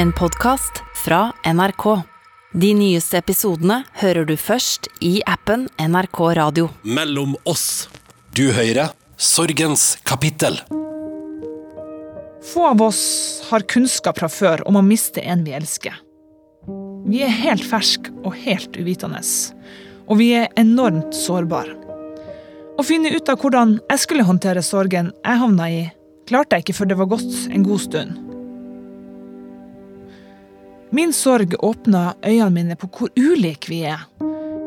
En 0.00 0.12
podkast 0.12 0.72
fra 0.94 1.32
NRK. 1.44 2.02
De 2.52 2.68
nyeste 2.72 3.18
episodene 3.20 3.82
hører 4.00 4.24
du 4.24 4.32
først 4.40 4.86
i 5.04 5.18
appen 5.28 5.66
NRK 5.76 6.20
Radio. 6.38 6.70
Mellom 6.80 7.34
oss. 7.44 7.90
Du 8.32 8.46
hører 8.56 8.94
Sorgens 9.20 9.98
kapittel. 10.08 10.56
Få 12.48 12.64
av 12.70 12.80
oss 12.86 13.02
har 13.50 13.66
kunnskap 13.68 14.22
fra 14.22 14.30
før 14.32 14.64
om 14.72 14.80
å 14.80 14.84
miste 14.86 15.20
en 15.20 15.44
vi 15.44 15.52
elsker. 15.58 16.00
Vi 17.04 17.20
er 17.26 17.36
helt 17.42 17.68
ferske 17.68 18.08
og 18.24 18.40
helt 18.46 18.80
uvitende. 18.80 19.20
Og 20.08 20.22
vi 20.22 20.30
er 20.40 20.48
enormt 20.64 21.12
sårbare. 21.12 21.76
Å 22.80 22.88
finne 22.88 23.12
ut 23.12 23.28
av 23.28 23.44
hvordan 23.44 23.76
jeg 23.84 24.06
skulle 24.06 24.24
håndtere 24.32 24.64
sorgen 24.64 25.12
jeg 25.20 25.44
havna 25.44 25.68
i, 25.68 25.86
klarte 26.24 26.56
jeg 26.56 26.70
ikke 26.70 26.80
før 26.80 26.92
det 26.94 27.00
var 27.04 27.12
gått 27.18 27.40
en 27.52 27.68
god 27.68 27.88
stund. 27.90 28.29
Min 30.92 31.12
sorg 31.12 31.54
åpna 31.58 32.14
øynene 32.26 32.50
mine 32.50 32.76
på 32.76 32.88
hvor 32.90 33.10
ulike 33.14 33.70
vi 33.70 33.84
er. 33.86 34.00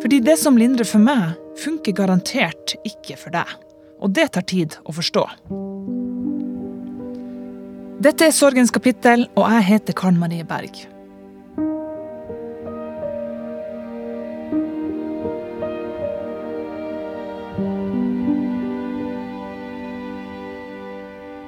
Fordi 0.01 0.21
det 0.23 0.37
som 0.39 0.55
lindrer 0.55 0.87
for 0.87 1.03
meg, 1.03 1.33
funker 1.59 1.95
garantert 1.97 2.77
ikke 2.87 3.17
for 3.19 3.35
deg. 3.35 3.49
Og 3.99 4.13
det 4.15 4.29
tar 4.35 4.45
tid 4.47 4.77
å 4.87 4.95
forstå. 4.95 5.23
Dette 8.03 8.27
er 8.27 8.35
Sorgens 8.35 8.71
kapittel, 8.71 9.27
og 9.35 9.51
jeg 9.51 9.67
heter 9.67 9.95
Karen 9.99 10.19
Marie 10.19 10.47
Berg. 10.47 10.79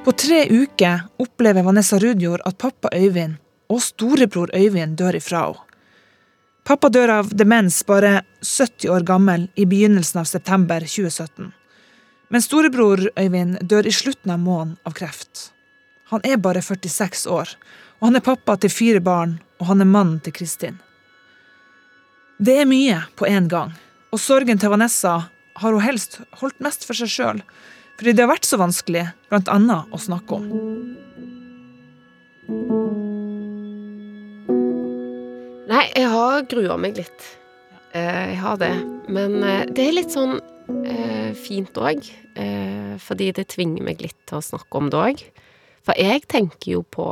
På 0.03 0.11
tre 0.11 0.43
uker 0.51 1.07
opplever 1.23 1.63
Vanessa 1.63 1.97
Rudjord 1.99 2.43
at 2.45 2.59
pappa 2.59 2.91
Øyvind 2.93 3.39
og 3.69 3.81
storebror 3.81 4.51
Øyvind 4.55 4.97
dør 4.97 5.17
ifra 5.19 5.47
henne. 5.47 5.61
Pappa 6.65 6.89
dør 6.89 7.11
av 7.19 7.27
demens 7.37 7.83
bare 7.85 8.23
70 8.41 8.89
år 8.89 9.03
gammel 9.05 9.43
i 9.53 9.67
begynnelsen 9.69 10.23
av 10.23 10.25
september 10.25 10.81
2017. 10.81 11.51
Men 12.33 12.41
storebror 12.41 13.03
Øyvind 13.19 13.59
dør 13.61 13.85
i 13.85 13.93
slutten 13.93 14.33
av 14.33 14.39
måneden 14.41 14.79
av 14.83 14.95
kreft. 14.97 15.51
Han 16.09 16.25
er 16.25 16.41
bare 16.41 16.61
46 16.65 17.27
år, 17.29 17.53
og 17.99 18.07
han 18.07 18.17
er 18.17 18.25
pappa 18.25 18.57
til 18.57 18.73
fire 18.73 19.01
barn, 19.01 19.37
og 19.61 19.69
han 19.69 19.81
er 19.85 19.89
mannen 19.89 20.19
til 20.25 20.33
Kristin. 20.33 20.81
Det 22.41 22.57
er 22.61 22.65
mye 22.69 23.03
på 23.15 23.29
én 23.29 23.45
gang, 23.47 23.77
og 24.09 24.19
sorgen 24.19 24.57
til 24.57 24.73
Vanessa 24.73 25.29
har 25.55 25.71
hun 25.71 25.85
helst 25.85 26.19
holdt 26.41 26.59
mest 26.65 26.83
for 26.85 26.97
seg 26.97 27.13
sjøl, 27.13 27.41
fordi 27.95 28.11
det 28.11 28.25
har 28.25 28.33
vært 28.33 28.49
så 28.49 28.57
vanskelig, 28.59 29.05
blant 29.29 29.53
annet, 29.53 29.85
å 29.93 30.01
snakke 30.01 30.41
om. 30.41 30.45
Nei, 35.65 35.87
jeg 35.97 36.09
har 36.13 36.43
grua 36.45 36.75
meg 36.77 36.99
litt. 36.99 37.23
Eh, 37.97 38.25
jeg 38.29 38.37
har 38.37 38.59
det. 38.61 38.75
Men 39.09 39.39
eh, 39.41 39.63
det 39.65 39.87
er 39.87 39.95
litt 39.95 40.13
sånn 40.13 40.37
eh, 40.37 41.31
fint 41.37 41.73
òg, 41.81 42.05
fordi 43.01 43.29
det 43.37 43.47
tvinger 43.53 43.85
meg 43.85 44.01
litt 44.03 44.17
til 44.27 44.41
å 44.41 44.43
snakke 44.43 44.77
om 44.77 44.89
det 44.91 44.99
òg. 44.99 45.21
For 45.87 45.97
jeg 45.99 46.25
tenker 46.31 46.73
jo 46.73 46.81
på 46.83 47.07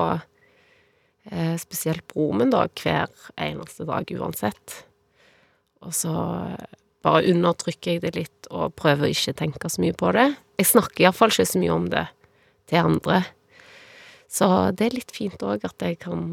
spesielt 1.61 2.03
broren 2.11 2.41
min, 2.41 2.51
da, 2.51 2.65
hver 2.81 3.11
eneste 3.39 3.85
dag 3.87 4.09
uansett. 4.11 4.75
Og 5.85 5.95
så 5.95 6.11
bare 7.05 7.29
undertrykker 7.31 7.95
jeg 7.95 8.03
det 8.03 8.13
litt 8.17 8.49
og 8.51 8.75
prøver 8.75 9.07
å 9.07 9.13
ikke 9.13 9.35
tenke 9.39 9.71
så 9.71 9.83
mye 9.85 9.95
på 9.95 10.11
det. 10.17 10.27
Jeg 10.59 10.71
snakker 10.73 11.05
iallfall 11.05 11.31
ikke 11.31 11.47
så 11.53 11.63
mye 11.63 11.77
om 11.77 11.88
det 11.93 12.03
til 12.71 12.89
andre. 12.91 13.21
Så 14.27 14.49
det 14.75 14.89
er 14.89 14.99
litt 14.99 15.15
fint 15.15 15.47
òg 15.47 15.63
at 15.69 15.88
jeg 15.88 16.01
kan 16.03 16.27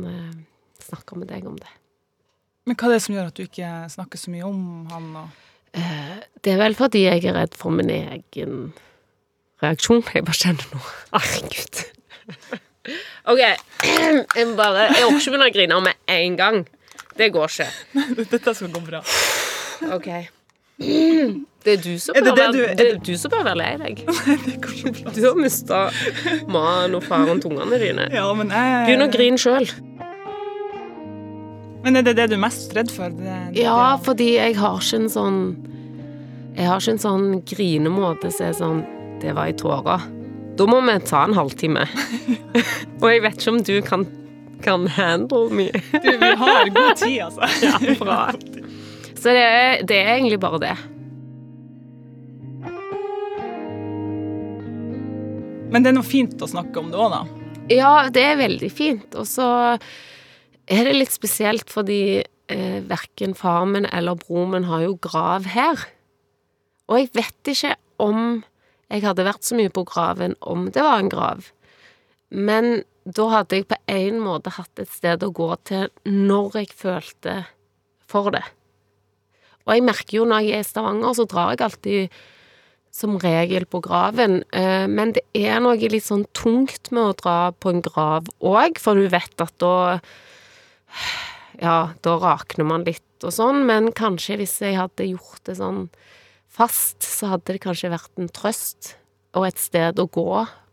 snakke 0.82 1.20
med 1.20 1.30
deg 1.30 1.46
om 1.46 1.60
det. 1.60 1.70
Men 2.68 2.76
hva 2.76 2.88
er 2.90 2.96
det 2.96 3.02
som 3.06 3.14
gjør 3.16 3.30
at 3.30 3.38
du 3.38 3.44
ikke 3.46 3.70
snakker 3.92 4.20
så 4.20 4.32
mye 4.32 4.46
om 4.46 4.60
han? 4.92 5.06
Og... 5.22 5.46
Eh, 5.76 6.16
det 6.44 6.54
er 6.54 6.60
vel 6.60 6.76
fordi 6.78 7.04
jeg 7.06 7.24
er 7.24 7.36
redd 7.38 7.56
for 7.58 7.72
min 7.74 7.90
egen 7.94 8.72
reaksjon. 9.62 10.02
Jeg 10.14 10.26
bare 10.26 10.40
kjenner 10.40 10.74
noe. 10.74 10.92
Herregud. 11.14 11.80
OK. 13.30 13.40
Jeg 14.38 14.46
må 14.48 14.54
bare 14.56 14.86
Jeg 14.88 15.04
orker 15.04 15.18
ikke 15.20 15.32
begynne 15.34 15.48
å 15.50 15.54
grine 15.54 15.80
med 15.84 15.98
en 16.14 16.36
gang. 16.38 16.60
Det 17.18 17.28
går 17.34 17.52
ikke. 17.52 17.66
Dette 18.32 18.54
skal 18.56 18.72
gå 18.72 18.82
bra. 18.86 19.02
OK. 19.96 20.10
Det 21.60 21.74
er 21.76 21.82
du 21.84 21.90
som 22.00 22.16
Er 22.16 22.24
det 22.24 22.32
bør, 22.32 22.54
det 22.54 22.60
være, 22.62 22.74
du- 22.74 22.78
det 22.80 23.02
du 23.04 23.18
som 23.20 23.32
bør 23.34 23.42
være 23.50 23.58
lei 23.60 23.72
deg. 23.82 23.98
Du 25.14 25.18
har 25.26 25.36
mista 25.36 25.80
mannen 26.48 26.96
og 26.96 27.04
faren 27.04 27.42
til 27.42 27.52
ungene 27.52 27.80
dine. 27.82 28.06
Ja, 28.14 28.24
jeg... 28.32 28.86
Begynn 28.88 29.04
å 29.04 29.10
grine 29.12 29.40
sjøl. 29.42 29.68
Men 31.84 31.96
er 31.96 32.04
det 32.04 32.16
det 32.18 32.28
du 32.30 32.36
er 32.36 32.42
mest 32.42 32.74
redd 32.76 32.92
for? 32.92 33.12
Det, 33.16 33.24
det, 33.54 33.64
Ja, 33.64 33.96
fordi 34.04 34.34
jeg 34.36 34.56
har 34.60 34.80
ikke 34.80 35.00
en 35.00 35.10
sånn 35.12 35.40
Jeg 36.56 36.68
har 36.68 36.80
ikke 36.82 36.96
en 36.96 37.04
sånn 37.04 37.26
grinemåte 37.48 38.32
som 38.34 38.48
er 38.50 38.56
sånn 38.58 38.82
Det 39.22 39.34
var 39.36 39.50
i 39.52 39.56
tårer. 39.56 40.06
Da 40.60 40.66
må 40.68 40.80
vi 40.84 40.94
ta 41.08 41.22
en 41.24 41.36
halvtime. 41.36 41.86
Og 43.00 43.06
jeg 43.08 43.22
vet 43.24 43.38
ikke 43.38 43.52
om 43.54 43.60
du 43.64 43.74
kan, 43.84 44.04
kan 44.64 44.86
handle 44.92 45.46
mye. 45.56 45.80
Du, 45.94 46.08
vi 46.20 46.30
har 46.42 46.72
god 46.74 47.00
tid, 47.00 47.20
altså. 47.24 47.48
Ja, 47.64 47.94
bra. 48.00 48.18
Så 49.14 49.32
det 49.36 49.44
er, 49.44 49.84
det 49.88 50.00
er 50.00 50.14
egentlig 50.18 50.40
bare 50.40 50.60
det. 50.60 50.74
Men 55.70 55.84
det 55.84 55.92
er 55.92 55.96
noe 55.96 56.06
fint 56.06 56.40
å 56.42 56.48
snakke 56.50 56.82
om 56.82 56.90
det 56.92 57.00
òg, 57.00 57.12
da. 57.14 57.22
Ja, 57.70 57.92
det 58.12 58.24
er 58.26 58.40
veldig 58.40 58.70
fint. 58.74 59.14
Og 59.14 59.28
så 59.28 59.46
er 60.70 60.86
det 60.86 60.96
litt 60.96 61.14
spesielt 61.14 61.72
fordi 61.72 62.22
eh, 62.22 62.78
verken 62.86 63.34
far 63.38 63.66
min 63.68 63.88
eller 63.90 64.18
broren 64.20 64.54
min 64.54 64.68
har 64.70 64.84
jo 64.86 64.96
grav 65.02 65.48
her. 65.50 65.82
Og 66.90 66.98
jeg 67.00 67.10
vet 67.14 67.52
ikke 67.52 67.74
om 68.02 68.42
jeg 68.90 69.04
hadde 69.04 69.26
vært 69.26 69.46
så 69.46 69.58
mye 69.58 69.70
på 69.70 69.84
graven 69.86 70.34
om 70.40 70.68
det 70.74 70.82
var 70.82 70.98
en 71.02 71.10
grav. 71.12 71.50
Men 72.30 72.82
da 73.06 73.26
hadde 73.32 73.60
jeg 73.60 73.68
på 73.70 73.78
en 73.90 74.18
måte 74.22 74.52
hatt 74.54 74.82
et 74.82 74.90
sted 74.90 75.22
å 75.22 75.32
gå 75.34 75.50
til 75.66 75.88
når 76.06 76.58
jeg 76.60 76.74
følte 76.78 77.36
for 78.10 78.32
det. 78.34 78.42
Og 79.66 79.76
jeg 79.76 79.86
merker 79.86 80.18
jo 80.18 80.26
når 80.26 80.46
jeg 80.46 80.58
er 80.58 80.64
i 80.64 80.66
Stavanger, 80.66 81.14
så 81.14 81.26
drar 81.30 81.52
jeg 81.54 81.64
alltid 81.66 82.20
som 82.90 83.14
regel 83.22 83.66
på 83.70 83.78
graven. 83.84 84.40
Eh, 84.50 84.86
Men 84.90 85.14
det 85.14 85.22
er 85.38 85.60
noe 85.62 85.78
litt 85.78 86.06
sånn 86.08 86.26
tungt 86.34 86.90
med 86.90 87.02
å 87.04 87.16
dra 87.20 87.38
på 87.52 87.70
en 87.70 87.82
grav 87.86 88.26
òg, 88.42 88.80
for 88.82 88.98
du 88.98 89.06
vet 89.12 89.44
at 89.44 89.54
da 89.62 90.00
Ja, 91.60 91.92
da 92.04 92.14
rakner 92.22 92.64
man 92.64 92.86
litt 92.86 93.04
og 93.26 93.34
sånn, 93.36 93.64
men 93.68 93.90
kanskje 93.92 94.38
hvis 94.40 94.54
jeg 94.64 94.78
hadde 94.78 95.10
gjort 95.10 95.42
det 95.44 95.58
sånn 95.58 95.88
fast, 96.50 97.02
så 97.04 97.34
hadde 97.34 97.52
det 97.56 97.62
kanskje 97.66 97.90
vært 97.92 98.10
en 98.22 98.30
trøst 98.32 98.94
og 99.36 99.44
et 99.46 99.60
sted 99.60 100.00
å 100.00 100.06
gå, 100.10 100.24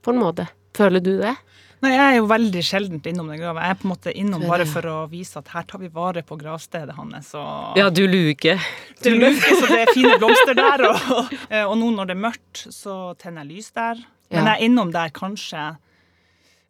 på 0.02 0.14
en 0.14 0.22
måte. 0.22 0.48
Føler 0.78 1.04
du 1.04 1.18
det? 1.20 1.36
Nei, 1.84 1.92
Jeg 1.94 2.02
er 2.02 2.16
jo 2.18 2.30
veldig 2.32 2.62
sjeldent 2.66 3.06
innom 3.06 3.28
den 3.30 3.38
grava. 3.38 3.62
Jeg 3.68 3.76
er 3.76 3.78
på 3.78 3.86
en 3.86 3.92
måte 3.92 4.14
innom 4.18 4.46
bare 4.50 4.66
for 4.66 4.88
å 4.90 4.96
vise 5.12 5.38
at 5.38 5.52
her 5.54 5.66
tar 5.70 5.82
vi 5.84 5.90
vare 5.94 6.24
på 6.26 6.38
gravstedet 6.40 6.96
hans. 6.98 7.34
Og 7.38 7.78
Ja, 7.78 7.90
du 7.94 8.02
luker. 8.10 8.58
Du 9.04 9.12
luker, 9.14 9.60
så 9.60 9.68
det 9.70 9.82
er 9.84 9.92
fine 9.94 10.16
blomster 10.22 10.58
der. 10.58 10.86
Og, 10.90 11.36
og 11.68 11.76
nå 11.78 11.92
når 12.00 12.10
det 12.10 12.16
er 12.16 12.24
mørkt, 12.24 12.64
så 12.74 12.96
tenner 13.22 13.46
jeg 13.46 13.52
lys 13.60 13.70
der. 13.78 14.02
Men 14.32 14.50
jeg 14.50 14.56
er 14.56 14.66
innom 14.70 14.94
der 14.96 15.14
kanskje 15.14 15.76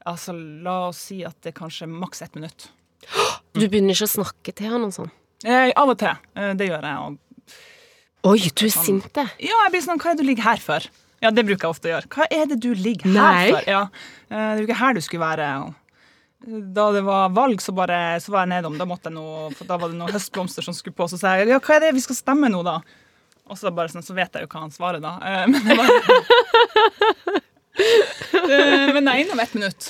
Altså, 0.07 0.31
la 0.63 0.87
oss 0.87 0.99
si 1.09 1.17
at 1.27 1.35
det 1.43 1.49
er 1.51 1.55
kanskje 1.57 1.87
maks 1.91 2.21
ett 2.23 2.35
minutt. 2.37 2.69
Du 3.57 3.63
begynner 3.65 3.95
ikke 3.95 4.05
å 4.05 4.13
snakke 4.19 4.53
til 4.53 4.69
han 4.69 4.83
og 4.85 4.93
sånn. 4.93 5.09
Eh, 5.45 5.71
av 5.77 5.89
og 5.89 5.97
til. 6.01 6.13
Eh, 6.37 6.51
det 6.59 6.67
gjør 6.69 6.83
jeg. 6.85 6.97
Og, 7.07 7.17
Oi, 8.27 8.39
du 8.51 8.65
er 8.67 8.73
sint, 8.73 9.07
det. 9.15 9.23
ja, 9.41 9.57
jeg 9.65 9.71
blir 9.75 9.83
sånn 9.85 9.99
Hva 10.01 10.11
er 10.11 10.17
det 10.17 10.23
du 10.25 10.27
ligger 10.29 10.45
her 10.49 10.61
for? 10.61 10.85
Ja, 11.23 11.31
det 11.33 11.43
bruker 11.47 11.65
jeg 11.65 11.73
ofte 11.73 11.89
å 11.89 11.91
gjøre. 11.95 12.09
Hva 12.13 12.27
er 12.33 12.45
det 12.51 12.57
du 12.61 12.69
ligger 12.77 13.09
her 13.09 13.17
Nei. 13.17 13.49
for? 13.55 13.67
Ja, 13.71 13.81
eh, 14.29 14.35
det 14.35 14.45
er 14.45 14.61
jo 14.61 14.67
ikke 14.67 14.79
her 14.83 14.97
du 14.97 15.01
skulle 15.05 15.23
være. 15.25 15.49
Da 16.77 16.83
det 16.93 17.01
var 17.07 17.31
valg, 17.33 17.61
så, 17.65 17.73
bare, 17.73 17.97
så 18.21 18.29
var 18.35 18.45
jeg 18.45 18.51
nedom. 18.53 18.75
Da, 18.77 18.85
måtte 18.85 19.09
jeg 19.09 19.15
noe, 19.17 19.47
for 19.57 19.65
da 19.69 19.79
var 19.81 19.89
det 19.89 19.97
noen 19.97 20.13
høstblomster 20.13 20.65
som 20.67 20.75
skulle 20.77 20.93
på. 20.97 21.07
Så 21.09 21.17
sa 21.21 21.33
jeg 21.39 21.49
ja, 21.49 21.57
hva 21.57 21.77
er 21.79 21.87
det 21.87 21.95
vi 21.97 22.03
skal 22.05 22.19
stemme 22.19 22.51
nå, 22.53 22.61
da? 22.67 22.77
Og 23.47 23.57
så, 23.57 23.71
bare 23.73 23.89
sånn, 23.89 24.05
så 24.05 24.13
vet 24.13 24.35
jeg 24.37 24.45
jo 24.45 24.51
hva 24.51 24.65
han 24.67 24.73
svarer 24.75 25.01
da. 25.01 25.15
Eh, 25.23 25.45
Men, 25.49 25.65
det 25.65 25.77
var, 25.79 25.89
Eh, 27.77 28.89
men 28.93 29.05
jeg 29.05 29.11
er 29.13 29.19
innom 29.21 29.39
ett 29.43 29.53
minutt. 29.53 29.87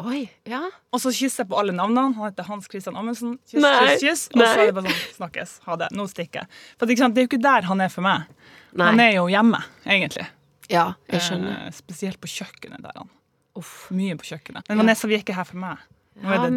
Oi, 0.00 0.22
ja. 0.48 0.62
Og 0.94 1.02
så 1.02 1.12
kysser 1.12 1.42
jeg 1.44 1.50
på 1.50 1.58
alle 1.60 1.74
navnene. 1.76 2.14
Han 2.16 2.30
heter 2.30 2.46
Hans 2.48 2.68
Christian 2.70 2.96
Amundsen. 2.96 3.36
Kyss, 3.50 3.60
kyss, 3.60 4.00
kyss. 4.00 4.22
Og 4.34 4.40
så 4.42 4.50
er 4.54 4.70
det 4.70 4.76
bare 4.78 4.92
sånn, 4.94 5.14
snakkes. 5.18 5.54
Ha 5.66 5.76
det. 5.82 5.88
Nå 5.96 6.06
stikker 6.10 6.42
jeg. 6.42 6.60
For 6.80 6.88
det 6.88 6.96
er 7.00 7.24
jo 7.24 7.28
ikke 7.28 7.42
der 7.44 7.68
han 7.68 7.84
er 7.84 7.92
for 7.92 8.06
meg. 8.06 8.28
Nei. 8.72 8.86
Han 8.86 9.02
er 9.04 9.14
jo 9.18 9.26
hjemme, 9.32 9.60
egentlig. 9.84 10.26
Ja, 10.70 10.92
jeg 11.10 11.24
skjønner. 11.26 11.66
Eh, 11.66 11.74
spesielt 11.74 12.20
på 12.22 12.30
kjøkkenet 12.30 12.84
der 12.86 12.96
han. 13.02 13.10
Uff. 13.58 13.88
Mye 13.94 14.16
på 14.16 14.28
kjøkkenet. 14.30 14.68
Men 14.70 14.84
Vanessa, 14.84 15.08
er 15.10 15.18
ikke 15.24 15.36
her 15.36 15.48
for 15.48 15.60
meg. 15.60 15.82
Nå 16.20 16.30
Ja. 16.30 16.46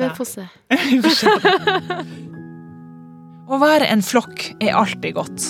Vi 0.91 0.99
får 1.01 1.15
se. 1.17 1.31
Å 3.43 3.59
være 3.59 3.87
en 3.91 4.01
flokk 4.05 4.53
er 4.63 4.75
alltid 4.77 5.15
godt. 5.17 5.47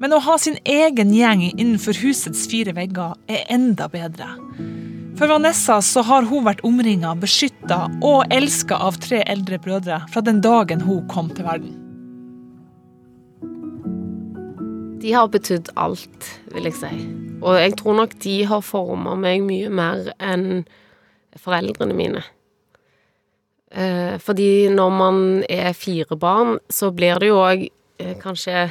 Men 0.00 0.14
å 0.16 0.20
ha 0.24 0.38
sin 0.40 0.56
egen 0.64 1.12
gjeng 1.12 1.42
innenfor 1.50 1.98
husets 2.00 2.46
fire 2.48 2.72
vegger 2.76 3.18
er 3.28 3.44
enda 3.52 3.88
bedre. 3.92 4.30
For 5.20 5.28
Vanessa 5.28 5.82
så 5.84 6.00
har 6.08 6.24
hun 6.30 6.46
vært 6.46 6.62
omringa, 6.64 7.10
beskytta 7.20 7.82
og 8.00 8.30
elska 8.32 8.78
av 8.80 8.96
tre 9.04 9.18
eldre 9.28 9.58
brødre 9.60 9.98
fra 10.08 10.22
den 10.24 10.38
dagen 10.40 10.80
hun 10.80 11.02
kom 11.12 11.26
til 11.36 11.44
verden. 11.44 11.74
De 15.02 15.12
har 15.12 15.28
betydd 15.28 15.68
alt, 15.76 16.28
vil 16.54 16.70
jeg 16.70 16.76
si. 16.78 16.88
Og 17.44 17.58
jeg 17.60 17.74
tror 17.76 17.98
nok 17.98 18.14
de 18.24 18.36
har 18.48 18.64
forma 18.64 19.12
meg 19.20 19.44
mye 19.44 19.68
mer 19.68 20.08
enn 20.24 20.62
foreldrene 21.36 21.98
mine. 21.98 22.24
Eh, 23.76 24.16
fordi 24.24 24.70
når 24.72 24.96
man 25.02 25.20
er 25.52 25.76
fire 25.76 26.16
barn, 26.16 26.56
så 26.72 26.88
blir 26.96 27.20
det 27.20 27.28
jo 27.28 27.42
òg 27.42 27.66
eh, 27.68 28.16
kanskje 28.24 28.70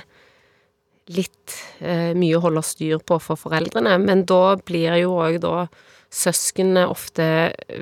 litt 1.13 1.59
eh, 1.77 2.17
mye 2.17 2.41
å 2.41 2.43
holde 2.49 2.65
styr 2.65 3.05
på 3.05 3.21
for 3.21 3.37
foreldrene, 3.37 3.99
men 4.01 4.25
da 4.25 4.57
blir 4.57 4.97
jo 5.03 5.13
òg 5.21 5.37
da 5.45 5.69
søsknene 6.09 6.87
ofte 6.89 7.25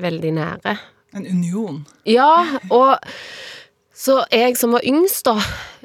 veldig 0.00 0.32
nære. 0.36 0.76
En 1.16 1.26
union. 1.26 1.82
Ja, 2.08 2.60
og 2.70 2.98
så 3.96 4.20
jeg 4.32 4.58
som 4.60 4.76
var 4.76 4.84
yngst, 4.86 5.24
da, 5.26 5.38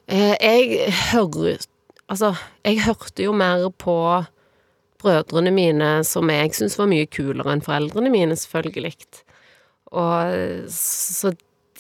eh, 0.08 0.36
jeg 0.40 0.92
hører 1.14 1.64
Altså, 2.12 2.36
jeg 2.66 2.84
hørte 2.84 3.24
jo 3.24 3.32
mer 3.32 3.70
på 3.80 3.96
brødrene 5.02 5.52
mine, 5.52 6.04
som 6.04 6.30
jeg 6.30 6.52
syntes 6.54 6.76
var 6.78 6.90
mye 6.92 7.08
kulere 7.08 7.56
enn 7.56 7.64
foreldrene 7.64 8.12
mine, 8.12 8.36
selvfølgelig. 8.38 9.24
Og 9.96 10.68
så 10.70 11.32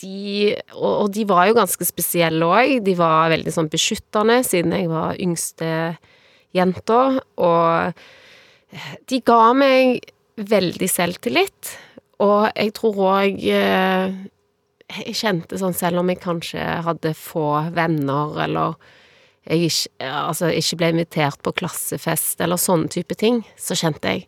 de 0.01 0.55
Og, 0.73 1.03
og 1.03 1.13
de 1.13 1.27
var 1.29 1.47
jo 1.47 1.57
ganske 1.57 1.85
spesielle 1.85 2.45
òg. 2.45 2.79
De 2.85 2.95
var 2.97 3.29
veldig 3.29 3.53
sånn 3.53 3.69
beskyttende, 3.69 4.39
siden 4.43 4.73
jeg 4.75 4.89
var 4.89 5.19
yngste 5.21 5.69
jenta. 6.55 6.99
Og 7.37 7.93
de 9.09 9.21
ga 9.21 9.53
meg 9.53 10.01
veldig 10.37 10.89
selvtillit. 10.89 11.73
Og 12.23 12.49
jeg 12.53 12.73
tror 12.77 12.99
òg 13.09 13.41
Jeg 14.93 15.15
kjente 15.17 15.57
sånn, 15.57 15.73
selv 15.73 16.03
om 16.03 16.09
jeg 16.11 16.19
kanskje 16.21 16.61
hadde 16.85 17.15
få 17.17 17.71
venner, 17.73 18.35
eller 18.43 18.75
jeg 19.47 19.71
ikke, 19.71 20.05
altså, 20.05 20.51
ikke 20.53 20.77
ble 20.77 20.89
invitert 20.93 21.39
på 21.41 21.53
klassefest, 21.63 22.37
eller 22.43 22.61
sånne 22.61 22.91
type 22.93 23.15
ting, 23.17 23.41
så 23.57 23.73
kjente 23.79 24.11
jeg 24.11 24.27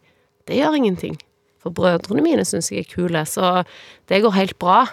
det 0.49 0.57
gjør 0.57 0.77
ingenting. 0.79 1.19
For 1.61 1.73
brødrene 1.75 2.23
mine 2.25 2.45
syns 2.47 2.71
jeg 2.71 2.85
er 2.85 2.89
kule, 2.89 3.21
så 3.29 3.61
det 4.09 4.23
går 4.23 4.35
helt 4.39 4.57
bra. 4.61 4.83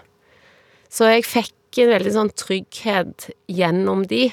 Så 0.93 1.09
jeg 1.09 1.27
fikk 1.29 1.81
en 1.81 1.93
veldig 1.95 2.13
sånn 2.19 2.33
trygghet 2.37 3.31
gjennom 3.49 4.05
de, 4.09 4.27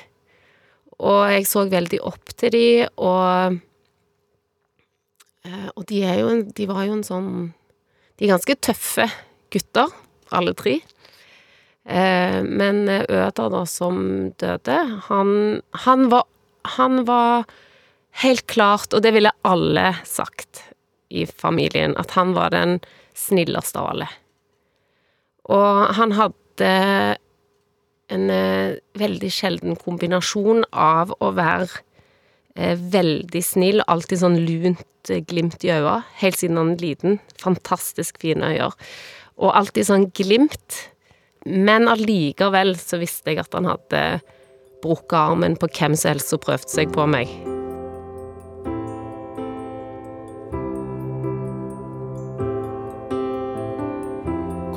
og 1.00 1.22
jeg 1.32 1.48
så 1.48 1.64
veldig 1.72 2.02
opp 2.08 2.36
til 2.36 2.52
de, 2.56 2.70
og 3.00 3.60
Og 5.76 5.86
de 5.90 6.04
er 6.06 6.22
jo 6.22 6.30
en 6.34 6.46
De 6.56 6.68
var 6.70 6.86
jo 6.88 6.98
en 6.98 7.06
sånn 7.06 7.32
De 8.20 8.26
er 8.26 8.34
ganske 8.34 8.56
tøffe 8.60 9.08
gutter, 9.54 9.92
alle 10.36 10.54
tre. 10.54 10.76
Men 11.90 12.84
Øder, 12.86 13.48
da, 13.50 13.64
som 13.66 13.96
døde, 14.38 14.76
han, 15.08 15.32
han 15.86 16.04
var 16.12 16.28
Han 16.76 17.06
var 17.08 17.48
helt 18.22 18.46
klart, 18.52 18.94
og 18.94 19.02
det 19.02 19.14
ville 19.16 19.32
alle 19.48 19.96
sagt 20.06 20.62
i 21.10 21.26
familien, 21.26 21.96
at 21.98 22.12
han 22.18 22.36
var 22.36 22.52
den 22.54 22.78
snilleste 23.18 23.80
av 23.82 23.90
alle. 23.94 24.10
Og 25.50 25.96
han 25.98 26.14
hadde 26.18 26.72
en 28.14 28.30
eh, 28.34 28.78
veldig 28.98 29.30
sjelden 29.34 29.78
kombinasjon 29.80 30.64
av 30.72 31.14
å 31.22 31.32
være 31.38 31.70
eh, 31.70 31.86
veldig 32.60 33.42
snill, 33.46 33.84
alltid 33.88 34.22
sånn 34.24 34.40
lunt 34.44 35.12
eh, 35.12 35.22
glimt 35.28 35.64
i 35.64 35.72
øya, 35.74 36.00
helt 36.22 36.40
siden 36.40 36.60
han 36.60 36.74
er 36.76 36.84
liten. 36.84 37.20
Fantastisk 37.42 38.20
fine 38.24 38.54
øyer. 38.56 38.76
Og 39.40 39.56
alltid 39.56 39.88
sånn 39.90 40.10
glimt. 40.16 40.82
Men 41.48 41.88
allikevel 41.88 42.76
så 42.80 43.00
visste 43.00 43.32
jeg 43.32 43.46
at 43.46 43.56
han 43.56 43.70
hadde 43.70 44.04
brukket 44.84 45.20
armen 45.22 45.56
på 45.60 45.72
hvem 45.72 45.96
som 45.96 46.14
helst 46.14 46.36
som 46.36 46.44
prøvde 46.44 46.72
seg 46.72 46.92
på 46.96 47.08
meg. 47.10 47.32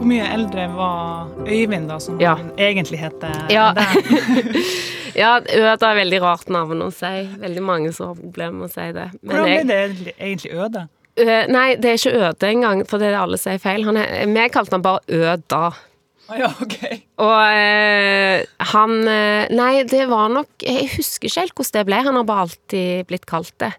Hvor 0.02 0.08
mye 0.10 0.24
eldre 0.34 0.64
var 0.74 1.28
Øyvind, 1.46 1.84
da, 1.86 1.96
som 2.02 2.16
Ja. 2.20 2.32
han 2.34 2.48
egentlig 2.58 2.98
heter? 2.98 3.36
Ja. 3.54 3.68
enn 3.70 4.56
ja, 5.22 5.36
Øda 5.38 5.92
er 5.92 5.98
veldig 6.00 6.18
rart 6.24 6.48
navn 6.50 6.82
å 6.82 6.88
si. 6.90 7.10
Veldig 7.38 7.62
mange 7.62 7.92
som 7.94 8.08
har 8.08 8.16
problemer 8.18 8.56
med 8.56 8.66
å 8.66 8.72
si 8.72 8.86
det. 8.96 9.04
Men 9.22 9.36
Hvordan 9.36 9.46
ble 9.46 9.60
det 9.68 10.14
egentlig, 10.16 10.50
øde? 10.58 10.82
Uh, 11.20 11.44
nei, 11.54 11.76
det 11.78 11.92
er 11.92 12.00
ikke 12.00 12.14
Øde 12.18 12.50
engang, 12.50 12.82
for 12.90 12.98
det 12.98 13.12
er 13.12 13.14
det 13.14 13.20
alle 13.20 13.38
sier 13.38 13.62
feil. 13.62 13.86
Han 13.86 14.00
er, 14.02 14.26
vi 14.26 14.48
kalte 14.50 14.74
han 14.74 14.82
bare 14.88 15.06
Øda. 15.06 15.62
Ah, 16.26 16.34
ja, 16.40 16.50
ok. 16.50 16.76
Og 17.22 17.38
uh, 17.62 18.66
han 18.74 18.98
uh, 19.06 19.54
Nei, 19.54 19.70
det 19.86 20.02
var 20.10 20.34
nok 20.34 20.66
Jeg 20.66 20.90
husker 20.96 21.30
ikke 21.30 21.44
helt 21.44 21.54
hvordan 21.60 21.78
det 21.78 21.86
ble. 21.92 22.02
Han 22.10 22.18
har 22.18 22.26
bare 22.32 22.48
alltid 22.48 23.06
blitt 23.06 23.30
kalt 23.30 23.54
det. 23.62 23.70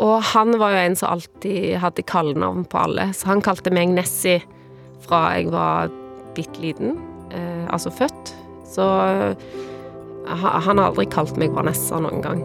Og 0.00 0.24
han 0.32 0.56
var 0.56 0.72
jo 0.72 0.82
en 0.88 0.96
som 0.96 1.12
alltid 1.18 1.76
hadde 1.84 2.08
kallenavn 2.08 2.64
på 2.64 2.80
alle, 2.80 3.10
så 3.12 3.34
han 3.34 3.44
kalte 3.44 3.70
meg 3.70 3.92
Nessie 3.92 4.40
fra 5.04 5.26
jeg 5.36 5.50
var 5.52 5.92
bitte 6.36 6.60
liten, 6.62 6.96
eh, 7.30 7.64
altså 7.72 7.92
født. 7.94 8.34
Så 8.74 8.82
eh, 8.82 9.34
ha- 10.26 10.58
han 10.64 10.78
har 10.80 10.90
aldri 10.90 11.06
kalt 11.12 11.36
meg 11.40 11.52
Vanessa 11.54 12.00
noen 12.02 12.22
gang. 12.24 12.42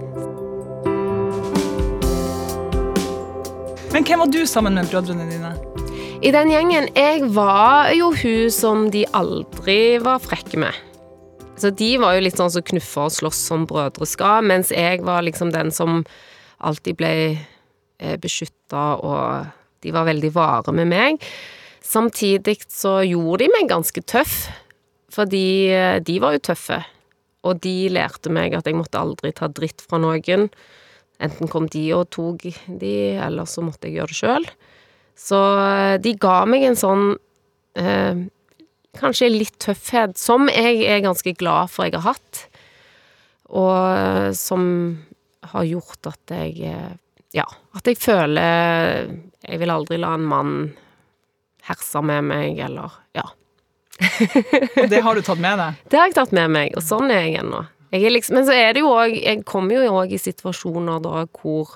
Men 3.94 4.06
hvem 4.06 4.22
var 4.22 4.30
du 4.32 4.44
sammen 4.48 4.76
med 4.78 4.90
brødrene 4.92 5.26
dine? 5.32 5.54
I 6.22 6.32
den 6.36 6.52
gjengen, 6.52 6.90
jeg 7.00 7.24
var 7.34 7.90
jo 7.96 8.12
hun 8.12 8.52
som 8.52 8.90
de 8.94 9.06
aldri 9.16 9.98
var 10.04 10.20
frekke 10.22 10.60
med. 10.62 10.76
Så 11.60 11.72
de 11.76 11.94
var 12.00 12.16
jo 12.16 12.24
litt 12.24 12.38
sånn 12.40 12.52
som 12.54 12.64
knuffa 12.64 13.08
og 13.08 13.16
slåss 13.16 13.40
som 13.50 13.66
brødre 13.68 14.06
skal, 14.08 14.44
mens 14.48 14.70
jeg 14.72 15.02
var 15.08 15.24
liksom 15.26 15.52
den 15.56 15.72
som 15.76 16.04
alltid 16.64 17.00
ble 17.00 17.12
eh, 17.36 18.16
beskytta, 18.20 18.84
og 19.00 19.50
de 19.84 19.92
var 19.96 20.08
veldig 20.08 20.32
vare 20.36 20.76
med 20.76 20.88
meg. 20.92 21.24
Samtidig 21.86 22.60
så 22.68 23.00
gjorde 23.08 23.46
de 23.46 23.54
meg 23.54 23.70
ganske 23.72 24.02
tøff, 24.04 24.50
fordi 25.14 25.70
eh, 25.74 25.98
de 26.06 26.18
var 26.22 26.36
jo 26.36 26.48
tøffe. 26.52 26.82
Og 27.48 27.62
de 27.64 27.90
lærte 27.94 28.32
meg 28.34 28.54
at 28.58 28.68
jeg 28.68 28.78
måtte 28.78 29.00
aldri 29.00 29.32
ta 29.36 29.48
dritt 29.48 29.82
fra 29.86 30.00
noen. 30.02 30.50
Enten 31.24 31.52
kom 31.52 31.68
de 31.72 31.86
og 31.96 32.10
tok 32.16 32.46
de, 32.68 32.94
eller 33.20 33.48
så 33.48 33.64
måtte 33.64 33.88
jeg 33.88 34.00
gjøre 34.00 34.12
det 34.12 34.20
sjøl. 34.20 34.50
Så 35.20 35.40
eh, 35.60 35.96
de 36.04 36.16
ga 36.20 36.42
meg 36.50 36.68
en 36.68 36.80
sånn 36.80 37.08
eh, 37.80 38.28
Kanskje 39.00 39.28
litt 39.30 39.54
tøffhet, 39.62 40.16
som 40.18 40.48
jeg 40.50 40.80
er 40.90 41.04
ganske 41.06 41.32
glad 41.38 41.70
for 41.70 41.86
jeg 41.86 41.94
har 42.00 42.16
hatt. 42.16 42.40
Og 43.54 43.76
eh, 43.76 44.32
som 44.36 44.64
har 45.54 45.68
gjort 45.68 46.10
at 46.10 46.36
jeg 46.36 46.74
Ja, 47.38 47.46
at 47.78 47.86
jeg 47.86 48.00
føler 48.02 49.12
Jeg 49.46 49.60
vil 49.62 49.72
aldri 49.72 50.00
la 50.02 50.16
en 50.18 50.26
mann 50.26 50.56
herse 51.70 52.02
med 52.06 52.26
meg, 52.30 52.60
eller 52.66 52.98
Ja. 53.18 53.28
Og 54.80 54.88
det 54.90 55.02
har 55.04 55.16
du 55.16 55.22
tatt 55.26 55.42
med 55.44 55.60
deg? 55.60 55.80
Det 55.92 56.00
har 56.00 56.08
jeg 56.08 56.16
tatt 56.16 56.32
med 56.36 56.52
meg, 56.56 56.76
og 56.80 56.86
sånn 56.86 57.12
er 57.12 57.26
jeg 57.26 57.42
ennå. 57.42 57.66
Jeg 57.92 58.12
liksom, 58.14 58.38
men 58.38 58.46
så 58.46 58.54
er 58.54 58.76
det 58.78 58.84
jo 58.84 58.92
òg 58.94 59.16
Jeg 59.18 59.46
kommer 59.50 59.80
jo 59.80 59.96
òg 59.98 60.12
i 60.14 60.22
situasjoner 60.22 61.02
da 61.02 61.24
hvor 61.40 61.74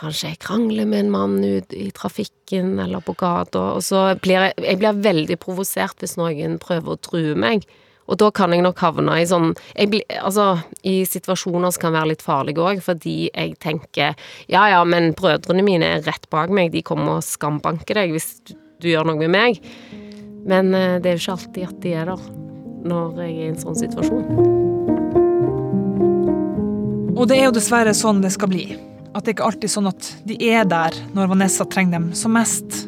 Kanskje 0.00 0.30
jeg 0.30 0.40
krangler 0.40 0.88
med 0.88 1.04
en 1.04 1.12
mann 1.12 1.36
ut 1.44 1.74
i 1.76 1.90
trafikken 1.92 2.78
eller 2.80 3.02
på 3.04 3.12
gata, 3.20 3.74
og 3.76 3.82
så 3.84 4.14
blir 4.20 4.46
jeg 4.46 4.64
Jeg 4.64 4.80
blir 4.80 5.02
veldig 5.04 5.36
provosert 5.40 6.00
hvis 6.00 6.16
noen 6.20 6.58
prøver 6.60 6.94
å 6.94 7.00
true 7.00 7.34
meg. 7.36 7.66
Og 8.10 8.18
da 8.18 8.30
kan 8.34 8.50
jeg 8.52 8.64
nok 8.64 8.80
havne 8.82 9.18
i 9.20 9.26
sånn 9.28 9.52
blir, 9.92 10.04
Altså, 10.18 10.58
i 10.82 11.04
situasjoner 11.08 11.70
som 11.72 11.84
kan 11.84 11.94
være 11.94 12.12
litt 12.14 12.24
farlige 12.24 12.64
òg, 12.64 12.80
fordi 12.84 13.28
jeg 13.28 13.58
tenker 13.62 14.16
ja 14.50 14.64
ja, 14.72 14.80
men 14.84 15.12
brødrene 15.16 15.64
mine 15.64 15.94
er 15.96 16.04
rett 16.08 16.26
bak 16.32 16.50
meg, 16.50 16.72
de 16.72 16.82
kommer 16.82 17.20
og 17.20 17.26
skambanker 17.26 18.00
deg 18.00 18.16
hvis 18.16 18.32
du, 18.80 18.88
gjør 18.90 19.06
noe 19.08 19.20
med 19.20 19.32
meg. 19.32 19.60
Men 20.48 20.74
eh, 20.74 20.98
det 21.02 21.10
er 21.10 21.16
jo 21.16 21.22
ikke 21.22 21.36
alltid 21.36 21.66
at 21.68 21.80
de 21.84 21.94
er 21.96 22.10
der 22.10 22.28
når 22.90 23.18
jeg 23.20 23.30
er 23.30 23.40
i 23.44 23.48
en 23.50 23.60
sånn 23.60 23.76
situasjon. 23.76 24.24
Og 27.20 27.26
det 27.28 27.36
er 27.36 27.50
jo 27.50 27.56
dessverre 27.56 27.92
sånn 27.96 28.22
det 28.24 28.32
skal 28.32 28.50
bli. 28.52 28.64
At 29.12 29.26
det 29.26 29.34
ikke 29.34 29.48
alltid 29.50 29.68
er 29.68 29.74
sånn 29.74 29.90
at 29.90 30.12
de 30.28 30.38
er 30.48 30.64
der 30.68 30.96
når 31.16 31.32
Vanessa 31.34 31.66
trenger 31.68 31.98
dem 31.98 32.10
som 32.16 32.32
mest. 32.36 32.86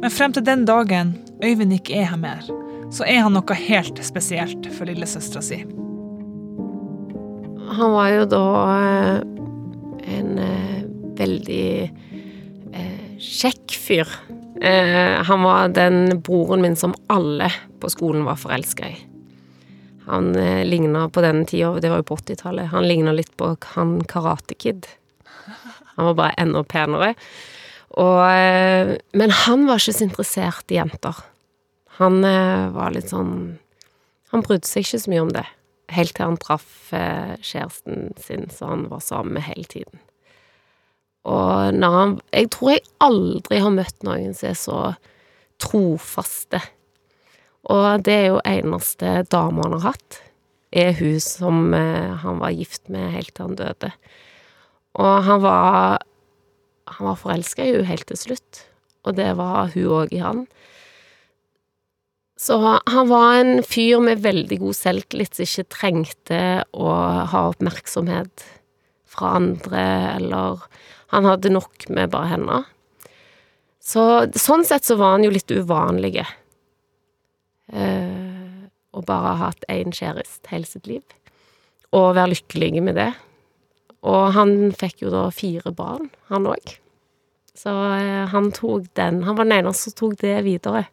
Men 0.00 0.14
frem 0.14 0.32
til 0.34 0.46
den 0.46 0.64
dagen 0.68 1.16
Øyvind 1.38 1.76
ikke 1.76 2.00
er 2.00 2.08
her 2.10 2.18
mer, 2.18 2.40
så 2.90 3.04
er 3.06 3.20
han 3.22 3.36
noe 3.36 3.54
helt 3.54 4.00
spesielt 4.02 4.64
for 4.74 4.90
lillesøstera 4.90 5.42
si. 5.44 5.60
Han 7.78 7.92
var 7.94 8.08
jo 8.10 8.24
da 8.32 8.46
eh, 8.72 9.20
en 10.16 10.32
eh, 10.42 10.80
veldig 11.20 11.68
kjekk 13.18 13.74
fyr. 13.74 14.10
Eh, 14.60 15.22
han 15.24 15.42
var 15.42 15.68
den 15.68 16.22
broren 16.22 16.62
min 16.62 16.76
som 16.76 16.94
alle 17.06 17.52
på 17.80 17.90
skolen 17.90 18.24
var 18.24 18.40
forelska 18.40 18.88
i. 18.88 18.96
Han 20.08 20.36
eh, 20.36 20.64
ligna 20.64 21.08
på 21.08 21.20
den 21.20 21.46
tida, 21.46 21.80
det 21.80 21.90
var 21.90 22.00
jo 22.00 22.08
på 22.08 22.16
80-tallet, 22.16 22.70
han 22.72 22.88
ligna 22.88 23.12
litt 23.12 23.34
på 23.36 23.56
han 23.74 23.98
Karate 24.08 24.54
Kid. 24.54 24.86
Han 25.98 26.06
var 26.06 26.14
bare 26.14 26.38
enda 26.40 26.62
penere. 26.64 27.12
Og, 27.90 28.22
eh, 28.30 28.94
men 29.12 29.34
han 29.44 29.66
var 29.68 29.82
ikke 29.82 29.98
så 29.98 30.06
interessert 30.06 30.72
i 30.72 30.78
jenter. 30.78 31.20
Han 32.00 32.22
eh, 32.24 32.68
var 32.72 32.94
litt 32.94 33.10
sånn 33.12 33.58
Han 34.28 34.42
brydde 34.44 34.68
seg 34.68 34.84
ikke 34.84 35.00
så 35.00 35.10
mye 35.12 35.24
om 35.24 35.30
det. 35.32 35.44
Helt 35.92 36.12
til 36.16 36.26
han 36.26 36.36
traff 36.36 36.90
kjæresten 36.92 38.10
sin 38.20 38.50
som 38.52 38.68
han 38.68 38.82
var 38.90 39.00
sammen 39.00 39.38
med 39.38 39.46
hele 39.46 39.64
tiden. 39.64 40.02
Og 41.28 41.74
når 41.76 42.18
Jeg 42.32 42.50
tror 42.54 42.72
jeg 42.72 42.86
aldri 43.04 43.60
har 43.60 43.74
møtt 43.74 44.06
noen 44.06 44.34
som 44.36 44.48
er 44.48 44.58
så 44.58 44.80
trofaste. 45.60 46.60
Og 47.68 48.04
det 48.06 48.14
er 48.14 48.26
jo 48.30 48.42
eneste 48.46 49.22
dama 49.28 49.66
han 49.66 49.76
har 49.76 49.92
hatt, 49.92 50.20
er 50.72 50.92
hun 50.98 51.18
som 51.20 51.74
eh, 51.74 52.14
han 52.22 52.40
var 52.40 52.54
gift 52.54 52.88
med 52.92 53.12
helt 53.14 53.32
til 53.34 53.48
han 53.48 53.58
døde. 53.58 53.92
Og 54.98 55.24
han 55.24 55.42
var 55.42 56.04
Han 56.88 57.04
var 57.04 57.18
forelska 57.20 57.60
i 57.66 57.72
henne 57.74 57.84
helt 57.84 58.06
til 58.08 58.16
slutt, 58.16 58.62
og 59.04 59.18
det 59.18 59.36
var 59.36 59.68
hun 59.74 59.90
òg 59.92 60.12
i 60.16 60.22
han. 60.24 60.46
Så 62.40 62.56
han 62.56 63.10
var 63.10 63.34
en 63.42 63.60
fyr 63.60 64.00
med 64.00 64.22
veldig 64.24 64.56
god 64.62 64.72
selvtillit 64.78 65.36
som 65.36 65.44
ikke 65.44 65.74
trengte 65.74 66.40
å 66.72 66.88
ha 67.28 67.42
oppmerksomhet 67.50 68.46
fra 69.04 69.34
andre, 69.36 69.84
eller 70.14 70.64
Han 71.14 71.28
hadde 71.28 71.52
nok 71.52 71.88
med 71.88 72.12
bare 72.12 72.32
henne. 72.34 72.58
Så 73.80 74.02
sånn 74.36 74.66
sett 74.68 74.84
så 74.84 74.98
var 75.00 75.16
han 75.16 75.24
jo 75.24 75.32
litt 75.32 75.50
uvanlig. 75.50 76.20
Eh, 77.72 78.66
å 78.92 79.04
bare 79.04 79.32
ha 79.32 79.48
hatt 79.48 79.64
én 79.72 79.94
kjæreste 79.94 80.50
hele 80.52 80.68
sitt 80.68 80.88
liv, 80.88 81.04
og 81.96 82.16
være 82.18 82.34
lykkelig 82.34 82.82
med 82.84 82.98
det. 83.00 83.12
Og 84.08 84.34
han 84.36 84.74
fikk 84.76 85.06
jo 85.06 85.12
da 85.14 85.28
fire 85.34 85.72
barn, 85.74 86.10
han 86.28 86.46
òg. 86.48 86.76
Så 87.58 87.72
eh, 87.96 88.26
han 88.30 88.52
tok 88.54 88.86
den 88.94 89.24
Han 89.26 89.34
var 89.34 89.48
den 89.48 89.56
eneste 89.56 89.90
som 89.90 89.96
tok 89.98 90.20
det 90.20 90.36
videre. 90.46 90.84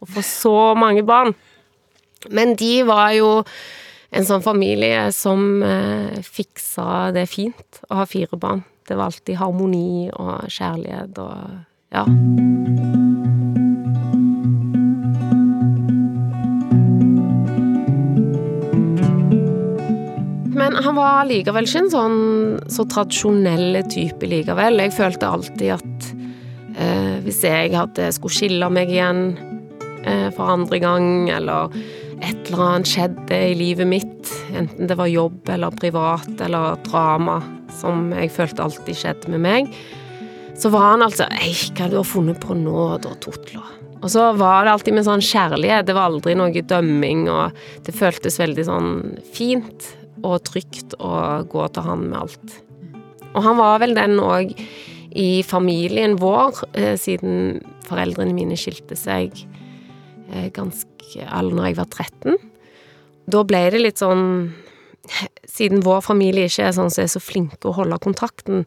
Og 0.00 0.08
få 0.14 0.22
så 0.24 0.56
mange 0.78 1.02
barn. 1.04 1.34
Men 2.32 2.54
de 2.56 2.80
var 2.88 3.10
jo 3.12 3.42
en 4.16 4.24
sånn 4.24 4.44
familie 4.44 5.10
som 5.12 5.60
eh, 5.66 6.22
fiksa 6.24 7.10
det 7.12 7.26
fint 7.28 7.82
å 7.90 8.00
ha 8.00 8.08
fire 8.08 8.38
barn. 8.40 8.64
Det 8.86 8.94
var 8.94 9.10
alltid 9.10 9.38
harmoni 9.40 10.10
og 10.14 10.46
kjærlighet 10.46 11.18
og 11.18 11.34
ja. 11.94 12.04
Men 20.56 20.78
han 20.84 20.96
var 20.96 21.26
likevel 21.28 21.66
ikke 21.66 21.82
en 21.84 21.92
sånn 21.92 22.20
så 22.72 22.86
tradisjonell 22.90 23.82
type 23.90 24.30
likevel. 24.30 24.78
Jeg 24.86 24.94
følte 24.96 25.28
alltid 25.34 25.74
at 25.76 26.08
eh, 26.78 27.18
hvis 27.26 27.42
jeg 27.44 27.74
hadde 27.74 28.08
skulle 28.14 28.38
skille 28.38 28.70
meg 28.72 28.94
igjen 28.94 29.22
eh, 30.06 30.30
for 30.36 30.54
andre 30.54 30.80
gang, 30.82 31.08
eller 31.34 31.74
et 32.24 32.48
eller 32.48 32.62
annet 32.64 32.90
skjedde 32.90 33.38
i 33.50 33.54
livet 33.58 33.88
mitt, 33.88 34.32
enten 34.56 34.88
det 34.88 34.96
var 34.98 35.10
jobb 35.10 35.48
eller 35.52 35.74
privat 35.76 36.40
eller 36.42 36.78
drama, 36.86 37.40
som 37.76 38.10
jeg 38.16 38.32
følte 38.32 38.64
alltid 38.64 38.98
skjedde 38.98 39.32
med 39.34 39.44
meg, 39.44 39.72
så 40.56 40.70
var 40.72 40.92
han 40.94 41.04
altså 41.04 41.26
Ei, 41.42 41.52
hva 41.74 41.84
har 41.84 41.92
du 41.92 42.00
funnet 42.06 42.40
på 42.40 42.56
nå, 42.56 42.86
da, 43.04 43.12
Totla? 43.20 43.64
Og 44.00 44.10
så 44.12 44.30
var 44.36 44.64
det 44.64 44.72
alltid 44.72 44.96
med 44.96 45.06
sånn 45.06 45.24
kjærlighet, 45.24 45.88
det 45.88 45.96
var 45.96 46.10
aldri 46.10 46.36
noe 46.38 46.64
dømming, 46.72 47.26
og 47.32 47.56
det 47.84 47.96
føltes 47.96 48.40
veldig 48.40 48.66
sånn 48.68 48.90
fint 49.36 49.90
og 50.24 50.40
trygt 50.48 50.96
å 51.02 51.42
gå 51.48 51.66
til 51.72 51.86
han 51.86 52.06
med 52.08 52.20
alt. 52.22 52.58
Og 53.34 53.42
han 53.44 53.58
var 53.60 53.80
vel 53.82 53.96
den 53.96 54.16
òg 54.22 54.54
i 55.16 55.42
familien 55.44 56.16
vår, 56.20 56.62
eh, 56.76 56.94
siden 57.00 57.60
foreldrene 57.88 58.36
mine 58.36 58.56
skilte 58.56 58.96
seg 58.96 59.36
ganske 60.54 61.22
Eller 61.22 61.54
når 61.54 61.68
jeg 61.68 61.76
var 61.78 61.88
13. 61.92 62.36
Da 63.30 63.42
ble 63.46 63.62
det 63.74 63.82
litt 63.82 64.02
sånn 64.02 64.52
Siden 65.46 65.84
vår 65.86 66.02
familie 66.02 66.48
ikke 66.50 66.66
er 66.66 66.74
sånn 66.74 66.90
som 66.90 67.04
er 67.04 67.10
så 67.12 67.22
flinke 67.22 67.70
å 67.70 67.76
holde 67.76 67.98
kontakten 68.02 68.64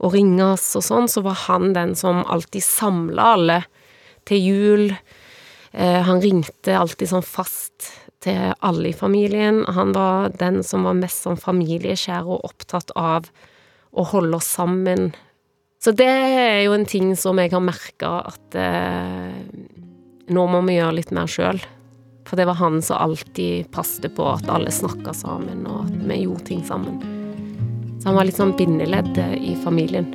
og 0.00 0.14
ringe 0.14 0.44
oss 0.54 0.66
og 0.78 0.84
sånn, 0.84 1.08
så 1.12 1.22
var 1.24 1.36
han 1.46 1.74
den 1.76 1.94
som 1.96 2.22
alltid 2.24 2.64
samla 2.64 3.26
alle 3.34 3.58
til 4.28 4.40
jul. 4.40 4.84
Eh, 5.72 6.00
han 6.06 6.22
ringte 6.24 6.76
alltid 6.76 7.10
sånn 7.10 7.26
fast 7.26 7.90
til 8.24 8.54
alle 8.64 8.90
i 8.90 8.96
familien. 8.96 9.62
Han 9.68 9.92
var 9.96 10.32
den 10.40 10.62
som 10.66 10.86
var 10.88 10.96
mest 10.98 11.24
sånn 11.26 11.40
familieskjær 11.40 12.28
og 12.28 12.46
opptatt 12.48 12.92
av 12.96 13.28
å 13.90 14.06
holde 14.12 14.40
oss 14.40 14.48
sammen. 14.56 15.10
Så 15.80 15.92
det 15.96 16.08
er 16.08 16.58
jo 16.66 16.74
en 16.76 16.88
ting 16.88 17.14
som 17.16 17.38
jeg 17.40 17.54
har 17.54 17.64
merka 17.64 18.18
at 18.28 18.56
eh, 18.58 19.36
nå 20.30 20.46
må 20.46 20.62
vi 20.66 20.78
gjøre 20.78 20.98
litt 21.00 21.12
mer 21.14 21.30
sjøl. 21.30 21.60
For 22.28 22.38
det 22.38 22.46
var 22.46 22.60
han 22.60 22.78
som 22.84 23.00
alltid 23.02 23.70
passet 23.74 24.12
på 24.14 24.26
at 24.30 24.50
alle 24.52 24.70
snakka 24.70 25.14
sammen, 25.16 25.64
og 25.66 25.88
at 25.88 26.04
vi 26.06 26.20
gjorde 26.22 26.46
ting 26.46 26.60
sammen. 26.66 27.00
Så 27.98 28.10
han 28.10 28.18
var 28.18 28.28
litt 28.28 28.38
sånn 28.38 28.54
bindeledd 28.56 29.18
i 29.18 29.56
familien. 29.64 30.06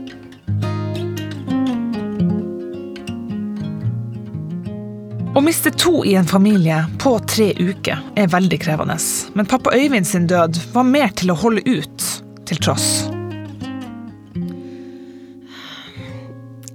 Å 5.36 5.42
miste 5.44 5.74
to 5.76 6.00
i 6.08 6.14
en 6.16 6.30
familie 6.30 6.78
på 7.04 7.18
tre 7.28 7.50
uker 7.60 8.00
er 8.16 8.32
veldig 8.32 8.62
krevende, 8.64 8.96
men 9.36 9.52
pappa 9.52 9.76
Øyvind 9.76 10.08
sin 10.08 10.30
død 10.32 10.62
var 10.72 10.88
mer 10.88 11.12
til 11.20 11.36
å 11.36 11.40
holde 11.44 11.66
ut, 11.68 12.08
til 12.48 12.64
tross. 12.64 13.15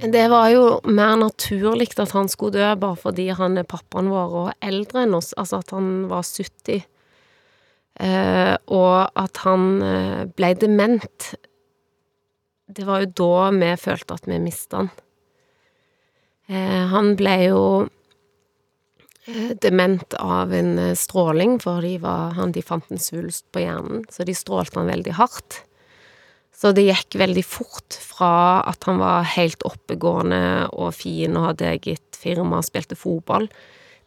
Det 0.01 0.23
var 0.33 0.49
jo 0.49 0.65
mer 0.89 1.19
naturlig 1.21 1.91
at 2.01 2.15
han 2.17 2.29
skulle 2.33 2.57
dø, 2.57 2.69
bare 2.81 2.97
fordi 2.97 3.29
han 3.37 3.59
er 3.61 3.69
pappaen 3.69 4.09
vår 4.09 4.37
og 4.47 4.65
eldre 4.65 5.05
enn 5.05 5.17
oss, 5.19 5.35
altså 5.37 5.61
at 5.61 5.75
han 5.77 5.91
var 6.09 6.25
70. 6.25 6.87
Eh, 8.01 8.55
og 8.73 9.21
at 9.21 9.43
han 9.45 9.67
eh, 9.85 10.25
ble 10.33 10.55
dement. 10.57 11.31
Det 12.71 12.87
var 12.89 13.05
jo 13.05 13.13
da 13.21 13.51
vi 13.59 13.71
følte 13.83 14.17
at 14.17 14.29
vi 14.31 14.41
mista 14.41 14.85
han. 14.85 14.93
Eh, 16.49 16.85
han 16.95 17.13
ble 17.19 17.35
jo 17.45 17.65
eh, 19.29 19.53
dement 19.63 20.17
av 20.19 20.55
en 20.57 20.79
eh, 20.81 20.97
stråling, 20.99 21.59
for 21.63 21.85
de, 21.85 21.99
var, 22.03 22.33
han, 22.39 22.57
de 22.57 22.65
fant 22.65 22.89
en 22.89 23.03
svulst 23.03 23.51
på 23.53 23.67
hjernen, 23.67 24.07
så 24.11 24.25
de 24.25 24.35
strålte 24.35 24.81
han 24.81 24.91
veldig 24.91 25.19
hardt. 25.21 25.61
Så 26.61 26.75
det 26.77 26.85
gikk 26.85 27.17
veldig 27.17 27.45
fort 27.47 27.97
fra 28.05 28.61
at 28.69 28.85
han 28.85 28.99
var 29.01 29.25
helt 29.33 29.65
oppegående 29.65 30.69
og 30.77 30.93
fin 30.93 31.39
og 31.41 31.53
hadde 31.53 31.71
eget 31.73 32.19
firma 32.21 32.61
og 32.61 32.67
spilte 32.69 32.99
fotball, 33.01 33.49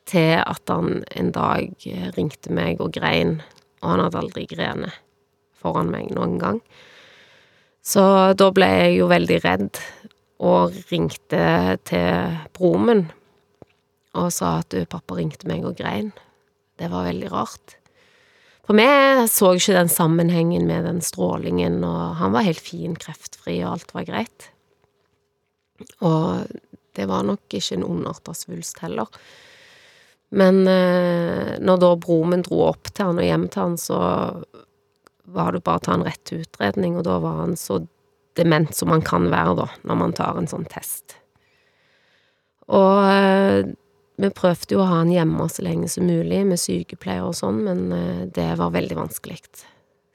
til 0.06 0.36
at 0.38 0.70
han 0.70 1.02
en 1.16 1.32
dag 1.34 1.88
ringte 2.14 2.52
meg 2.54 2.82
og 2.84 2.92
grein 2.94 3.40
og 3.84 3.92
han 3.92 4.04
hadde 4.06 4.22
aldri 4.22 4.46
grenet 4.48 5.00
foran 5.60 5.92
meg 5.92 6.12
noen 6.16 6.38
gang. 6.42 6.60
Så 7.84 8.04
da 8.40 8.50
ble 8.56 8.70
jeg 8.70 8.98
jo 9.02 9.10
veldig 9.12 9.40
redd, 9.44 9.82
og 10.44 10.76
ringte 10.90 11.44
til 11.88 12.40
broren 12.56 12.88
min 12.88 13.04
og 14.14 14.28
sa 14.34 14.60
at 14.60 14.70
du, 14.70 14.84
pappa 14.86 15.16
ringte 15.18 15.48
meg 15.50 15.64
og 15.66 15.78
grein. 15.80 16.12
Det 16.78 16.86
var 16.92 17.08
veldig 17.08 17.30
rart. 17.32 17.78
For 18.64 18.80
vi 18.80 18.88
så 19.28 19.54
ikke 19.58 19.76
den 19.76 19.92
sammenhengen 19.92 20.68
med 20.70 20.86
den 20.88 21.02
strålingen, 21.04 21.82
og 21.84 22.16
han 22.22 22.32
var 22.36 22.48
helt 22.48 22.64
fin, 22.64 22.96
kreftfri, 22.96 23.58
og 23.64 23.74
alt 23.74 23.92
var 23.96 24.08
greit. 24.08 24.48
Og 26.00 26.46
det 26.96 27.08
var 27.10 27.26
nok 27.28 27.44
ikke 27.52 27.76
en 27.76 27.88
ondarta 27.88 28.36
svulst 28.38 28.80
heller. 28.86 29.10
Men 30.34 30.64
eh, 30.70 31.60
når 31.62 31.82
da 31.82 31.92
broren 32.00 32.32
min 32.34 32.46
dro 32.46 32.64
opp 32.70 32.90
til 32.90 33.12
han 33.12 33.20
og 33.20 33.28
hjem 33.28 33.50
til 33.52 33.66
han, 33.66 33.76
så 33.78 34.00
var 35.34 35.54
det 35.54 35.64
bare 35.66 35.82
å 35.82 35.84
ta 35.84 35.98
en 35.98 36.06
rett 36.08 36.34
utredning, 36.34 36.96
og 36.98 37.06
da 37.08 37.20
var 37.22 37.44
han 37.44 37.58
så 37.60 37.84
dement 38.38 38.74
som 38.74 38.90
man 38.90 39.04
kan 39.06 39.28
være, 39.30 39.58
da, 39.60 39.68
når 39.86 40.00
man 40.00 40.16
tar 40.18 40.40
en 40.40 40.50
sånn 40.50 40.66
test. 40.72 41.18
Og 42.72 43.04
eh, 43.12 43.74
vi 44.22 44.30
prøvde 44.30 44.76
jo 44.76 44.82
å 44.84 44.88
ha 44.88 45.00
han 45.02 45.12
hjemme 45.14 45.48
så 45.50 45.66
lenge 45.66 45.90
som 45.90 46.06
mulig, 46.06 46.44
med 46.46 46.62
sykepleier 46.62 47.26
og 47.26 47.38
sånn, 47.38 47.64
men 47.66 47.86
eh, 47.96 48.26
det 48.34 48.52
var 48.60 48.74
veldig 48.76 48.98
vanskelig. 49.00 49.40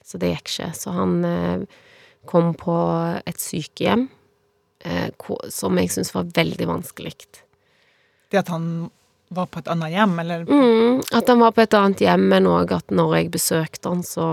Så 0.05 0.21
det 0.21 0.31
gikk 0.31 0.47
ikke. 0.53 0.69
Så 0.77 0.93
han 0.95 1.17
eh, 1.27 1.65
kom 2.29 2.53
på 2.57 2.77
et 3.27 3.43
sykehjem, 3.43 4.07
eh, 4.87 5.09
som 5.51 5.81
jeg 5.81 5.91
syntes 5.91 6.15
var 6.15 6.31
veldig 6.37 6.69
vanskelig. 6.69 7.13
Det 8.29 8.39
at 8.39 8.53
han 8.53 8.89
var 9.35 9.49
på 9.51 9.61
et 9.61 9.69
annet 9.69 9.93
hjem, 9.93 10.15
eller? 10.23 10.47
Mm, 10.47 11.03
at 11.13 11.29
han 11.29 11.43
var 11.43 11.53
på 11.53 11.65
et 11.65 11.75
annet 11.77 12.01
hjem, 12.05 12.25
men 12.31 12.49
òg 12.49 12.73
at 12.79 12.95
når 12.95 13.17
jeg 13.17 13.33
besøkte 13.35 13.91
han, 13.91 14.01
så 14.05 14.29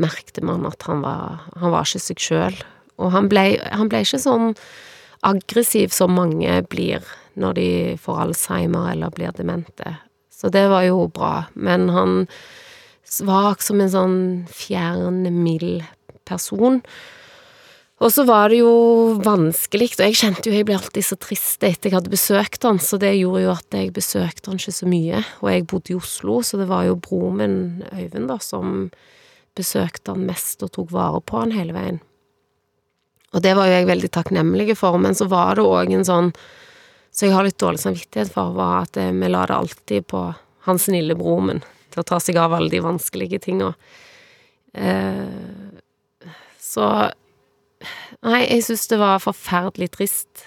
merkte 0.00 0.42
man 0.44 0.66
at 0.68 0.82
han 0.84 1.00
var 1.00 1.46
Han 1.56 1.72
var 1.72 1.86
ikke 1.86 2.02
seg 2.04 2.20
sjøl. 2.20 2.58
Og 3.00 3.12
han 3.12 3.28
ble, 3.28 3.44
han 3.60 3.88
ble 3.92 4.02
ikke 4.04 4.20
sånn 4.20 4.54
aggressiv 5.24 5.94
som 5.94 6.14
mange 6.16 6.60
blir 6.70 7.04
når 7.36 7.58
de 7.58 7.68
får 8.00 8.22
alzheimer 8.26 8.92
eller 8.92 9.12
blir 9.14 9.34
demente. 9.36 9.98
Så 10.32 10.50
det 10.52 10.66
var 10.68 10.84
jo 10.84 11.06
bra. 11.12 11.46
Men 11.54 11.88
han 11.92 12.24
var 13.24 13.56
som 13.62 13.80
en 13.80 13.92
sånn 13.92 14.18
fjern, 14.52 15.24
mild 15.32 15.84
person. 16.28 16.82
Og 17.96 18.12
så 18.12 18.26
var 18.28 18.52
det 18.52 18.58
jo 18.60 18.72
vanskelig, 19.24 19.94
og 19.96 20.02
jeg 20.04 20.18
kjente 20.20 20.50
jo 20.50 20.56
jeg 20.58 20.66
ble 20.68 20.76
alltid 20.76 21.06
så 21.06 21.16
trist 21.16 21.64
etter 21.64 21.88
jeg 21.88 21.96
hadde 21.96 22.12
besøkt 22.12 22.66
han, 22.68 22.76
så 22.82 22.98
det 23.00 23.14
gjorde 23.16 23.46
jo 23.46 23.54
at 23.54 23.76
jeg 23.78 23.94
besøkte 23.96 24.52
han 24.52 24.60
ikke 24.60 24.74
så 24.76 24.88
mye, 24.90 25.22
og 25.40 25.48
jeg 25.48 25.64
bodde 25.70 25.94
i 25.94 25.96
Oslo, 25.96 26.42
så 26.44 26.60
det 26.60 26.66
var 26.68 26.84
jo 26.84 26.98
broren 27.00 27.38
min, 27.40 27.56
Øyvind, 27.94 28.28
da, 28.28 28.36
som 28.44 28.90
besøkte 29.56 30.12
han 30.12 30.26
mest 30.28 30.60
og 30.66 30.74
tok 30.76 30.92
vare 30.92 31.22
på 31.24 31.40
han 31.40 31.56
hele 31.56 31.72
veien. 31.72 32.02
Og 33.36 33.42
det 33.44 33.52
var 33.56 33.68
jo 33.68 33.76
jeg 33.76 33.88
veldig 33.90 34.10
takknemlig 34.16 34.76
for, 34.80 34.96
men 35.02 35.16
så 35.16 35.28
var 35.28 35.58
det 35.58 35.66
òg 35.68 35.92
en 35.92 36.06
sånn 36.08 36.32
Så 37.12 37.26
jeg 37.28 37.36
har 37.36 37.46
litt 37.46 37.60
dårlig 37.60 37.80
samvittighet 37.80 38.32
for, 38.32 38.52
var 38.56 38.84
at 38.84 38.98
eh, 39.00 39.12
vi 39.12 39.28
la 39.30 39.46
det 39.48 39.56
alltid 39.56 40.06
på 40.12 40.26
han 40.66 40.80
snille 40.82 41.14
broren 41.16 41.46
min 41.48 41.62
til 41.92 42.02
å 42.02 42.08
ta 42.10 42.18
seg 42.20 42.36
av 42.36 42.52
alle 42.52 42.68
de 42.68 42.82
vanskelige 42.84 43.38
tinga. 43.46 43.70
Eh, 44.76 45.70
så 46.60 46.88
Nei, 48.26 48.40
jeg 48.48 48.64
syns 48.66 48.86
det 48.90 48.98
var 48.98 49.22
forferdelig 49.22 49.90
trist 49.94 50.42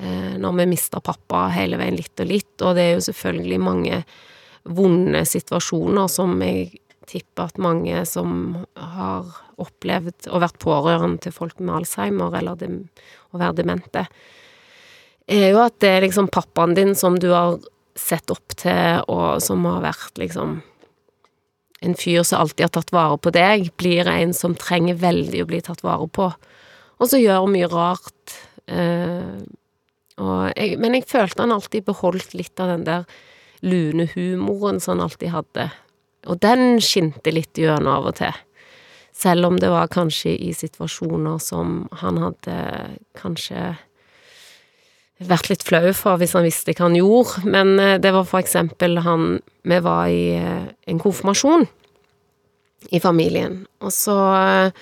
eh, 0.00 0.36
når 0.40 0.56
vi 0.58 0.68
mista 0.72 1.02
pappa 1.04 1.44
hele 1.54 1.78
veien 1.80 1.98
litt 1.98 2.20
og 2.22 2.28
litt, 2.28 2.54
og 2.64 2.76
det 2.76 2.84
er 2.84 2.94
jo 2.96 3.04
selvfølgelig 3.08 3.58
mange 3.62 3.98
vonde 4.64 5.20
situasjoner 5.28 6.08
som 6.10 6.32
jeg 6.42 6.80
tipper 7.10 7.50
at 7.50 7.60
mange 7.60 8.02
som 8.08 8.32
har 8.74 9.28
opplevd 9.62 10.28
og 10.30 10.44
vært 10.44 10.60
pårørende 10.62 11.24
til 11.24 11.34
folk 11.34 11.60
med 11.60 11.80
Alzheimer 11.80 12.36
eller 12.38 12.58
dem, 12.60 12.80
å 13.30 13.40
være 13.40 13.60
demente, 13.62 14.06
er 15.30 15.52
jo 15.52 15.60
at 15.62 15.76
det 15.82 15.92
er 15.94 16.04
liksom 16.06 16.30
pappaen 16.32 16.74
din 16.74 16.96
som 16.98 17.18
du 17.20 17.30
har 17.30 17.60
sett 17.98 18.30
opp 18.32 18.56
til, 18.58 19.02
og 19.10 19.42
som 19.44 19.64
har 19.68 19.84
vært 19.84 20.18
liksom 20.20 20.58
en 21.80 21.96
fyr 21.96 22.22
som 22.26 22.42
alltid 22.42 22.66
har 22.66 22.72
tatt 22.74 22.92
vare 22.92 23.16
på 23.22 23.32
deg, 23.32 23.70
blir 23.80 24.08
en 24.10 24.34
som 24.36 24.56
trenger 24.58 24.98
veldig 25.00 25.44
å 25.44 25.48
bli 25.48 25.62
tatt 25.64 25.84
vare 25.86 26.08
på, 26.12 26.28
og 27.00 27.08
så 27.08 27.20
gjør 27.20 27.48
mye 27.48 27.70
rart. 27.72 28.36
Eh, 28.68 29.38
jeg, 30.20 30.76
men 30.82 30.98
jeg 30.98 31.08
følte 31.08 31.46
han 31.46 31.54
alltid 31.54 31.86
beholdt 31.86 32.34
litt 32.36 32.60
av 32.60 32.74
den 32.74 32.84
der 32.84 33.06
lune 33.64 34.06
humoren 34.12 34.80
som 34.80 34.98
han 34.98 35.06
alltid 35.06 35.32
hadde, 35.32 35.70
og 36.28 36.42
den 36.44 36.82
skinte 36.84 37.32
litt 37.32 37.56
gjennom 37.56 37.94
av 37.94 38.10
og 38.12 38.18
til. 38.20 38.36
Selv 39.20 39.50
om 39.50 39.58
det 39.60 39.68
var 39.68 39.90
kanskje 39.92 40.32
i 40.32 40.54
situasjoner 40.56 41.40
som 41.44 41.82
han 42.00 42.20
hadde 42.22 42.56
kanskje 43.20 43.74
vært 45.28 45.50
litt 45.50 45.64
flau 45.66 45.90
for 45.96 46.20
hvis 46.20 46.32
han 46.36 46.46
visste 46.46 46.72
hva 46.72 46.86
han 46.86 46.96
gjorde, 46.96 47.44
men 47.44 47.74
eh, 47.80 47.98
det 48.00 48.14
var 48.14 48.28
for 48.28 48.40
eksempel 48.40 49.00
han 49.04 49.40
Vi 49.68 49.78
var 49.84 50.08
i 50.08 50.32
eh, 50.38 50.72
en 50.88 50.98
konfirmasjon 50.98 51.66
i 52.90 53.00
familien, 53.00 53.66
og 53.84 53.92
så 53.92 54.16
eh, 54.38 54.72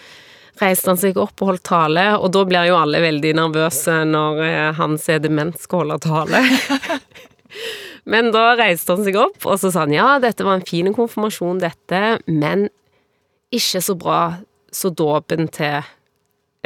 reiste 0.62 0.92
han 0.92 1.00
seg 1.00 1.18
opp 1.18 1.42
og 1.42 1.50
holdt 1.50 1.64
tale, 1.66 2.04
og 2.18 2.30
da 2.34 2.44
blir 2.46 2.68
jo 2.70 2.78
alle 2.78 3.02
veldig 3.02 3.34
nervøse 3.40 3.96
når 4.06 4.42
han 4.78 4.94
ser 4.98 5.18
er 5.18 5.26
dement 5.26 5.58
skal 5.58 5.82
holde 5.82 5.98
tale. 6.06 6.40
men 8.12 8.30
da 8.34 8.52
reiste 8.58 8.94
han 8.94 9.06
seg 9.06 9.18
opp, 9.18 9.42
og 9.42 9.58
så 9.58 9.70
sa 9.74 9.84
han 9.84 9.94
ja, 9.94 10.08
dette 10.22 10.46
var 10.46 10.58
en 10.58 10.66
fin 10.66 10.90
konfirmasjon, 10.94 11.62
dette, 11.62 12.02
men 12.26 12.68
ikke 13.54 13.82
så 13.84 13.96
bra 13.98 14.22
så 14.72 14.90
dåpen 14.92 15.48
til 15.52 15.78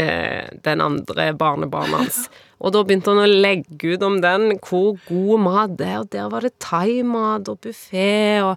eh, 0.00 0.48
den 0.64 0.82
andre 0.82 1.30
barnebarnet 1.38 2.00
hans. 2.00 2.24
Og 2.62 2.74
da 2.74 2.82
begynte 2.86 3.10
han 3.10 3.22
å 3.22 3.28
legge 3.42 3.94
ut 3.94 4.04
om 4.06 4.20
den, 4.22 4.56
hvor 4.62 4.98
god 5.08 5.42
mat 5.42 5.76
det 5.78 5.88
er, 5.88 6.00
og 6.02 6.10
der 6.14 6.28
var 6.30 6.46
det 6.46 6.54
thaimat 6.62 7.50
og 7.50 7.62
buffé 7.66 8.42
og 8.44 8.54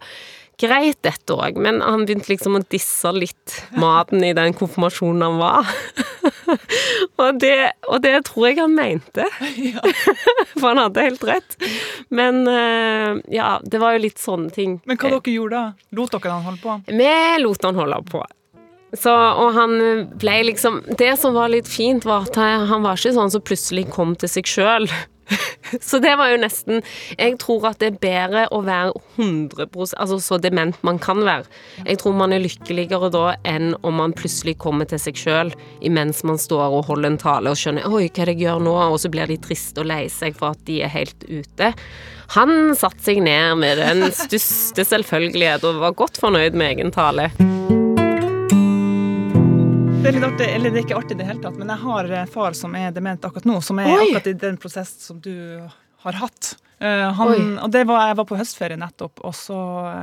Greit, 0.62 1.01
dette 1.03 1.35
òg, 1.35 1.57
men 1.59 1.81
han 1.83 2.05
begynte 2.07 2.31
liksom 2.31 2.55
å 2.55 2.62
disse 2.71 3.12
litt 3.12 3.55
maten 3.75 4.24
i 4.24 4.31
den 4.35 4.55
konfirmasjonen 4.55 5.25
han 5.25 5.39
var. 5.41 5.71
og, 7.21 7.41
det, 7.41 7.57
og, 7.89 7.97
det, 8.05 8.13
tror 8.29 8.47
jeg 8.47 8.62
han 8.62 8.75
mente. 8.77 9.27
For 10.59 10.69
han 10.69 10.79
hadde 10.85 11.03
helt 11.09 11.25
rett. 11.27 11.57
Men 12.07 12.45
eh, 12.47 13.19
ja, 13.35 13.57
det 13.63 13.81
var 13.83 13.97
jo 13.97 14.05
litt 14.05 14.21
sånne 14.21 14.53
ting. 14.55 14.79
Men 14.88 15.00
hva 15.01 15.12
dere 15.17 15.35
gjorde 15.35 15.59
da? 15.59 15.91
Lot 16.00 16.15
dere 16.15 16.38
han 16.38 16.47
holde 16.47 16.63
på? 16.63 16.79
Vi 17.03 17.12
lot 17.43 17.67
han 17.67 17.81
holde 17.83 18.01
på. 18.12 18.24
Så, 18.95 19.12
og 19.12 19.49
han 19.58 19.73
ble 20.15 20.36
liksom 20.47 20.77
Det 20.95 21.10
som 21.19 21.34
var 21.36 21.49
litt 21.51 21.67
fint, 21.67 22.06
var 22.08 22.30
at 22.30 22.38
han 22.39 22.86
var 22.86 22.95
ikke 22.95 23.12
sånn 23.17 23.34
som 23.34 23.43
plutselig 23.43 23.89
kom 23.91 24.15
til 24.15 24.32
seg 24.32 24.47
sjøl. 24.47 24.88
Så 25.81 25.99
det 25.99 26.13
var 26.19 26.29
jo 26.29 26.38
nesten 26.41 26.81
Jeg 27.17 27.38
tror 27.41 27.69
at 27.71 27.79
det 27.81 27.88
er 27.89 27.99
bedre 28.01 28.43
å 28.53 28.61
være 28.65 28.93
100% 29.17 29.95
Altså 30.01 30.19
så 30.21 30.38
dement 30.41 30.77
man 30.85 30.99
kan 31.01 31.21
være. 31.25 31.45
Jeg 31.85 31.99
tror 32.01 32.15
man 32.17 32.33
er 32.35 32.43
lykkeligere 32.43 33.09
da 33.13 33.35
enn 33.47 33.73
om 33.85 33.97
man 33.99 34.13
plutselig 34.15 34.57
kommer 34.61 34.88
til 34.89 35.01
seg 35.01 35.19
sjøl 35.19 35.53
imens 35.85 36.23
man 36.27 36.39
står 36.41 36.79
og 36.79 36.89
holder 36.89 37.13
en 37.13 37.21
tale 37.21 37.51
og 37.51 37.59
skjønner 37.59 37.88
'oi, 37.88 38.07
hva 38.09 38.23
er 38.23 38.31
det 38.31 38.35
jeg 38.35 38.45
gjør 38.45 38.61
nå?' 38.65 38.75
og 38.85 38.99
så 39.01 39.11
blir 39.13 39.29
de 39.29 39.39
triste 39.41 39.81
og 39.81 39.89
lei 39.89 40.05
seg 40.11 40.38
for 40.38 40.55
at 40.55 40.65
de 40.67 40.81
er 40.85 40.93
helt 40.93 41.25
ute. 41.29 41.71
Han 42.35 42.75
satte 42.77 43.05
seg 43.05 43.21
ned 43.25 43.61
med 43.61 43.81
den 43.81 44.05
største 44.11 44.85
selvfølgelighet 44.85 45.65
og 45.67 45.81
var 45.83 45.97
godt 45.97 46.21
fornøyd 46.21 46.57
med 46.57 46.75
egen 46.75 46.95
tale. 46.95 47.31
Det 50.06 50.12
er 50.12 50.20
litt 50.20 50.26
artig, 50.28 50.48
eller 50.54 50.70
det 50.70 50.78
er 50.78 50.84
ikke 50.86 50.98
artig 51.00 51.15
i 51.15 51.18
det 51.18 51.26
hele 51.26 51.41
tatt, 51.41 51.56
men 51.58 51.72
jeg 51.74 51.82
har 51.82 52.12
en 52.13 52.28
far 52.30 52.54
som 52.54 52.76
er 52.78 52.91
dement 52.94 53.24
akkurat 53.26 53.48
nå, 53.50 53.56
som 53.65 53.80
er 53.82 53.88
Oi. 53.89 53.96
akkurat 54.04 54.28
i 54.30 54.34
den 54.38 54.60
prosessen 54.62 55.02
som 55.02 55.18
du 55.18 55.34
har 56.04 56.20
hatt. 56.20 56.50
Uh, 56.81 57.07
han, 57.15 57.53
og 57.63 57.71
det 57.71 57.85
var, 57.88 58.09
Jeg 58.09 58.17
var 58.19 58.27
på 58.27 58.35
høstferie 58.35 58.79
nettopp, 58.79 59.21
og 59.23 59.35
så, 59.38 59.55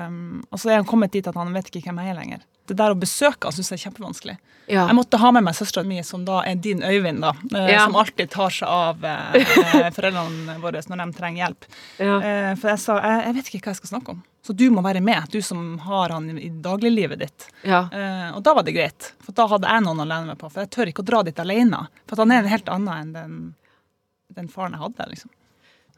um, 0.09 0.41
og 0.49 0.61
så 0.61 0.73
er 0.73 0.81
han 0.81 0.89
kommet 0.89 1.13
dit 1.13 1.27
at 1.29 1.37
han 1.37 1.53
vet 1.53 1.69
ikke 1.69 1.91
hvem 1.91 2.01
jeg 2.01 2.15
er 2.15 2.19
lenger. 2.19 2.47
Det 2.71 2.79
der 2.79 2.95
å 2.95 2.99
besøke 2.99 3.49
han 3.49 3.55
syns 3.57 3.73
jeg 3.75 3.81
er 3.81 3.85
kjempevanskelig. 3.91 4.37
Ja. 4.71 4.87
Jeg 4.87 4.97
måtte 4.97 5.19
ha 5.21 5.33
med 5.35 5.45
meg 5.45 5.57
søstera 5.59 5.85
mi, 5.85 5.99
som 6.07 6.25
da 6.25 6.41
er 6.49 6.57
din 6.63 6.81
Øyvind, 6.87 7.21
da, 7.25 7.35
uh, 7.53 7.69
ja. 7.69 7.85
som 7.85 7.99
alltid 8.01 8.33
tar 8.33 8.55
seg 8.57 8.73
av 8.73 9.05
uh, 9.05 9.89
foreldrene 9.99 10.59
våre 10.63 10.85
når 10.89 11.05
de 11.05 11.09
trenger 11.19 11.45
hjelp. 11.45 11.73
Ja. 11.99 12.19
for 12.57 12.73
jeg 12.73 12.81
sa 12.81 12.99
jeg, 13.03 13.25
jeg 13.27 13.35
vet 13.37 13.51
ikke 13.51 13.67
hva 13.67 13.75
jeg 13.75 13.83
skal 13.83 13.93
snakke 13.97 14.17
om. 14.17 14.23
Så 14.43 14.57
du 14.59 14.65
må 14.75 14.83
være 14.83 15.01
med, 15.05 15.29
du 15.31 15.39
som 15.43 15.79
har 15.79 16.11
han 16.11 16.27
i 16.39 16.49
dagliglivet 16.65 17.21
ditt. 17.21 17.45
Uh, 17.63 18.33
og 18.35 18.41
da 18.43 18.57
var 18.59 18.67
det 18.67 18.75
greit, 18.75 19.13
for 19.23 19.37
da 19.39 19.47
hadde 19.53 19.71
jeg 19.71 19.85
noen 19.85 20.03
å 20.03 20.09
lene 20.09 20.33
meg 20.33 20.41
på. 20.41 20.51
For 20.51 20.65
jeg 20.65 20.73
tør 20.75 20.91
ikke 20.91 21.05
å 21.05 21.11
dra 21.13 21.21
dit 21.29 21.39
alene. 21.45 21.85
For 22.11 22.19
han 22.25 22.35
er 22.35 22.43
en 22.43 22.51
helt 22.51 22.73
annen 22.73 22.97
enn 22.97 23.13
den, 23.15 23.37
den 24.35 24.51
faren 24.51 24.75
jeg 24.75 24.83
hadde. 24.83 25.07
liksom. 25.13 25.31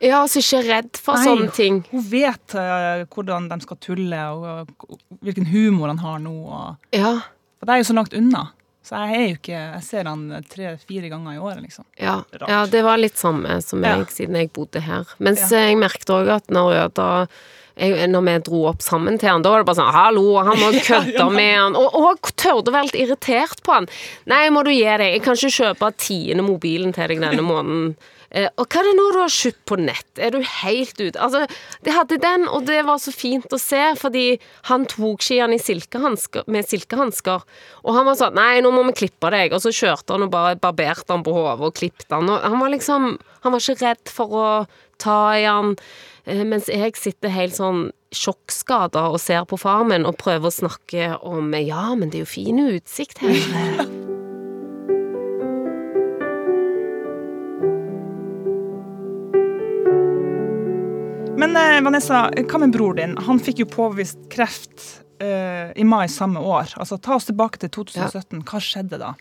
Ja, 0.03 0.25
altså 0.25 0.43
ikke 0.43 0.63
redd 0.67 0.99
for 0.99 1.19
Nei, 1.19 1.29
sånne 1.29 1.55
ting. 1.55 1.79
Hun 1.93 2.03
vet 2.11 2.57
uh, 2.59 3.05
hvordan 3.15 3.47
de 3.53 3.61
skal 3.63 3.79
tulle, 3.83 4.21
og, 4.35 4.75
og, 4.89 4.99
hvilken 5.25 5.47
humor 5.53 5.93
han 5.93 6.03
har 6.03 6.21
nå. 6.25 6.35
Og, 6.35 6.91
ja. 6.97 7.17
For 7.61 7.69
det 7.69 7.77
er 7.77 7.83
jo 7.85 7.89
så 7.93 7.99
langt 8.01 8.17
unna. 8.19 8.49
Så 8.85 9.01
jeg 9.01 9.17
er 9.17 9.23
jo 9.31 9.37
ikke 9.39 9.57
Jeg 9.57 9.85
ser 9.87 10.09
han 10.11 10.25
tre-fire 10.51 11.09
ganger 11.09 11.39
i 11.39 11.41
året, 11.41 11.63
liksom. 11.65 11.87
Ja, 11.97 12.19
ja, 12.43 12.65
det 12.69 12.83
var 12.85 13.01
litt 13.01 13.17
samme 13.17 13.57
som 13.65 13.81
meg, 13.81 14.05
ja. 14.05 14.13
siden 14.13 14.37
jeg 14.37 14.51
bodde 14.53 14.83
her. 14.85 15.09
Mens 15.25 15.47
jeg 15.49 15.79
merket 15.81 16.13
òg 16.13 16.29
at 16.37 16.53
når 16.53 16.83
Øda 16.85 17.11
jeg, 17.75 18.07
når 18.07 18.23
vi 18.23 18.35
dro 18.47 18.61
opp 18.71 18.85
sammen 18.87 19.17
til 19.19 19.33
han, 19.33 19.43
da 19.43 19.51
var 19.51 19.65
det 19.65 19.67
bare 19.67 19.81
sånn 19.81 19.95
'hallo', 19.97 20.45
han 20.47 20.61
må 20.61 20.69
kødde 20.91 21.25
med 21.35 21.55
han. 21.59 21.79
Og, 21.79 21.97
og 21.99 22.31
tørde 22.39 22.71
å 22.71 22.75
være 22.75 22.91
litt 22.91 23.01
irritert 23.03 23.65
på 23.67 23.75
han. 23.75 23.89
'Nei, 24.31 24.45
må 24.55 24.63
du 24.63 24.71
gi 24.71 24.85
deg, 24.85 25.17
jeg 25.17 25.25
kan 25.25 25.35
ikke 25.35 25.57
kjøpe 25.57 25.91
tiende 25.99 26.47
mobilen 26.47 26.95
til 26.95 27.11
deg 27.11 27.25
denne 27.25 27.43
måneden'. 27.43 27.97
Eh, 28.35 28.49
og 28.59 28.67
hva 28.67 28.81
er 28.81 28.89
det 28.89 28.95
nå 28.99 29.07
du 29.15 29.21
har 29.21 29.31
kjøpt 29.33 29.63
på 29.71 29.79
nett? 29.79 30.09
Er 30.19 30.35
du 30.35 30.41
helt 30.43 30.99
ute? 30.99 31.15
Altså, 31.23 31.45
de 31.87 31.95
hadde 31.95 32.19
den, 32.23 32.49
og 32.51 32.67
det 32.67 32.81
var 32.87 32.99
så 33.03 33.15
fint 33.15 33.53
å 33.55 33.61
se, 33.63 33.83
fordi 34.01 34.25
han 34.71 34.87
tok 34.91 35.23
skiene 35.23 35.61
silkehansker, 35.63 36.49
med 36.51 36.67
silkehansker. 36.67 37.45
Og 37.85 37.95
han 37.95 38.09
var 38.09 38.19
sånn 38.19 38.35
'nei, 38.35 38.59
nå 38.65 38.73
må 38.75 38.83
vi 38.91 38.99
klippe 39.05 39.31
deg', 39.31 39.55
og 39.55 39.63
så 39.63 39.71
kjørte 39.71 40.17
han 40.17 40.27
og 40.27 40.35
bare 40.35 40.59
barberte 40.59 41.15
han 41.15 41.23
på 41.23 41.35
hodet 41.37 41.63
og 41.63 41.79
klippet 41.79 42.11
han. 42.11 42.29
Og 42.29 42.43
han 42.43 42.59
var 42.61 42.75
liksom 42.75 43.19
Han 43.45 43.53
var 43.53 43.61
ikke 43.61 43.85
redd 43.85 44.09
for 44.09 44.29
å 44.33 44.67
ta 44.97 45.37
i 45.37 45.45
han. 45.45 45.77
Eh, 46.25 46.45
mens 46.49 46.71
jeg 46.73 46.97
sitter 46.97 47.29
helt 47.29 47.53
sånn 47.53 47.93
sjokkskada 48.11 49.11
og 49.13 49.21
ser 49.21 49.45
på 49.45 49.59
far 49.61 49.85
min 49.85 50.07
og 50.07 50.17
prøver 50.17 50.49
å 50.49 50.59
snakke 50.65 51.21
om 51.21 51.53
Ja, 51.53 51.95
men 51.95 52.09
det 52.09 52.23
er 52.23 52.25
jo 52.25 52.33
fin 52.33 52.59
utsikt 52.65 53.21
her. 53.21 53.85
Men 61.45 61.57
eh, 61.61 61.81
Vanessa, 61.85 62.27
hva 62.33 62.61
med 62.63 62.73
bror 62.73 62.97
din? 62.97 63.19
Han 63.29 63.41
fikk 63.43 63.65
jo 63.65 63.71
påvist 63.71 64.21
kreft 64.33 64.85
eh, 65.21 65.71
i 65.77 65.85
mai 65.85 66.09
samme 66.09 66.41
år. 66.41 66.73
Altså, 66.81 66.97
Ta 66.97 67.19
oss 67.19 67.29
tilbake 67.29 67.61
til 67.61 67.73
2017. 67.85 68.45
Hva 68.49 68.63
skjedde 68.65 69.01
da? 69.03 69.15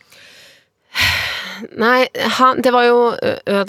Nei, 1.77 2.07
han, 2.39 2.63
det 2.63 2.71
var 2.73 2.87
jo 2.87 3.01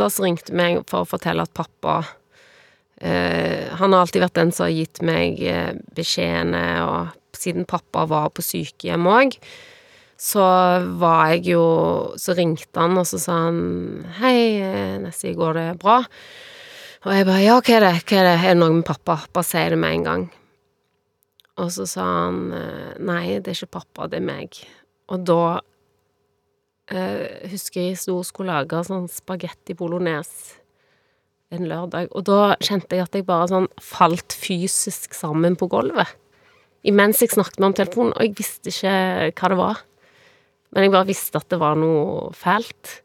som 0.09 0.25
ringte 0.25 0.55
meg 0.57 0.85
for 0.89 1.03
å 1.03 1.09
fortelle 1.09 1.45
at 1.45 1.53
pappa 1.57 2.05
Eh, 3.05 3.69
han 3.75 3.93
har 3.93 4.05
alltid 4.05 4.23
vært 4.23 4.39
den 4.39 4.51
som 4.55 4.65
har 4.69 4.73
gitt 4.73 5.03
meg 5.05 5.41
eh, 5.45 5.75
beskjedene, 5.97 6.65
og 6.87 7.37
siden 7.37 7.67
pappa 7.69 8.07
var 8.09 8.31
på 8.33 8.45
sykehjem 8.45 9.09
òg, 9.11 9.35
så 10.17 10.45
var 11.03 11.35
jeg 11.35 11.51
jo 11.51 11.65
Så 12.23 12.37
ringte 12.39 12.79
han, 12.79 12.95
og 12.97 13.05
så 13.11 13.19
sa 13.19 13.39
han 13.49 14.05
Hei, 14.21 14.63
eh, 14.63 14.95
Nessie, 15.03 15.35
går 15.35 15.59
det 15.59 15.67
bra? 15.83 15.99
Og 17.05 17.13
jeg 17.13 17.27
bare 17.29 17.45
Ja, 17.45 17.59
hva 17.61 17.77
er 17.77 17.85
det? 17.85 17.93
Hva 18.09 18.17
er 18.17 18.27
det? 18.31 18.39
Er 18.41 18.55
det 18.55 18.61
noe 18.63 18.73
med 18.79 18.87
pappa? 18.89 19.19
Bare 19.33 19.45
si 19.45 19.61
det 19.61 19.77
med 19.77 19.99
en 19.99 20.09
gang. 20.09 20.25
Og 21.61 21.71
så 21.71 21.85
sa 21.87 22.05
han 22.25 22.41
Nei, 23.05 23.39
det 23.45 23.53
er 23.53 23.59
ikke 23.59 23.79
pappa, 23.81 24.09
det 24.09 24.23
er 24.23 24.27
meg. 24.27 24.57
Og 25.13 25.25
da 25.29 25.61
eh, 26.89 27.45
husker 27.53 27.91
jeg 27.91 28.01
sto 28.01 28.17
og 28.23 28.29
skulle 28.29 28.57
lage 28.57 28.81
sånn 28.89 29.09
spagetti 29.13 29.77
bolognese 29.77 30.63
en 31.55 31.69
lørdag, 31.71 32.09
og 32.11 32.25
da 32.27 32.57
kjente 32.63 32.97
jeg 32.97 33.05
at 33.05 33.15
jeg 33.15 33.27
bare 33.29 33.51
sånn 33.53 33.69
falt 33.83 34.35
fysisk 34.35 35.15
sammen 35.15 35.55
på 35.61 35.69
gulvet. 35.71 36.11
Imens 36.85 37.23
jeg 37.23 37.33
snakket 37.33 37.61
med 37.61 37.71
om 37.71 37.77
telefonen, 37.79 38.15
og 38.17 38.25
jeg 38.25 38.35
visste 38.41 38.73
ikke 38.73 39.31
hva 39.39 39.51
det 39.53 39.59
var. 39.61 39.83
Men 40.75 40.87
jeg 40.87 40.95
bare 40.97 41.09
visste 41.09 41.41
at 41.41 41.49
det 41.53 41.61
var 41.63 41.79
noe 41.79 42.33
fælt. 42.37 43.04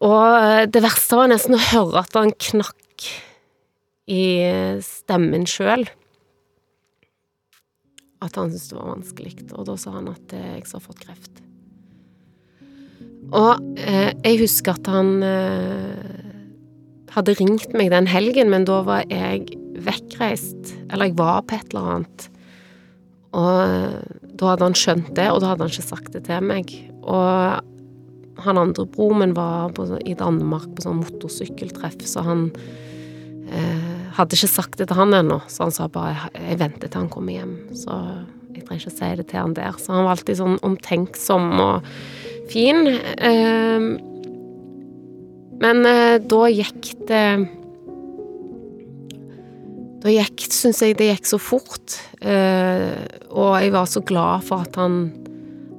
Og 0.00 0.26
eh, 0.40 0.64
det 0.70 0.82
verste 0.84 1.18
var 1.18 1.30
nesten 1.30 1.56
å 1.56 1.62
høre 1.70 2.02
at 2.02 2.18
han 2.18 2.34
knakk 2.34 3.08
i 4.06 4.26
stemmen 4.84 5.46
sjøl. 5.50 5.86
At 8.22 8.38
han 8.38 8.50
syntes 8.50 8.70
det 8.70 8.78
var 8.78 8.92
vanskelig. 8.94 9.34
Og 9.52 9.66
da 9.68 9.76
sa 9.80 9.96
han 9.98 10.10
at 10.12 10.36
eh, 10.36 10.54
jeg 10.58 10.70
har 10.72 10.84
fått 10.84 11.02
kreft. 11.04 11.42
Og 13.34 13.78
eh, 13.82 14.12
jeg 14.22 14.40
husker 14.44 14.76
at 14.76 14.90
han 14.90 15.18
eh, 15.26 16.26
hadde 17.16 17.36
ringt 17.40 17.72
meg 17.74 17.90
den 17.94 18.08
helgen, 18.10 18.50
men 18.52 18.66
da 18.68 18.82
var 18.86 19.06
jeg 19.10 19.56
vekkreist. 19.86 20.74
Eller 20.90 21.10
jeg 21.10 21.18
var 21.18 21.42
på 21.46 21.58
et 21.58 21.72
eller 21.72 21.94
annet. 21.94 22.28
Og 23.36 23.62
eh, 23.64 24.20
da 24.36 24.52
hadde 24.52 24.68
han 24.68 24.78
skjønt 24.78 25.10
det, 25.18 25.30
og 25.32 25.42
da 25.42 25.52
hadde 25.52 25.66
han 25.66 25.74
ikke 25.74 25.90
sagt 25.90 26.12
det 26.14 26.26
til 26.28 26.46
meg. 26.46 26.70
Og 27.02 27.75
han 28.44 28.58
andre 28.60 28.86
broren 28.92 29.22
min 29.22 29.34
var 29.36 29.72
på, 29.76 29.86
i 30.04 30.14
Danmark 30.18 30.68
på 30.76 30.84
sånn 30.84 31.00
motorsykkeltreff, 31.00 31.98
så 32.08 32.24
han 32.26 32.48
eh, 33.48 34.10
hadde 34.16 34.36
ikke 34.36 34.50
sagt 34.52 34.78
det 34.80 34.88
til 34.90 35.00
han 35.00 35.16
ennå. 35.16 35.40
Så 35.48 35.66
han 35.66 35.74
sa 35.74 35.88
bare 35.88 36.30
'jeg 36.34 36.58
venter 36.58 36.88
til 36.88 37.00
han 37.00 37.08
kommer 37.12 37.32
hjem', 37.32 37.74
så 37.74 38.26
jeg 38.54 38.64
trenger 38.64 38.82
ikke 38.82 38.94
å 38.94 38.98
si 38.98 39.16
det 39.16 39.26
til 39.28 39.40
han 39.40 39.54
der. 39.54 39.72
Så 39.78 39.92
han 39.92 40.04
var 40.04 40.16
alltid 40.16 40.36
sånn 40.36 40.58
omtenksom 40.62 41.60
og 41.60 41.84
fin. 42.48 42.86
Eh, 42.86 43.80
men 45.60 45.86
eh, 45.86 46.16
da 46.20 46.48
gikk 46.52 46.92
det 47.08 47.28
Da 50.06 50.12
gikk, 50.12 50.44
syns 50.52 50.82
jeg 50.84 50.94
det 51.00 51.08
gikk 51.08 51.26
så 51.26 51.38
fort. 51.40 51.96
Eh, 52.20 52.94
og 53.32 53.56
jeg 53.58 53.72
var 53.74 53.86
så 53.90 54.04
glad 54.06 54.44
for 54.46 54.62
at 54.62 54.76
han 54.76 55.10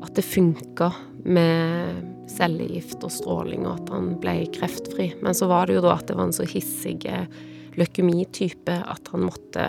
At 0.03 0.15
det 0.15 0.25
funka 0.25 0.91
med 1.23 2.16
cellegift 2.31 3.03
og 3.05 3.13
stråling, 3.13 3.65
og 3.67 3.77
at 3.81 3.93
han 3.93 4.09
ble 4.21 4.35
kreftfri. 4.55 5.11
Men 5.23 5.37
så 5.37 5.49
var 5.51 5.67
det 5.67 5.77
jo 5.77 5.85
da 5.85 5.95
at 5.97 6.07
det 6.09 6.17
var 6.17 6.29
en 6.29 6.35
så 6.35 6.47
hissig 6.47 6.99
leukemitype 7.77 8.81
at 8.89 9.13
han 9.13 9.27
måtte 9.27 9.67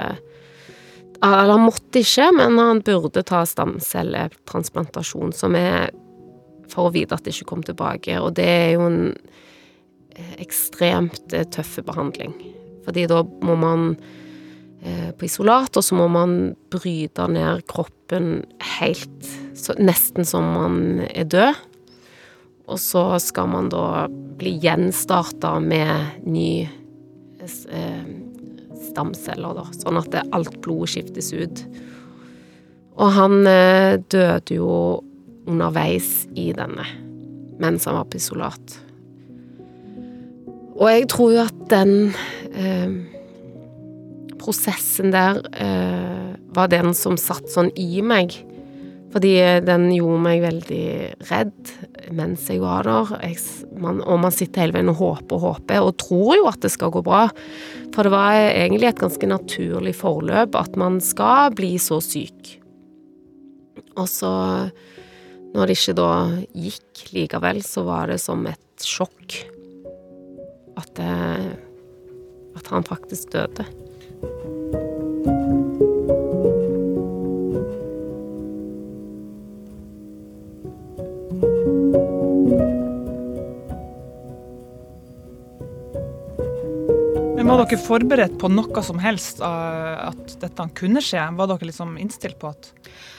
Eller 1.19 1.51
han 1.51 1.65
måtte 1.67 1.99
ikke, 1.99 2.29
men 2.31 2.59
han 2.63 2.81
burde 2.87 3.25
ta 3.27 3.41
stamcelletransplantasjon, 3.43 5.33
som 5.35 5.57
er 5.59 5.91
for 6.71 6.87
å 6.87 6.93
vite 6.95 7.17
at 7.17 7.25
det 7.27 7.33
ikke 7.35 7.49
kom 7.51 7.65
tilbake. 7.67 8.21
Og 8.23 8.37
det 8.39 8.47
er 8.47 8.71
jo 8.77 8.85
en 8.87 9.01
ekstremt 10.39 11.35
tøff 11.55 11.79
behandling. 11.87 12.35
Fordi 12.87 13.07
da 13.11 13.23
må 13.45 13.57
man 13.59 13.91
eh, 14.83 15.11
på 15.13 15.27
isolat, 15.29 15.77
og 15.77 15.85
så 15.85 15.99
må 15.99 16.09
man 16.13 16.37
bryte 16.73 17.27
ned 17.31 17.65
kroppen 17.71 18.45
helt 18.79 19.33
så, 19.59 19.75
Nesten 19.79 20.27
som 20.29 20.47
man 20.55 20.79
er 21.09 21.27
død. 21.29 21.68
Og 22.69 22.81
så 22.81 23.03
skal 23.23 23.49
man 23.49 23.71
da 23.73 24.07
bli 24.39 24.59
gjenstarta 24.63 25.55
med 25.63 26.25
ny 26.29 26.69
eh, 26.69 28.09
stamceller, 28.91 29.57
da. 29.57 29.67
Sånn 29.75 30.01
at 30.01 30.19
alt 30.37 30.59
blodet 30.65 30.93
skiftes 30.95 31.33
ut. 31.33 31.63
Og 32.99 33.15
han 33.15 33.41
eh, 33.47 33.97
døde 34.11 34.59
jo 34.59 34.73
underveis 35.49 36.27
i 36.37 36.51
denne, 36.57 36.85
mens 37.63 37.87
han 37.89 37.97
var 37.97 38.09
på 38.11 38.21
isolat. 38.21 38.77
Og 40.79 40.91
jeg 40.93 41.07
tror 41.11 41.33
jo 41.35 41.45
at 41.47 41.63
den 41.73 41.95
eh, 42.53 42.93
prosessen 44.39 45.15
der 45.15 45.41
eh, 45.57 46.37
var 46.55 46.71
den 46.71 46.93
som 46.95 47.17
satt 47.21 47.49
sånn 47.51 47.73
i 47.79 48.03
meg. 48.05 48.37
Fordi 49.09 49.33
den 49.65 49.89
gjorde 49.95 50.21
meg 50.21 50.43
veldig 50.45 50.87
redd 51.31 51.71
mens 52.15 52.47
jeg 52.51 52.63
var 52.63 52.87
der. 52.87 53.13
Jeg, 53.23 53.39
man, 53.81 54.01
og 54.05 54.21
man 54.23 54.35
sitter 54.35 54.65
hele 54.65 54.77
veien 54.77 54.93
og 54.93 55.01
håper 55.01 55.37
og 55.37 55.45
håper, 55.45 55.83
og 55.85 55.97
tror 56.01 56.37
jo 56.39 56.49
at 56.51 56.61
det 56.65 56.73
skal 56.75 56.93
gå 56.95 57.03
bra. 57.07 57.27
For 57.95 58.07
det 58.07 58.13
var 58.15 58.37
egentlig 58.39 58.91
et 58.91 59.03
ganske 59.03 59.31
naturlig 59.31 59.95
forløp 59.99 60.59
at 60.59 60.79
man 60.81 61.01
skal 61.05 61.55
bli 61.59 61.75
så 61.83 62.01
syk. 62.05 62.55
Og 63.99 64.07
så, 64.11 64.33
når 65.55 65.67
det 65.67 65.79
ikke 65.79 65.97
da 65.99 66.13
gikk 66.55 67.05
likevel, 67.17 67.63
så 67.67 67.85
var 67.89 68.13
det 68.13 68.21
som 68.23 68.47
et 68.51 68.87
sjokk 68.87 69.41
at, 70.79 70.93
det, 70.99 71.59
at 72.59 72.71
han 72.71 72.87
faktisk 72.87 73.35
døde. 73.35 73.67
Var 87.49 87.63
dere 87.63 87.77
forberedt 87.81 88.35
på 88.37 88.49
noe 88.53 88.81
som 88.85 88.99
helst 89.01 89.39
av 89.41 90.11
at 90.11 90.35
dette 90.43 90.65
kunne 90.77 91.01
skje? 91.01 91.23
Var 91.33 91.49
dere 91.49 91.69
liksom 91.71 91.95
innstilt 91.97 92.37
på 92.43 92.51
at 92.53 92.75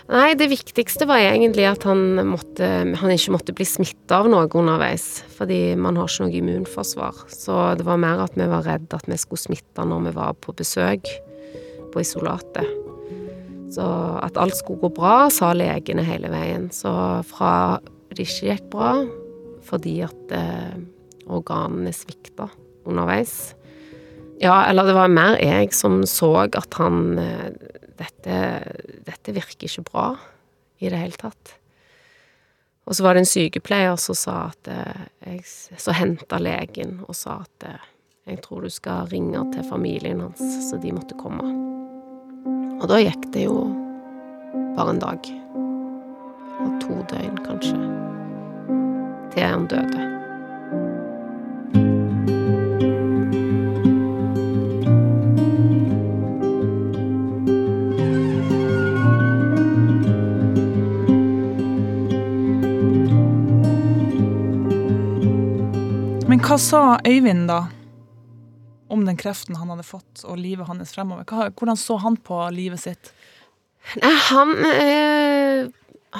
Nei, 0.10 0.36
det 0.38 0.48
viktigste 0.52 1.08
var 1.10 1.22
egentlig 1.22 1.65
at 1.70 1.86
han, 1.86 2.00
måtte, 2.30 2.68
han 2.98 3.13
ikke 3.13 3.34
måtte 3.34 3.56
bli 3.58 3.65
smitta 3.65 4.20
av 4.22 4.30
noe 4.30 4.46
underveis. 4.46 5.24
Fordi 5.38 5.74
man 5.78 5.98
har 5.98 6.10
ikke 6.10 6.28
noe 6.28 6.38
immunforsvar. 6.39 7.26
Så 7.34 7.58
det 7.78 7.86
var 7.89 8.02
mer 8.02 8.22
at 8.22 8.38
vi 8.38 8.48
var 8.50 8.65
redd 8.70 8.94
at 8.94 9.10
vi 9.10 9.18
skulle 9.22 9.42
smitte 9.42 9.86
når 9.86 10.08
vi 10.08 10.15
var 10.18 10.38
på 10.38 10.54
besøk 10.58 11.10
på 11.89 12.02
isolatet. 12.02 12.70
Så 13.74 13.86
at 14.22 14.38
alt 14.38 14.58
skulle 14.62 14.82
gå 14.86 14.94
bra, 14.98 15.28
sa 15.34 15.56
legene 15.58 16.06
hele 16.06 16.30
veien. 16.34 16.70
Så 16.74 16.94
fra 17.30 17.54
det 18.13 18.30
ikke 18.30 18.54
gikk 18.54 18.74
bra 18.78 18.94
fordi 19.70 20.00
at 20.06 20.34
eh, 20.34 20.78
organene 21.30 21.94
svikta 21.94 22.48
underveis 22.89 23.56
Ja, 24.39 24.65
eller 24.65 24.88
det 24.88 24.95
var 24.95 25.12
mer 25.12 25.36
jeg 25.43 25.73
som 25.75 26.02
så 26.08 26.32
at 26.47 26.75
han 26.80 27.17
eh, 27.19 27.49
dette, 27.99 28.36
dette 29.04 29.34
virker 29.36 29.67
ikke 29.67 29.88
bra 29.89 30.06
i 30.80 30.88
det 30.88 30.99
hele 31.02 31.19
tatt. 31.19 31.56
Og 32.88 32.95
så 32.95 33.04
var 33.04 33.13
det 33.13 33.25
en 33.25 33.30
sykepleier 33.30 33.99
som 33.99 34.15
sa 34.17 34.38
at 34.47 34.69
eh, 34.71 35.02
jeg, 35.28 35.43
Så 35.78 35.93
henta 35.93 36.39
legen 36.39 37.02
og 37.06 37.17
sa 37.19 37.41
at 37.43 37.67
eh, 37.67 37.89
jeg 38.30 38.39
tror 38.45 38.63
du 38.63 38.69
skal 38.71 39.10
ringe 39.12 39.41
til 39.54 39.65
familien 39.67 40.21
hans, 40.21 40.41
så 40.69 40.78
de 40.80 40.93
måtte 40.93 41.17
komme. 41.19 41.49
Og 42.80 42.86
da 42.88 43.02
gikk 43.02 43.28
det 43.34 43.47
jo 43.47 43.65
bare 44.78 44.93
en 44.93 45.02
dag. 45.02 45.32
Og 46.60 46.80
to 46.84 47.02
døgn, 47.12 47.41
kanskje. 47.43 47.82
Til 49.34 49.43
han 49.43 49.67
døde. 49.67 50.18
Men 66.39 66.47
hva 66.47 66.56
sa 66.56 66.95
Øyvind 67.04 67.49
da 67.49 67.65
om 68.88 69.02
den 69.04 69.17
kreften 69.19 69.58
han 69.60 69.67
hadde 69.73 69.84
fått, 69.84 70.21
og 70.23 70.38
livet 70.39 70.69
hans 70.69 70.93
fremover? 70.95 71.25
Hva, 71.28 71.52
hvordan 71.52 71.75
så 71.75 71.97
han 71.99 72.15
på 72.15 72.47
livet 72.56 72.80
sitt? 72.80 73.12
Nei, 73.99 74.15
han 74.30 74.56
øh, 74.69 75.67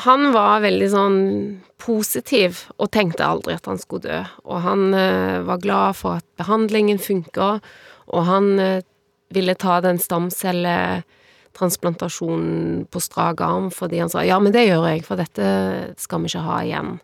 Han 0.04 0.34
var 0.36 0.60
veldig 0.66 0.90
sånn 0.92 1.64
positiv 1.80 2.68
og 2.76 2.92
tenkte 2.92 3.24
aldri 3.24 3.56
at 3.56 3.64
han 3.72 3.80
skulle 3.80 4.04
dø. 4.10 4.20
Og 4.44 4.60
han 4.66 4.92
øh, 4.92 5.48
var 5.48 5.64
glad 5.64 5.96
for 6.02 6.20
at 6.20 6.28
behandlingen 6.36 7.00
funka, 7.00 7.64
og 8.12 8.22
han 8.28 8.60
øh, 8.60 8.84
ville 9.32 9.56
ta 9.56 9.80
den 9.88 10.04
stamcelletransplantasjonen 10.04 12.92
på 12.92 13.00
strak 13.08 13.40
arm 13.48 13.72
fordi 13.72 14.04
han 14.04 14.12
sa 14.12 14.28
ja, 14.28 14.36
men 14.44 14.52
det 14.52 14.68
gjør 14.68 14.84
jeg, 14.92 15.08
for 15.08 15.16
dette 15.16 15.96
skal 15.96 16.20
vi 16.20 16.28
ikke 16.34 16.44
ha 16.52 16.60
igjen. 16.68 17.00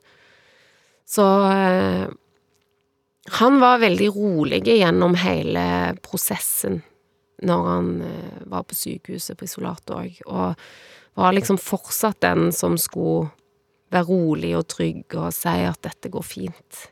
Så 1.07 1.23
han 3.25 3.59
var 3.59 3.81
veldig 3.81 4.09
rolig 4.13 4.61
gjennom 4.67 5.15
hele 5.17 5.95
prosessen 6.05 6.81
når 7.45 7.63
han 7.67 7.87
eh, 8.05 8.43
var 8.51 8.63
på 8.69 8.77
sykehuset 8.77 9.37
på 9.37 9.47
isolat 9.47 9.91
òg, 9.91 10.21
og 10.29 10.53
var 11.19 11.35
liksom 11.35 11.57
fortsatt 11.59 12.21
den 12.23 12.51
som 12.55 12.77
skulle 12.79 13.31
være 13.93 14.07
rolig 14.09 14.53
og 14.57 14.67
trygg 14.71 15.17
og 15.19 15.33
si 15.35 15.55
at 15.67 15.81
dette 15.85 16.11
går 16.13 16.25
fint. 16.25 16.85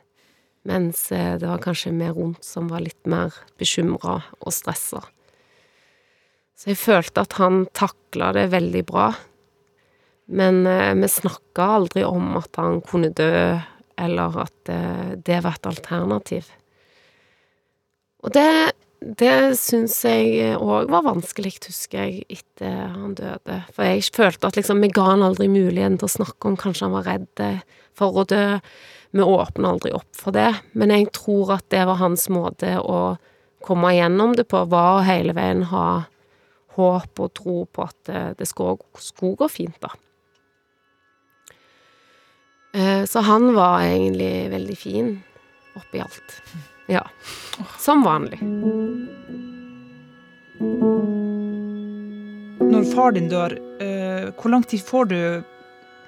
Mens 0.68 1.06
eh, 1.12 1.36
det 1.40 1.48
var 1.48 1.62
kanskje 1.64 1.94
vi 1.96 2.08
rundt 2.12 2.44
som 2.44 2.68
var 2.72 2.84
litt 2.84 3.08
mer 3.10 3.34
bekymra 3.60 4.20
og 4.40 4.54
stressa. 4.54 5.02
Så 6.54 6.70
jeg 6.70 6.80
følte 6.80 7.24
at 7.24 7.36
han 7.40 7.64
takla 7.76 8.30
det 8.36 8.46
veldig 8.54 8.84
bra. 8.88 9.10
Men 10.32 10.64
eh, 10.66 10.94
vi 10.96 11.10
snakka 11.10 11.68
aldri 11.78 12.04
om 12.08 12.36
at 12.40 12.60
han 12.60 12.80
kunne 12.84 13.12
dø, 13.12 13.60
eller 14.00 14.38
at 14.44 14.72
eh, 14.72 15.14
det 15.16 15.40
var 15.44 15.58
et 15.58 15.68
alternativ. 15.70 16.48
Og 18.24 18.32
det, 18.32 18.72
det 19.20 19.36
syns 19.60 19.98
jeg 20.06 20.54
òg 20.56 20.88
var 20.92 21.04
vanskelig, 21.06 21.58
husker 21.66 22.06
jeg, 22.06 22.24
etter 22.32 22.88
han 22.94 23.14
døde. 23.18 23.60
For 23.76 23.86
jeg 23.86 24.06
følte 24.16 24.48
at 24.48 24.58
liksom, 24.58 24.80
vi 24.84 24.92
ga 24.94 25.10
han 25.12 25.24
aldri 25.26 25.50
muligheten 25.52 26.00
til 26.00 26.08
å 26.08 26.16
snakke 26.16 26.50
om 26.50 26.58
kanskje 26.60 26.88
han 26.88 26.96
var 26.96 27.08
redd 27.10 27.44
for 27.96 28.22
å 28.22 28.26
dø. 28.28 28.46
Vi 29.14 29.22
åpna 29.22 29.74
aldri 29.74 29.92
opp 29.94 30.10
for 30.16 30.34
det, 30.34 30.50
men 30.74 30.90
jeg 30.90 31.12
tror 31.14 31.52
at 31.58 31.68
det 31.70 31.84
var 31.86 32.00
hans 32.00 32.26
måte 32.32 32.72
å 32.80 33.14
komme 33.64 33.92
gjennom 33.94 34.34
det 34.36 34.48
på, 34.50 34.64
var 34.68 34.98
å 34.98 35.04
hele 35.06 35.36
veien 35.36 35.62
ha 35.70 35.86
håp 36.74 37.20
og 37.22 37.30
tro 37.38 37.60
på 37.70 37.84
at 37.84 37.96
det, 38.08 38.22
det 38.40 38.48
skulle, 38.50 38.80
skulle 38.98 39.38
gå 39.38 39.48
fint, 39.52 39.76
da. 39.84 39.92
Eh, 42.74 43.04
Så 43.06 43.20
han 43.20 43.54
var 43.54 43.80
egentlig 43.86 44.50
veldig 44.50 44.76
fin 44.78 45.10
oppi 45.78 46.00
alt. 46.02 46.40
Ja. 46.90 47.06
Som 47.78 48.02
vanlig. 48.04 48.40
Når 52.64 52.84
far 52.94 53.12
din 53.14 53.28
dør, 53.30 53.54
eh, 53.82 54.30
hvor 54.34 54.50
lang 54.50 54.64
tid 54.66 54.82
får 54.82 55.08
du 55.10 55.18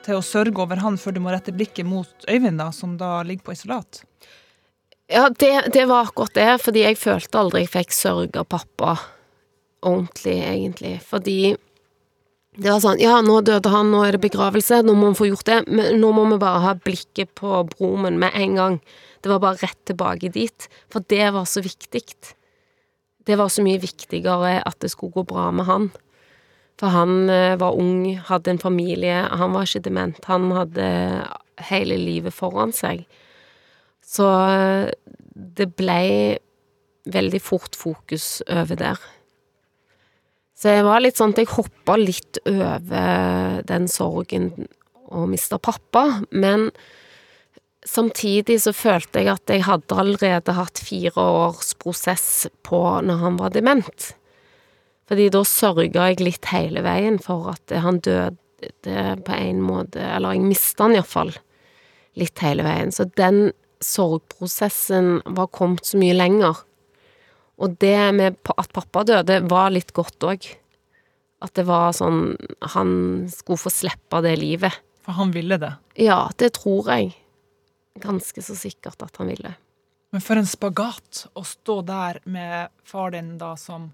til 0.06 0.14
å 0.18 0.22
sørge 0.24 0.62
over 0.62 0.76
han 0.82 0.96
før 0.98 1.14
du 1.16 1.20
må 1.22 1.32
rette 1.34 1.54
blikket 1.54 1.86
mot 1.86 2.08
Øyvind, 2.30 2.58
da, 2.58 2.70
som 2.72 2.96
da 2.98 3.22
ligger 3.26 3.44
på 3.48 3.54
isolat? 3.56 4.02
Ja, 5.10 5.28
det, 5.30 5.70
det 5.74 5.84
var 5.86 6.06
akkurat 6.08 6.34
det, 6.34 6.48
fordi 6.62 6.82
jeg 6.82 6.98
følte 6.98 7.38
aldri 7.38 7.62
jeg 7.64 7.72
fikk 7.74 7.94
sørge 7.94 8.42
pappa 8.50 8.96
ordentlig, 9.86 10.38
egentlig. 10.42 10.96
Fordi 11.06 11.54
det 12.56 12.70
var 12.70 12.80
sånn 12.80 13.00
Ja, 13.02 13.18
nå 13.24 13.40
døde 13.44 13.70
han, 13.72 13.90
nå 13.92 14.02
er 14.06 14.16
det 14.16 14.22
begravelse, 14.24 14.80
nå 14.84 14.94
må 14.96 15.12
vi 15.12 15.20
få 15.20 15.28
gjort 15.30 15.48
det, 15.48 15.58
men 15.68 16.00
nå 16.00 16.12
må 16.16 16.24
vi 16.30 16.40
bare 16.40 16.62
ha 16.64 16.72
blikket 16.78 17.34
på 17.38 17.60
broren 17.74 18.18
med 18.22 18.32
en 18.34 18.56
gang. 18.56 18.80
Det 19.20 19.32
var 19.32 19.42
bare 19.42 19.60
rett 19.60 19.80
tilbake 19.88 20.32
dit, 20.32 20.68
for 20.92 21.04
det 21.12 21.30
var 21.36 21.48
så 21.50 21.60
viktig. 21.64 22.04
Det 23.26 23.36
var 23.36 23.50
så 23.52 23.64
mye 23.66 23.82
viktigere 23.82 24.60
at 24.62 24.78
det 24.80 24.92
skulle 24.92 25.16
gå 25.18 25.26
bra 25.28 25.50
med 25.52 25.68
han. 25.68 25.90
For 26.80 26.92
han 26.92 27.28
eh, 27.32 27.56
var 27.60 27.76
ung, 27.80 28.16
hadde 28.28 28.52
en 28.52 28.60
familie, 28.60 29.24
han 29.32 29.54
var 29.56 29.66
ikke 29.66 29.86
dement. 29.88 30.18
Han 30.28 30.50
hadde 30.52 30.88
hele 31.70 31.96
livet 32.00 32.36
foran 32.36 32.74
seg. 32.76 33.06
Så 34.04 34.28
eh, 34.28 34.92
det 35.34 35.70
ble 35.76 36.02
veldig 37.06 37.40
fort 37.42 37.76
fokus 37.78 38.42
over 38.48 38.78
der. 38.78 39.00
Så 40.56 40.72
jeg 40.72 40.86
var 40.86 41.02
litt 41.04 41.18
sånn 41.18 41.34
at 41.34 41.42
jeg 41.42 41.52
hoppa 41.52 41.98
litt 42.00 42.40
over 42.48 43.60
den 43.68 43.88
sorgen 43.92 44.50
å 45.12 45.26
miste 45.28 45.58
pappa, 45.62 46.22
men 46.32 46.70
samtidig 47.86 48.58
så 48.64 48.72
følte 48.74 49.22
jeg 49.22 49.34
at 49.34 49.52
jeg 49.52 49.66
hadde 49.66 49.98
allerede 50.00 50.56
hatt 50.56 50.80
fire 50.82 51.26
års 51.44 51.74
prosess 51.78 52.46
på 52.66 52.80
når 53.04 53.20
han 53.22 53.36
var 53.40 53.52
dement. 53.54 54.08
Fordi 55.06 55.28
da 55.30 55.44
sørga 55.46 56.08
jeg 56.10 56.24
litt 56.24 56.48
hele 56.50 56.82
veien 56.82 57.20
for 57.22 57.52
at 57.52 57.76
han 57.84 58.00
døde 58.02 58.32
på 59.22 59.36
en 59.36 59.58
måte 59.62 60.00
Eller 60.00 60.34
jeg 60.34 60.48
mista 60.48 60.86
han 60.86 60.96
iallfall 60.96 61.30
litt 62.18 62.40
hele 62.42 62.64
veien. 62.66 62.90
Så 62.90 63.06
den 63.14 63.52
sorgprosessen 63.84 65.20
var 65.36 65.52
kommet 65.54 65.86
så 65.86 66.00
mye 66.00 66.16
lenger. 66.16 66.64
Og 67.58 67.76
det 67.80 67.96
med 68.14 68.36
at 68.58 68.72
pappa 68.76 69.02
døde, 69.08 69.40
var 69.48 69.70
litt 69.72 69.92
godt 69.96 70.18
òg. 70.28 70.48
At 71.44 71.52
det 71.56 71.66
var 71.68 71.92
sånn 71.92 72.34
Han 72.74 72.90
skulle 73.32 73.60
få 73.60 73.70
slippe 73.72 74.20
det 74.24 74.34
livet. 74.40 74.72
For 75.04 75.12
han 75.16 75.30
ville 75.32 75.56
det. 75.60 75.72
Ja, 76.00 76.26
det 76.40 76.52
tror 76.58 76.88
jeg. 76.90 77.14
Ganske 78.02 78.42
så 78.44 78.56
sikkert 78.58 79.00
at 79.04 79.16
han 79.20 79.28
ville. 79.30 79.54
Men 80.12 80.20
for 80.24 80.36
en 80.40 80.46
spagat 80.48 81.26
å 81.36 81.42
stå 81.44 81.80
der 81.86 82.20
med 82.24 82.68
far 82.84 83.10
din 83.14 83.36
da 83.38 83.54
som 83.60 83.90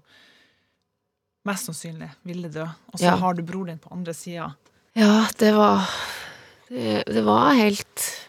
mest 1.47 1.67
sannsynlig 1.67 2.09
ville 2.23 2.47
dø, 2.51 2.63
og 2.63 2.99
så 2.99 3.03
Ja. 3.11 3.15
har 3.19 3.33
du 3.35 3.41
bror 3.43 3.65
din 3.67 3.79
på 3.79 3.91
andre 3.91 4.13
sida. 4.13 4.53
Ja, 4.95 5.27
det 5.37 5.53
var 5.55 5.87
Det, 6.69 7.03
det 7.05 7.21
var 7.25 7.53
helt 7.53 8.27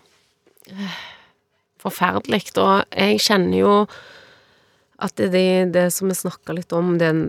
eh, 0.68 0.97
forferdelig. 1.81 2.51
Og 2.59 2.85
jeg 2.90 3.20
kjenner 3.23 3.59
jo 3.59 3.87
at 5.02 5.16
det, 5.18 5.72
det, 5.74 5.88
som 5.94 6.11
vi 6.11 6.16
snakka 6.18 6.54
litt 6.57 6.72
om, 6.76 6.96
den, 7.00 7.24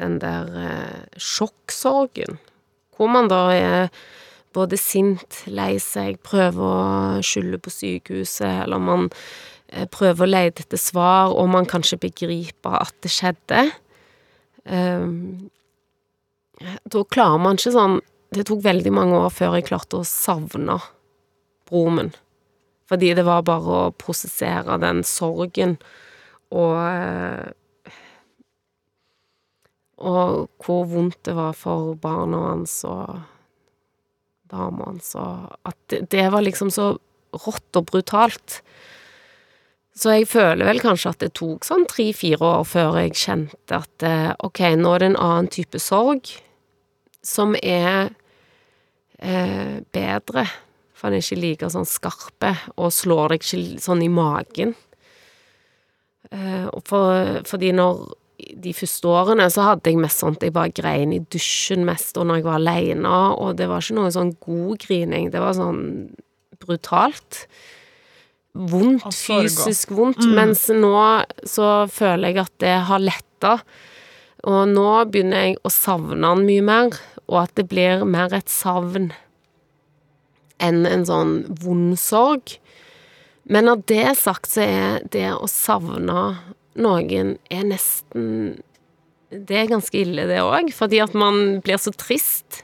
den 0.00 0.18
der 0.22 0.50
eh, 0.58 1.20
sjokksorgen, 1.20 2.38
hvor 2.96 3.10
man 3.12 3.30
da 3.32 3.46
er 3.54 3.88
både 4.52 4.76
sint, 4.76 5.42
lei 5.48 5.76
seg, 5.80 6.20
prøver 6.24 6.62
å 6.62 7.22
skylde 7.24 7.60
på 7.62 7.72
sykehuset, 7.72 8.64
eller 8.66 8.82
man 8.82 9.08
eh, 9.72 9.88
prøver 9.88 10.26
å 10.26 10.32
lete 10.32 10.66
etter 10.66 10.80
svar, 10.80 11.32
og 11.32 11.48
man 11.54 11.68
kan 11.68 11.84
ikke 11.84 12.08
begripe 12.08 12.74
at 12.76 12.94
det 13.04 13.12
skjedde. 13.12 13.64
Um, 14.68 15.48
da 16.86 17.02
klarer 17.10 17.40
man 17.42 17.56
ikke 17.58 17.72
sånn 17.74 17.96
Det 18.30 18.44
tok 18.46 18.60
veldig 18.62 18.92
mange 18.94 19.16
år 19.18 19.32
før 19.34 19.56
jeg 19.56 19.64
klarte 19.66 19.98
å 19.98 20.06
savne 20.06 20.76
broren 21.66 21.96
min. 21.98 22.12
Fordi 22.88 23.10
det 23.18 23.24
var 23.26 23.42
bare 23.44 23.74
å 23.74 23.90
prosessere 23.98 24.78
den 24.80 25.02
sorgen 25.04 25.74
og 26.52 26.78
eh, 26.84 27.50
Og 30.02 30.48
hvor 30.58 30.86
vondt 30.90 31.20
det 31.28 31.36
var 31.38 31.54
for 31.54 31.94
barna 31.94 32.40
hans 32.48 32.80
og 32.88 33.20
dama 34.50 34.88
hans, 34.90 35.12
og 35.14 35.52
at 35.68 35.76
det, 35.92 36.08
det 36.10 36.24
var 36.32 36.42
liksom 36.42 36.72
så 36.74 36.96
rått 37.44 37.78
og 37.78 37.86
brutalt. 37.86 38.58
Så 39.94 40.16
jeg 40.16 40.28
føler 40.28 40.66
vel 40.66 40.80
kanskje 40.80 41.12
at 41.12 41.20
det 41.20 41.34
tok 41.36 41.66
sånn 41.68 41.84
tre-fire 41.88 42.40
år 42.40 42.64
før 42.68 42.98
jeg 43.02 43.14
kjente 43.20 43.78
at 43.78 44.06
eh, 44.08 44.30
ok, 44.40 44.64
nå 44.80 44.94
er 44.94 45.04
det 45.04 45.10
en 45.12 45.20
annen 45.20 45.50
type 45.52 45.80
sorg 45.82 46.32
som 47.22 47.54
er 47.60 48.10
eh, 49.20 49.80
bedre, 49.94 50.46
for 50.96 51.12
den 51.12 51.20
er 51.20 51.26
ikke 51.26 51.42
like 51.42 51.70
sånn 51.72 51.88
skarpe 51.88 52.54
og 52.74 52.90
slår 52.94 53.36
deg 53.36 53.44
ikke 53.44 53.84
sånn 53.84 54.02
i 54.02 54.10
magen. 54.12 54.74
Eh, 56.32 56.68
for, 56.88 57.42
fordi 57.48 57.72
når 57.76 58.02
de 58.62 58.72
første 58.74 59.08
årene 59.08 59.46
så 59.52 59.68
hadde 59.68 59.92
jeg 59.92 60.00
mest 60.00 60.22
sånn 60.22 60.36
at 60.36 60.46
jeg 60.46 60.54
bare 60.56 60.74
grein 60.74 61.12
i 61.14 61.20
dusjen 61.32 61.84
mest, 61.86 62.16
og 62.18 62.26
når 62.28 62.40
jeg 62.40 62.48
var 62.48 62.58
aleine, 62.58 63.14
og 63.36 63.54
det 63.60 63.68
var 63.70 63.84
ikke 63.84 63.98
noe 64.00 64.12
sånn 64.14 64.34
god 64.42 64.82
grining, 64.82 65.30
det 65.32 65.42
var 65.42 65.54
sånn 65.58 65.82
brutalt. 66.62 67.44
Vondt, 68.52 69.06
fysisk 69.16 69.94
vondt, 69.96 70.26
mens 70.28 70.66
nå 70.74 70.92
så 71.48 71.68
føler 71.88 72.32
jeg 72.32 72.42
at 72.42 72.52
det 72.60 72.74
har 72.88 73.00
letta. 73.00 73.54
Og 74.42 74.66
nå 74.68 74.88
begynner 75.08 75.46
jeg 75.46 75.60
å 75.64 75.72
savne 75.72 76.32
han 76.34 76.44
mye 76.44 76.64
mer, 76.66 76.98
og 77.30 77.44
at 77.46 77.54
det 77.56 77.68
blir 77.70 78.02
mer 78.04 78.34
et 78.36 78.50
savn 78.52 79.12
enn 80.62 80.84
en 80.86 81.06
sånn 81.06 81.36
vond 81.62 81.96
sorg. 81.98 82.58
Men 83.50 83.66
når 83.66 83.86
det 83.90 84.02
er 84.12 84.18
sagt, 84.18 84.50
så 84.54 84.64
er 84.64 85.06
det 85.12 85.28
å 85.34 85.48
savne 85.50 86.26
noen 86.78 87.36
er 87.52 87.64
nesten 87.68 88.60
Det 89.32 89.56
er 89.56 89.70
ganske 89.70 89.96
ille, 89.96 90.26
det 90.28 90.42
òg, 90.44 90.70
fordi 90.76 91.00
at 91.00 91.14
man 91.16 91.62
blir 91.64 91.80
så 91.80 91.88
trist. 91.96 92.62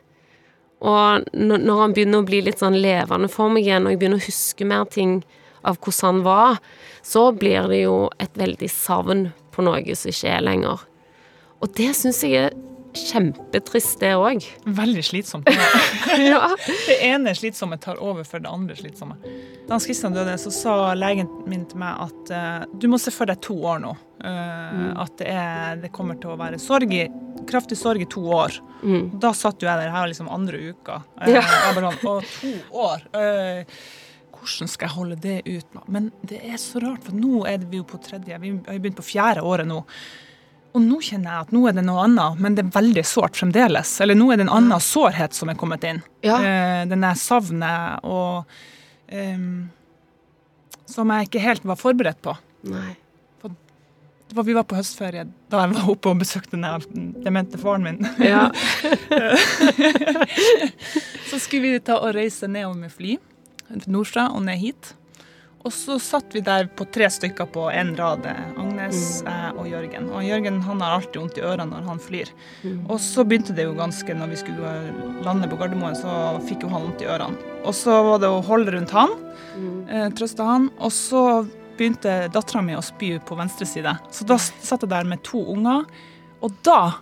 Og 0.84 1.24
når 1.32 1.80
han 1.80 1.94
begynner 1.96 2.20
å 2.20 2.26
bli 2.28 2.42
litt 2.44 2.60
sånn 2.60 2.76
levende 2.76 3.30
for 3.32 3.48
meg 3.48 3.64
igjen, 3.64 3.86
og 3.86 3.94
jeg 3.94 4.00
begynner 4.02 4.20
å 4.20 4.26
huske 4.26 4.68
mer 4.68 4.84
ting 4.92 5.22
av 5.64 5.78
hvordan 5.80 6.04
han 6.04 6.20
var, 6.26 6.60
så 7.00 7.30
blir 7.32 7.70
det 7.72 7.80
jo 7.86 7.96
et 8.20 8.36
veldig 8.36 8.68
savn 8.68 9.30
på 9.54 9.64
noe 9.64 9.96
som 9.96 10.12
ikke 10.12 10.34
er 10.36 10.44
lenger. 10.44 10.84
Og 11.64 11.72
det 11.80 11.90
syns 11.96 12.20
jeg 12.22 12.36
er 12.36 12.58
kjempetrist, 13.08 13.98
det 14.02 14.14
òg. 14.18 14.44
Veldig 14.64 15.04
slitsomt. 15.06 15.48
Ja. 16.18 16.48
Det 16.66 16.96
ene 17.04 17.30
slitsomme 17.36 17.76
tar 17.80 17.98
over 18.02 18.24
for 18.26 18.42
det 18.42 18.48
andre 18.50 18.74
slitsomme. 18.78 19.14
Da 19.68 19.74
Hans 19.76 19.84
Christian 19.86 20.14
døde, 20.16 20.34
så 20.40 20.50
sa 20.54 20.74
legen 20.96 21.28
min 21.46 21.66
til 21.68 21.78
meg 21.82 22.00
at 22.08 22.32
uh, 22.32 22.64
du 22.80 22.88
må 22.90 22.98
se 22.98 23.12
for 23.14 23.28
deg 23.28 23.38
to 23.44 23.54
år 23.68 23.82
nå. 23.84 23.92
Eh, 24.24 24.88
At 24.98 25.12
det, 25.20 25.28
er, 25.30 25.76
det 25.78 25.92
kommer 25.94 26.16
til 26.18 26.32
å 26.32 26.38
være 26.40 26.58
sorg 26.58 26.90
i, 26.96 27.04
kraftig 27.46 27.76
sorg 27.78 28.02
i 28.02 28.08
to 28.10 28.24
år. 28.34 28.56
Mm. 28.82 29.12
Da 29.22 29.30
satt 29.36 29.62
jo 29.62 29.68
jeg 29.68 29.78
der, 29.84 29.92
her 29.94 30.08
liksom 30.10 30.30
andre 30.34 30.58
uka. 30.72 31.02
Eh, 31.20 31.36
Ja. 31.36 31.44
Jeg 31.44 31.76
bare 31.78 31.92
sånn, 32.00 32.08
Å, 32.10 32.16
to 32.40 32.82
år? 32.88 33.04
Uh, 33.14 33.82
hvordan 34.38 34.70
skal 34.72 34.88
jeg 34.88 34.96
holde 34.96 35.20
det 35.22 35.36
ut? 35.46 35.68
nå? 35.76 35.84
Men 35.92 36.10
det 36.26 36.40
er 36.48 36.56
så 36.62 36.82
rart, 36.82 37.04
for 37.06 37.14
nå 37.14 37.44
er 37.50 37.62
vi 37.68 37.78
jo 37.82 37.86
på 37.86 38.00
tredje, 38.02 38.40
vi 38.42 38.56
har 38.56 38.80
begynt 38.80 38.98
på 38.98 39.06
fjerde 39.06 39.44
året 39.46 39.68
nå. 39.70 39.84
Og 40.76 40.84
nå 40.84 40.98
kjenner 41.02 41.32
jeg 41.32 41.46
at 41.46 41.52
nå 41.54 41.62
er 41.68 41.76
det 41.78 41.84
noe 41.86 42.04
annet, 42.04 42.40
men 42.44 42.56
det 42.56 42.66
er 42.66 42.74
veldig 42.76 43.04
sårt 43.08 43.38
fremdeles. 43.40 43.94
Eller 44.04 44.18
nå 44.18 44.28
er 44.30 44.38
det 44.38 44.46
en 44.46 44.54
annen 44.58 44.84
sårhet 44.84 45.36
som 45.36 45.50
er 45.50 45.58
kommet 45.58 45.86
inn. 45.88 46.02
Ja. 46.26 46.38
Eh, 46.38 46.82
den 46.90 47.06
jeg 47.06 47.20
savnet 47.22 48.04
og 48.06 48.48
ehm, 49.08 49.68
Som 50.88 51.10
jeg 51.12 51.28
ikke 51.28 51.44
helt 51.44 51.64
var 51.68 51.80
forberedt 51.80 52.20
på. 52.24 52.34
Nei. 52.68 52.96
det 53.42 54.36
var, 54.36 54.44
Vi 54.44 54.56
var 54.56 54.64
på 54.68 54.76
høstferie 54.76 55.26
da 55.48 55.62
jeg 55.64 55.74
var 55.76 55.90
oppe 55.94 56.10
og 56.12 56.20
besøkte 56.20 56.58
den 56.58 57.12
demente 57.24 57.60
faren 57.60 57.86
min. 57.86 58.02
Ja. 58.20 58.50
så 61.30 61.40
skulle 61.40 61.64
vi 61.64 61.80
ta 61.80 61.96
og 62.02 62.12
reise 62.16 62.48
nedover 62.50 62.76
med 62.84 62.92
fly 62.92 63.16
nordfra 63.88 64.28
og 64.34 64.44
ned 64.46 64.60
hit. 64.62 64.92
Og 65.68 65.74
så 65.76 65.98
satt 66.00 66.32
vi 66.32 66.40
der 66.40 66.64
på 66.72 66.86
tre 66.88 67.10
stykker 67.12 67.48
på 67.52 67.66
én 67.68 67.90
rad, 67.98 68.24
Agnes, 68.56 69.20
jeg 69.20 69.50
og 69.52 69.66
Jørgen. 69.68 70.06
Og 70.16 70.24
Jørgen 70.24 70.62
han 70.64 70.80
har 70.80 70.94
alltid 70.96 71.18
vondt 71.20 71.36
i 71.36 71.44
ørene 71.44 71.66
når 71.68 71.90
han 71.90 72.00
flyr. 72.00 72.30
Og 72.88 72.96
så 73.04 73.24
begynte 73.28 73.52
det 73.52 73.66
jo 73.66 73.74
ganske 73.76 74.16
Når 74.16 74.30
vi 74.32 74.38
skulle 74.40 74.70
lande 75.26 75.50
på 75.50 75.58
Gardermoen, 75.60 75.98
så 75.98 76.38
fikk 76.48 76.64
jo 76.64 76.72
han 76.72 76.86
vondt 76.86 77.04
i 77.04 77.10
ørene. 77.12 77.36
Og 77.68 77.76
så 77.76 77.98
var 78.06 78.22
det 78.22 78.30
å 78.32 78.40
holde 78.46 78.72
rundt 78.72 78.94
han, 78.96 79.12
eh, 79.90 80.08
trøste 80.16 80.46
han. 80.48 80.70
Og 80.80 80.94
så 80.94 81.22
begynte 81.76 82.16
dattera 82.32 82.62
mi 82.64 82.72
å 82.78 82.82
spy 82.82 83.18
på 83.20 83.36
venstre 83.36 83.68
side. 83.68 83.92
Så 84.10 84.24
da 84.24 84.38
satt 84.38 84.86
jeg 84.86 84.90
der 84.90 85.04
med 85.04 85.22
to 85.22 85.44
unger, 85.52 85.84
og 86.40 86.56
da 86.64 86.94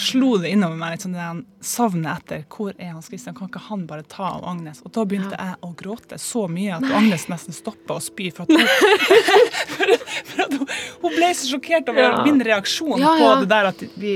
slo 0.00 0.36
det 0.42 0.50
innover 0.54 0.76
meg 0.80 0.92
litt 0.94 1.04
sånn 1.06 1.14
det 1.16 1.26
savnet 1.66 2.20
etter 2.22 2.44
hvor 2.52 2.72
er 2.78 2.92
Hans 2.94 3.06
Christian, 3.10 3.34
kan 3.36 3.48
ikke 3.50 3.62
han 3.68 3.84
bare 3.88 4.02
ta 4.08 4.28
av 4.36 4.44
Agnes? 4.48 4.80
Og 4.84 4.92
da 4.96 5.04
begynte 5.08 5.36
jeg 5.38 5.56
å 5.66 5.70
gråte 5.78 6.18
så 6.22 6.46
mye 6.50 6.76
at 6.78 6.86
Agnes 6.98 7.26
nesten 7.32 7.54
stoppa 7.56 7.96
å 7.98 8.02
spy. 8.02 8.30
For 8.34 8.46
at 8.46 8.52
hun, 8.52 8.60
for, 9.76 9.94
for 10.30 10.44
at 10.46 10.56
hun, 10.58 10.66
hun 11.02 11.16
ble 11.16 11.30
så 11.38 11.50
sjokkert 11.52 11.88
over 11.92 12.02
Ja. 12.06 12.24
min 12.26 12.40
reaksjon 12.44 13.00
Ja, 13.02 13.14
på 13.20 13.32
det 13.42 13.50
der 13.52 13.70
at 13.72 13.82
vi 13.96 14.14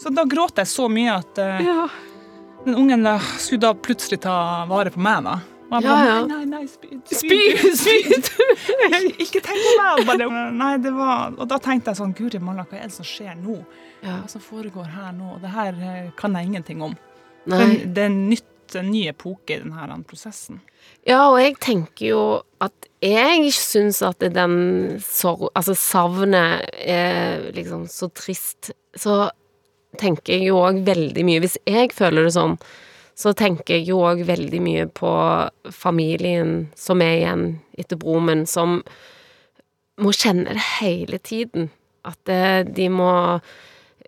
Så 0.00 0.12
da 0.16 0.24
gråt 0.24 0.56
jeg 0.62 0.66
så 0.70 0.88
mye 0.88 1.18
at 1.20 1.38
uh, 1.42 1.60
Ja. 1.64 1.88
den 2.64 2.74
ungen 2.76 3.02
da 3.04 3.18
skulle 3.38 3.60
da 3.66 3.74
plutselig 3.74 4.20
ta 4.24 4.66
vare 4.68 4.90
på 4.94 5.00
meg, 5.00 5.24
da. 5.24 5.38
Og 5.70 5.76
jeg 5.78 5.84
Ja, 5.86 5.94
bare, 5.94 6.06
ja. 6.06 6.26
nei, 6.26 6.44
nei, 6.44 6.44
nei, 6.50 6.66
spyd. 6.66 7.00
Spyd, 7.06 7.60
spyd. 7.78 8.30
Ikke 9.22 9.42
tenk 9.44 9.60
på 9.62 9.74
meg! 9.78 10.04
Bare, 10.08 10.28
nei, 10.56 10.72
det 10.82 10.92
var, 10.96 11.34
og 11.38 11.46
da 11.50 11.58
tenkte 11.62 11.92
jeg 11.92 12.00
sånn, 12.00 12.14
guri 12.18 12.40
malla, 12.42 12.64
hva 12.66 12.80
er 12.80 12.88
det 12.88 12.96
som 12.96 13.06
skjer 13.06 13.36
nå? 13.38 13.60
Ja. 14.02 14.16
Hva 14.24 14.30
som 14.32 14.42
foregår 14.42 14.88
her 14.96 15.12
nå? 15.14 15.36
Og 15.36 15.44
det 15.44 15.52
her 15.54 15.78
eh, 15.78 16.08
kan 16.18 16.34
jeg 16.38 16.50
ingenting 16.50 16.82
om. 16.82 16.96
Er- 17.50 17.76
det 17.86 18.06
er 18.08 18.14
nytt, 18.14 18.46
en 18.78 18.90
ny 18.92 19.04
epoke 19.10 19.56
i 19.56 19.62
denne 19.64 19.96
prosessen. 20.06 20.60
Ja, 21.08 21.24
og 21.32 21.40
jeg 21.42 21.56
tenker 21.62 22.06
jo 22.06 22.20
at 22.62 22.86
jeg 23.02 23.48
syns 23.56 23.98
at 24.06 24.22
den 24.34 25.00
sorg... 25.02 25.48
Altså 25.58 25.74
savnet 25.74 26.68
er 26.78 27.48
liksom 27.56 27.86
så 27.90 28.06
trist. 28.14 28.70
Så 28.94 29.16
tenker 29.98 30.36
jeg 30.36 30.50
jo 30.52 30.60
òg 30.62 30.84
veldig 30.86 31.24
mye 31.26 31.40
Hvis 31.42 31.56
jeg 31.66 31.90
føler 31.96 32.28
det 32.28 32.34
sånn, 32.36 32.54
så 33.20 33.34
tenker 33.36 33.76
jeg 33.76 33.90
jo 33.90 34.00
òg 34.08 34.22
veldig 34.28 34.60
mye 34.64 34.86
på 34.96 35.12
familien 35.76 36.70
som 36.78 37.02
er 37.04 37.18
igjen 37.18 37.44
etter 37.80 38.00
broren 38.00 38.28
min, 38.30 38.46
som 38.48 38.80
må 40.00 40.14
kjenne 40.16 40.56
det 40.56 40.64
hele 40.78 41.20
tiden. 41.20 41.68
At 42.08 42.32
eh, 42.32 42.62
de 42.64 42.88
må 42.88 43.12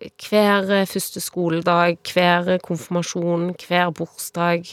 hver 0.00 0.70
eh, 0.72 0.88
første 0.88 1.20
skoledag, 1.20 2.00
hver 2.14 2.56
konfirmasjon, 2.64 3.52
hver 3.60 3.92
bursdag 3.96 4.72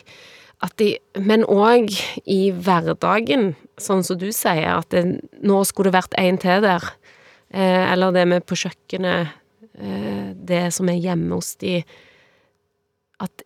at 0.64 0.76
de, 0.80 0.98
Men 1.16 1.46
òg 1.48 1.94
i 2.28 2.52
hverdagen, 2.52 3.54
sånn 3.80 4.04
som 4.04 4.20
du 4.20 4.28
sier, 4.36 4.74
at 4.82 4.90
det, 4.92 5.06
nå 5.40 5.62
skulle 5.68 5.90
det 5.90 6.00
vært 6.00 6.18
en 6.20 6.40
til 6.42 6.64
der. 6.66 6.90
Eh, 7.50 7.86
eller 7.94 8.14
det 8.16 8.26
med 8.28 8.46
på 8.48 8.58
kjøkkenet, 8.60 9.32
eh, 9.80 10.32
det 10.36 10.66
som 10.76 10.92
er 10.92 11.00
hjemme 11.00 11.36
hos 11.36 11.56
de 11.64 11.82
At 13.20 13.44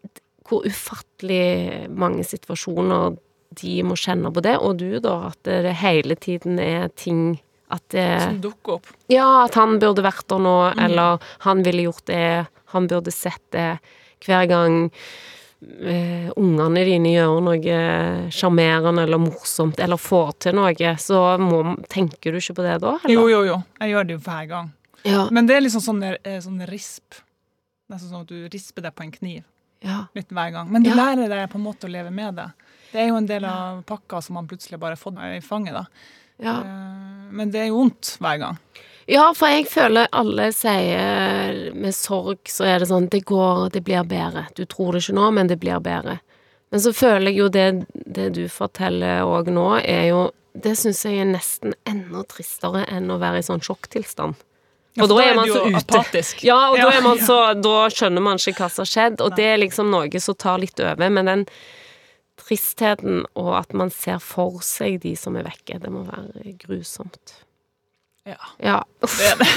hvor 0.53 0.69
ufattelig 0.69 1.89
mange 1.89 2.25
situasjoner 2.27 3.17
de 3.61 3.79
må 3.85 3.97
kjenne 3.99 4.31
på 4.33 4.43
det, 4.45 4.55
og 4.61 4.79
du, 4.81 4.99
da, 5.03 5.29
at 5.31 5.41
det, 5.45 5.75
hele 5.81 6.17
tiden 6.19 6.59
er 6.61 6.89
ting 6.97 7.35
at 7.73 7.83
det 7.93 8.07
Som 8.21 8.41
dukker 8.41 8.77
opp. 8.77 8.89
ja, 9.09 9.45
at 9.45 9.57
han 9.57 9.79
burde 9.81 10.05
vært 10.05 10.27
der 10.29 10.41
nå, 10.41 10.57
eller 10.85 11.21
han 11.45 11.63
ville 11.65 11.87
gjort 11.87 12.05
det, 12.09 12.25
han 12.73 12.89
burde 12.89 13.13
sett 13.13 13.43
det. 13.55 13.77
Hver 14.23 14.45
gang 14.49 14.77
eh, 14.89 16.29
ungene 16.37 16.85
dine 16.85 17.13
gjør 17.15 17.39
noe 17.45 17.79
sjarmerende 18.33 19.07
eller 19.07 19.21
morsomt, 19.21 19.81
eller 19.81 20.01
får 20.01 20.31
til 20.45 20.57
noe, 20.59 20.93
så 21.01 21.23
må, 21.41 21.63
tenker 21.89 22.33
du 22.33 22.41
ikke 22.41 22.59
på 22.59 22.67
det 22.67 22.77
da? 22.83 22.97
Eller? 23.03 23.15
Jo, 23.15 23.27
jo, 23.31 23.43
jo. 23.49 23.59
Jeg 23.81 23.95
gjør 23.95 24.09
det 24.09 24.17
jo 24.17 24.23
hver 24.27 24.49
gang. 24.53 24.73
Ja. 25.03 25.25
Men 25.35 25.49
det 25.49 25.57
er 25.57 25.65
liksom 25.65 25.83
sånn, 25.83 26.03
eh, 26.13 26.39
sånn 26.43 26.61
risp. 26.69 27.21
Nesten 27.91 28.13
sånn 28.13 28.23
at 28.23 28.31
du 28.31 28.47
risper 28.53 28.85
deg 28.85 28.95
på 28.95 29.03
en 29.05 29.11
kniv 29.13 29.41
ja. 29.83 30.05
litt 30.15 30.29
hver 30.33 30.51
gang. 30.55 30.71
Men 30.71 30.83
du 30.83 30.89
Ja. 30.89 30.95
lærer 30.95 31.29
deg 31.29 31.49
på 31.51 31.59
en 31.59 31.65
måte 31.67 31.87
å 31.87 31.91
leve 31.91 32.11
med 32.11 32.35
det. 32.39 32.49
Det 32.93 33.01
er 33.01 33.07
jo 33.09 33.15
en 33.17 33.25
del 33.29 33.45
av 33.49 33.83
pakka 33.89 34.21
som 34.21 34.35
man 34.37 34.47
plutselig 34.47 34.79
bare 34.79 34.93
har 34.97 35.01
fått 35.01 35.17
i 35.17 35.39
fanget. 35.41 35.73
da. 35.73 35.85
Ja. 36.39 36.57
Eh, 36.61 37.31
Men 37.33 37.49
det 37.51 37.61
er 37.61 37.67
jo 37.71 37.79
vondt 37.81 38.17
hver 38.21 38.37
gang. 38.39 38.57
ja, 39.07 39.33
for 39.33 39.47
jeg 39.47 39.65
føler 39.67 40.07
alle 40.13 40.51
sier 40.53 41.73
med 41.75 41.93
sorg 41.95 42.39
så 42.45 42.65
er 42.65 42.79
det 42.79 42.87
sånn 42.89 43.09
det 43.09 43.25
går, 43.25 43.71
det 43.73 43.83
blir 43.83 44.03
bedre. 44.05 44.47
Du 44.55 44.65
tror 44.65 44.93
det 44.93 45.01
ikke 45.03 45.15
nå, 45.17 45.31
men 45.33 45.47
det 45.47 45.59
blir 45.59 45.79
bedre. 45.81 46.19
Men 46.71 46.79
så 46.81 46.93
føler 46.93 47.31
jeg 47.31 47.37
jo 47.37 47.49
det, 47.49 47.85
det 48.05 48.33
du 48.33 48.47
forteller 48.49 49.21
òg 49.23 49.47
nå, 49.53 49.81
er 49.83 50.09
jo 50.09 50.31
Det 50.55 50.75
syns 50.77 50.99
jeg 51.03 51.17
er 51.17 51.25
nesten 51.25 51.73
enda 51.89 52.21
tristere 52.29 52.85
enn 52.87 53.09
å 53.09 53.17
være 53.17 53.39
i 53.39 53.41
sånn 53.41 53.59
sjokktilstand. 53.59 54.35
Og 55.01 55.09
da 55.09 55.21
er 55.23 55.37
man 55.37 55.49
så 55.49 55.63
ute. 55.65 55.79
apatisk. 55.79 56.43
Ja, 56.45 56.57
og 56.69 56.77
da, 56.77 56.89
man 57.01 57.21
så, 57.21 57.37
da 57.57 57.77
skjønner 57.89 58.21
man 58.21 58.41
ikke 58.41 58.61
hva 58.61 58.69
som 58.69 58.83
har 58.83 58.91
skjedd, 58.91 59.23
og 59.25 59.37
det 59.39 59.47
er 59.55 59.63
liksom 59.63 59.89
noe 59.93 60.21
som 60.21 60.37
tar 60.37 60.61
litt 60.61 60.77
over. 60.83 61.09
Men 61.09 61.31
den 61.31 61.47
tristheten 62.43 63.23
og 63.39 63.55
at 63.61 63.73
man 63.77 63.93
ser 63.93 64.21
for 64.21 64.61
seg 64.65 64.99
de 65.05 65.15
som 65.17 65.37
er 65.39 65.47
vekke, 65.47 65.79
det 65.81 65.91
må 65.93 66.05
være 66.05 66.53
grusomt. 66.61 67.39
Ja. 68.23 68.39
Ja. 68.63 68.77
Det 69.01 69.31
er 69.31 69.41
det. 69.41 69.49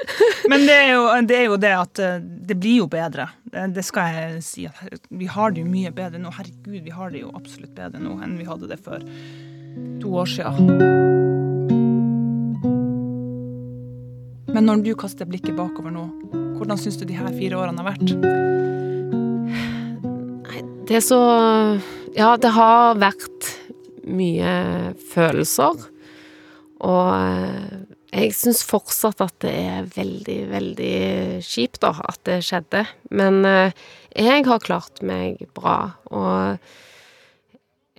Men 0.50 0.66
det 0.66 0.74
er, 0.74 0.88
jo, 0.92 1.04
det 1.28 1.36
er 1.36 1.46
jo 1.46 1.56
det 1.62 1.70
at 1.76 2.00
eh, 2.02 2.18
det 2.20 2.56
blir 2.58 2.82
jo 2.82 2.88
bedre. 2.90 3.28
Det, 3.50 3.84
skal 3.86 4.16
jeg 4.16 4.42
si. 4.44 4.66
Vi 5.08 5.30
har 5.30 5.54
det 5.54 5.62
jo 5.62 5.70
mye 5.70 5.92
bedre 5.94 6.20
nå. 6.20 6.32
Herregud, 6.34 6.82
vi 6.84 6.94
har 6.94 7.14
det 7.14 7.22
jo 7.22 7.32
absolutt 7.38 7.72
bedre 7.76 8.02
nå 8.02 8.18
enn 8.24 8.36
vi 8.40 8.48
hadde 8.48 8.70
det 8.72 8.80
for 8.82 9.04
to 10.02 10.14
år 10.20 10.30
siden. 10.34 11.19
Men 14.50 14.66
når 14.66 14.82
du 14.82 14.90
kaster 14.98 15.28
blikket 15.30 15.54
bakover 15.58 15.92
nå, 15.94 16.08
hvordan 16.58 16.78
syns 16.80 16.98
du 16.98 17.06
de 17.06 17.16
her 17.18 17.30
fire 17.36 17.58
årene 17.60 17.82
har 17.82 17.92
vært? 17.92 18.10
Det 20.90 20.98
er 20.98 21.06
så 21.06 21.20
Ja, 22.16 22.34
det 22.34 22.50
har 22.56 22.98
vært 22.98 23.46
mye 24.10 24.54
følelser. 25.12 25.84
Og 26.82 27.10
eh, 27.14 27.76
jeg 28.10 28.34
syns 28.34 28.64
fortsatt 28.66 29.22
at 29.22 29.36
det 29.44 29.52
er 29.54 29.88
veldig, 29.94 30.38
veldig 30.50 30.94
kjipt, 31.46 31.78
da, 31.84 31.92
at 32.10 32.18
det 32.26 32.40
skjedde. 32.42 32.82
Men 33.14 33.44
eh, 33.46 33.76
jeg 34.18 34.48
har 34.48 34.64
klart 34.66 34.98
meg 35.06 35.44
bra, 35.54 35.92
og 36.10 36.58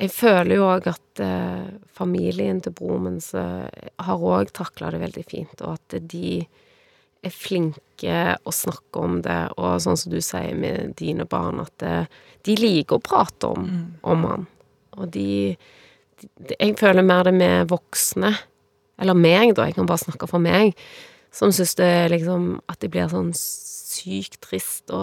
jeg 0.01 0.11
føler 0.13 0.57
jo 0.57 0.65
òg 0.65 0.87
at 0.89 1.21
eh, 1.21 1.69
familien 1.93 2.61
til 2.63 2.73
broren 2.73 3.05
min 3.05 3.19
har 3.21 4.25
òg 4.25 4.49
takla 4.55 4.89
det 4.93 5.01
veldig 5.03 5.25
fint, 5.29 5.61
og 5.61 5.77
at 5.77 5.99
de 6.09 6.41
er 7.21 7.33
flinke 7.33 8.15
å 8.41 8.53
snakke 8.55 9.01
om 9.01 9.19
det, 9.21 9.41
og 9.61 9.77
sånn 9.83 9.99
som 9.99 10.13
du 10.13 10.17
sier 10.25 10.57
med 10.57 10.95
dine 10.97 11.27
barn, 11.29 11.61
at 11.61 11.73
det, 11.83 11.95
de 12.47 12.57
liker 12.57 12.97
å 12.97 13.05
prate 13.05 13.51
om, 13.51 13.67
om 14.01 14.25
han. 14.25 14.47
Og 14.97 15.11
de, 15.13 15.53
de 16.41 16.57
Jeg 16.57 16.79
føler 16.81 17.05
mer 17.05 17.29
det 17.29 17.35
med 17.37 17.69
voksne, 17.69 18.33
eller 19.01 19.17
meg, 19.17 19.53
da, 19.57 19.67
jeg 19.69 19.77
kan 19.77 19.89
bare 19.89 20.01
snakke 20.01 20.29
for 20.29 20.41
meg, 20.41 20.73
som 21.31 21.53
syns 21.55 21.77
det 21.79 21.85
er 21.87 22.09
liksom 22.11 22.57
At 22.67 22.81
det 22.83 22.89
blir 22.91 23.07
sånn 23.07 23.29
sykt 23.37 24.41
trist 24.43 24.91
å 24.91 24.99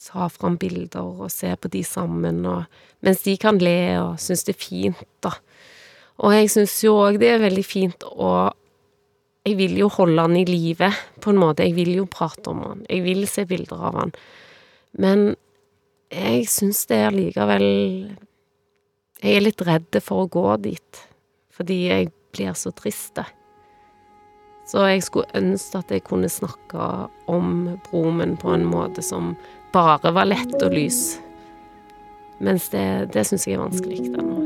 ta 0.00 0.28
fram 0.32 0.56
bilder 0.60 1.24
og 1.24 1.30
se 1.32 1.52
på 1.60 1.70
de 1.72 1.82
sammen, 1.84 2.44
og, 2.48 2.64
mens 3.04 3.24
de 3.26 3.36
kan 3.40 3.60
le 3.60 3.78
og 4.00 4.20
synes 4.22 4.46
det 4.46 4.54
er 4.54 4.62
fint, 4.62 5.04
da. 5.24 5.34
Og 6.20 6.34
jeg 6.36 6.50
syns 6.52 6.78
jo 6.84 6.96
òg 7.00 7.20
det 7.20 7.30
er 7.34 7.44
veldig 7.44 7.64
fint 7.64 8.04
å 8.10 8.50
jeg 9.48 9.56
vil 9.56 9.78
jo 9.80 9.86
holde 9.88 10.20
han 10.20 10.36
i 10.36 10.44
live, 10.44 10.90
på 11.24 11.32
en 11.32 11.38
måte. 11.40 11.64
Jeg 11.64 11.72
vil 11.78 11.94
jo 11.96 12.08
prate 12.10 12.50
om 12.52 12.58
han. 12.60 12.82
Jeg 12.90 13.04
vil 13.06 13.24
se 13.28 13.46
bilder 13.48 13.86
av 13.88 13.96
han. 13.96 14.12
Men 15.00 15.22
jeg 16.12 16.44
syns 16.50 16.84
det 16.90 16.98
er 17.06 17.14
likevel 17.14 17.64
Jeg 19.20 19.36
er 19.36 19.44
litt 19.44 19.62
redd 19.64 19.96
for 20.04 20.24
å 20.24 20.30
gå 20.32 20.44
dit, 20.64 21.00
fordi 21.52 21.78
jeg 21.88 22.10
blir 22.32 22.54
så 22.56 22.72
trist. 22.72 23.20
Så 24.70 24.84
jeg 24.86 25.02
skulle 25.04 25.28
ønske 25.36 25.80
at 25.82 25.90
jeg 25.92 26.04
kunne 26.06 26.30
snakke 26.30 26.86
om 27.28 27.76
broren 27.88 28.20
min 28.20 28.36
på 28.40 28.52
en 28.54 28.64
måte 28.68 29.04
som 29.04 29.34
bare 29.72 30.12
var 30.14 30.26
lett 30.28 30.56
og 30.62 30.72
lys. 30.74 31.18
Mens 32.40 32.68
det, 32.72 32.84
det 33.12 33.26
syns 33.28 33.46
jeg 33.46 33.58
er 33.58 33.62
vanskelig 33.64 33.98
ennå. 34.10 34.38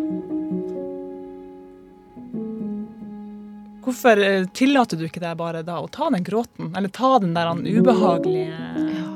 Hvorfor 3.84 4.18
eh, 4.24 4.46
tillater 4.56 4.96
du 4.96 5.04
ikke 5.06 5.20
deg 5.22 5.36
bare 5.38 5.60
da 5.66 5.78
å 5.84 5.88
ta 5.92 6.08
den 6.12 6.24
gråten? 6.24 6.72
Eller 6.76 6.88
ta 6.92 7.18
den 7.22 7.34
der 7.36 7.50
den 7.52 7.66
ubehagelige 7.68 8.56
Ja. 8.94 9.10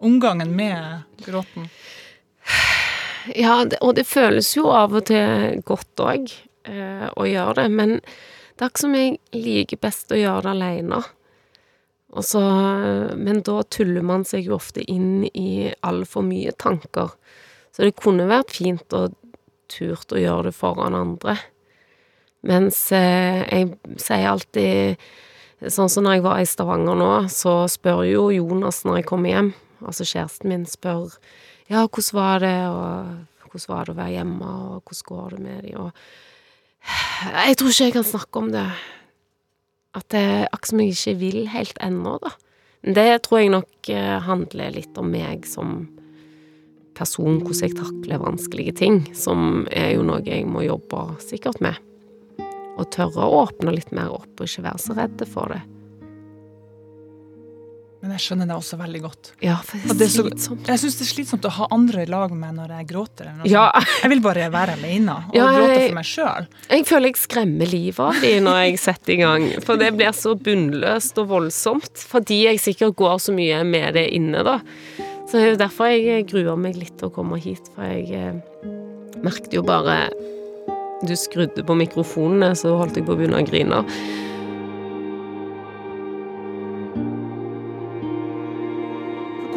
omgangen 0.00 0.52
med 0.56 1.02
gråten? 1.24 1.68
Ja, 3.36 3.64
og 3.80 3.94
det 3.96 4.06
føles 4.08 4.48
jo 4.56 4.68
av 4.72 4.94
og 4.96 5.04
til 5.10 5.60
godt 5.68 6.00
òg 6.00 6.30
eh, 6.68 7.08
å 7.16 7.26
gjøre 7.28 7.62
det, 7.62 7.68
men 7.70 8.00
Det 8.56 8.66
er 8.66 8.70
ikke 8.74 8.80
som 8.82 8.94
jeg 8.94 9.18
liker 9.32 9.78
best 9.80 10.12
å 10.12 10.18
gjøre 10.20 10.42
det 10.44 10.50
alene. 10.52 10.98
Og 12.10 12.26
så, 12.26 12.42
men 13.14 13.42
da 13.46 13.60
tuller 13.70 14.02
man 14.02 14.24
seg 14.26 14.48
jo 14.48 14.56
ofte 14.56 14.82
inn 14.90 15.28
i 15.30 15.70
altfor 15.86 16.24
mye 16.26 16.52
tanker. 16.58 17.12
Så 17.70 17.86
det 17.86 17.98
kunne 18.00 18.26
vært 18.30 18.56
fint 18.56 18.96
og 18.98 19.14
turt 19.70 20.10
å 20.12 20.18
gjøre 20.18 20.50
det 20.50 20.56
foran 20.58 20.96
andre. 20.98 21.36
Mens 22.46 22.88
eh, 22.96 23.44
jeg 23.46 23.98
sier 24.00 24.30
alltid 24.30 25.10
Sånn 25.60 25.90
som 25.92 26.06
når 26.06 26.14
jeg 26.14 26.22
var 26.24 26.38
i 26.40 26.46
Stavanger 26.48 26.96
nå, 26.96 27.08
så 27.28 27.66
spør 27.68 27.98
jo 28.08 28.22
Jonas 28.32 28.78
når 28.88 29.02
jeg 29.02 29.06
kommer 29.10 29.28
hjem, 29.28 29.50
altså 29.84 30.06
kjæresten 30.08 30.48
min, 30.48 30.62
spør 30.64 31.18
ja, 31.68 31.82
hvordan 31.84 32.16
var 32.16 32.40
det, 32.40 32.54
og 32.72 33.50
hvordan 33.52 33.68
var 33.74 33.84
det 33.84 33.92
å 33.92 33.98
være 33.98 34.14
hjemme, 34.14 34.54
og 34.70 34.88
hvordan 34.88 35.04
går 35.10 35.34
det 35.34 35.40
med 35.44 35.58
de, 35.66 35.74
og 35.76 35.90
Jeg 37.44 37.58
tror 37.60 37.74
ikke 37.74 37.90
jeg 37.90 37.96
kan 37.98 38.08
snakke 38.08 38.40
om 38.40 38.48
det. 38.54 38.64
At 39.96 40.06
det 40.14 40.20
er 40.22 40.44
akkurat 40.50 40.70
som 40.70 40.82
jeg 40.82 40.94
ikke 40.94 41.16
vil 41.20 41.40
helt 41.50 41.80
ennå, 41.82 42.18
da. 42.22 42.34
Det 42.80 43.08
tror 43.26 43.42
jeg 43.42 43.52
nok 43.52 43.90
eh, 43.92 44.18
handler 44.24 44.72
litt 44.72 44.98
om 45.00 45.10
meg 45.12 45.44
som 45.48 45.82
person, 46.96 47.40
hvordan 47.40 47.64
jeg 47.66 47.76
takler 47.78 48.22
vanskelige 48.22 48.76
ting, 48.80 49.02
som 49.16 49.66
er 49.72 49.94
jo 49.96 50.04
noe 50.06 50.22
jeg 50.24 50.46
må 50.48 50.64
jobbe 50.66 51.04
sikkert 51.24 51.60
med. 51.64 51.76
Og 52.78 52.88
tørre 52.94 53.26
å 53.26 53.42
åpne 53.44 53.74
litt 53.74 53.92
mer 53.96 54.12
opp, 54.14 54.32
og 54.38 54.46
ikke 54.46 54.64
være 54.68 54.80
så 54.80 54.96
redde 54.96 55.28
for 55.28 55.52
det. 55.52 55.60
Men 58.00 58.14
jeg 58.14 58.22
skjønner 58.24 58.48
det 58.48 58.54
også 58.56 58.78
veldig 58.80 59.00
godt. 59.04 59.30
Ja, 59.44 59.58
for 59.60 59.76
det 59.76 59.96
det 60.00 60.06
er 60.06 60.12
så- 60.14 60.22
slitsomt. 60.24 60.66
Jeg 60.70 60.80
syns 60.80 60.94
det 60.96 61.04
er 61.04 61.10
slitsomt 61.10 61.44
å 61.44 61.50
ha 61.52 61.66
andre 61.70 62.02
i 62.02 62.06
lag 62.08 62.30
med 62.32 62.54
når 62.56 62.68
jeg 62.78 62.86
gråter. 62.88 63.28
Ja. 63.44 63.66
Jeg 64.02 64.10
vil 64.14 64.22
bare 64.24 64.46
være 64.50 64.72
alene 64.78 65.16
og 65.28 65.34
Ja, 65.36 65.48
gråte 65.52 65.86
for 65.88 65.94
meg 65.98 66.08
sjøl. 66.08 66.46
Jeg 66.70 66.86
føler 66.88 67.06
jeg 67.10 67.16
skremmer 67.20 67.68
livet 67.70 68.00
av 68.00 68.20
de 68.22 68.32
når 68.40 68.56
jeg 68.64 68.78
setter 68.78 69.12
i 69.12 69.16
gang, 69.20 69.44
for 69.62 69.76
det 69.76 69.92
blir 69.98 70.12
så 70.16 70.32
bunnløst 70.34 71.18
og 71.20 71.28
voldsomt. 71.28 71.92
Fordi 72.08 72.44
jeg 72.46 72.58
sikkert 72.58 72.96
går 72.96 73.18
så 73.20 73.34
mye 73.36 73.60
med 73.68 73.92
det 73.94 74.06
inne, 74.16 74.42
da. 74.44 74.60
Så 75.28 75.32
det 75.36 75.42
er 75.44 75.50
jo 75.52 75.60
derfor 75.60 75.92
jeg 75.92 76.26
gruer 76.26 76.56
meg 76.58 76.76
litt 76.76 76.96
til 76.98 77.10
å 77.10 77.12
komme 77.14 77.36
hit, 77.38 77.68
for 77.76 77.84
jeg 77.84 78.10
eh, 78.10 78.32
merket 79.22 79.52
jo 79.52 79.62
bare 79.62 80.08
Du 81.06 81.14
skrudde 81.16 81.62
på 81.64 81.76
mikrofonene, 81.76 82.52
så 82.56 82.76
holdt 82.76 82.96
jeg 82.96 83.06
på 83.06 83.14
å 83.14 83.16
begynne 83.16 83.38
å 83.40 83.46
grine. 83.48 83.84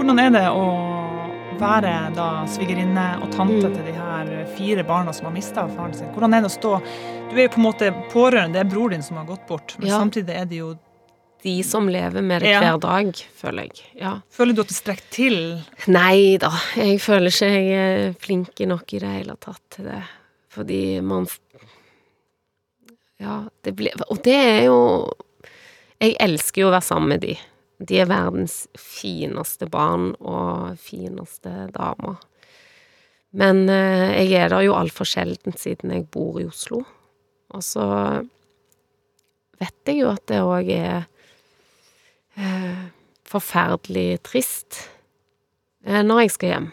Hvordan 0.03 0.19
er 0.19 0.31
det 0.35 0.47
å 0.51 0.63
være 1.61 1.91
da 2.11 2.25
svigerinne 2.51 3.05
og 3.23 3.29
tante 3.31 3.69
Mm. 3.69 3.75
til 3.77 3.85
de 3.87 3.93
her 3.95 4.31
fire 4.57 4.83
barna 4.83 5.13
som 5.15 5.25
har 5.29 5.33
mista 5.33 5.63
faren 5.69 5.93
sin? 5.95 6.09
Hvordan 6.11 6.33
er 6.35 6.41
det 6.43 6.49
å 6.51 6.59
stå 6.59 6.81
Du 7.31 7.37
er 7.39 7.43
jo 7.47 7.53
på 7.55 7.57
en 7.61 7.63
måte 7.71 7.87
pårørende, 8.11 8.51
det 8.53 8.59
er 8.65 8.69
bror 8.69 8.89
din 8.91 9.01
som 9.01 9.15
har 9.17 9.25
gått 9.25 9.47
bort, 9.47 9.75
men 9.79 9.87
Ja. 9.87 9.97
samtidig 9.99 10.29
er 10.35 10.45
det 10.45 10.57
jo 10.57 10.77
De 11.41 11.61
som 11.63 11.87
lever 11.87 12.21
med 12.21 12.41
det 12.41 12.49
Ja. 12.51 12.59
hver 12.59 12.79
dag, 12.79 13.13
føler 13.15 13.63
jeg. 13.63 13.81
Ja. 13.95 14.19
Føler 14.29 14.53
du 14.55 14.61
at 14.61 14.67
det 14.67 14.75
strekker 14.77 15.09
til? 15.09 15.61
Nei 15.87 16.37
da, 16.37 16.49
jeg 16.75 16.99
føler 16.99 17.27
ikke 17.27 17.49
jeg 17.51 17.71
er 18.09 18.13
flink 18.13 18.59
nok 18.59 18.93
i 18.93 18.99
det 18.99 19.09
hele 19.09 19.35
tatt 19.39 19.59
til 19.69 19.85
det. 19.85 20.03
Fordi 20.49 21.01
man 21.01 21.27
Ja, 23.19 23.45
det 23.63 23.75
blir 23.75 23.91
Og 24.09 24.21
det 24.21 24.35
er 24.35 24.63
jo 24.65 25.09
Jeg 26.01 26.15
elsker 26.19 26.61
jo 26.61 26.67
å 26.67 26.71
være 26.71 26.83
sammen 26.83 27.07
med 27.09 27.21
de. 27.21 27.37
De 27.82 27.97
er 27.99 28.07
verdens 28.09 28.67
fineste 28.80 29.65
barn 29.71 30.11
og 30.21 30.78
fineste 30.80 31.51
damer. 31.74 32.19
Men 33.34 33.63
eh, 33.69 34.13
jeg 34.30 34.38
er 34.45 34.51
der 34.53 34.61
jo 34.67 34.76
altfor 34.78 35.07
sjelden 35.09 35.55
siden 35.57 35.91
jeg 35.95 36.05
bor 36.13 36.38
i 36.39 36.45
Oslo. 36.45 36.84
Og 37.53 37.63
så 37.65 37.86
vet 39.61 39.89
jeg 39.89 40.03
jo 40.03 40.11
at 40.13 40.24
det 40.30 40.39
òg 40.45 40.69
er 40.74 41.03
eh, 42.38 42.84
forferdelig 43.30 44.19
trist 44.26 44.84
eh, 45.86 46.01
når 46.05 46.24
jeg 46.26 46.34
skal 46.38 46.53
hjem. 46.53 46.69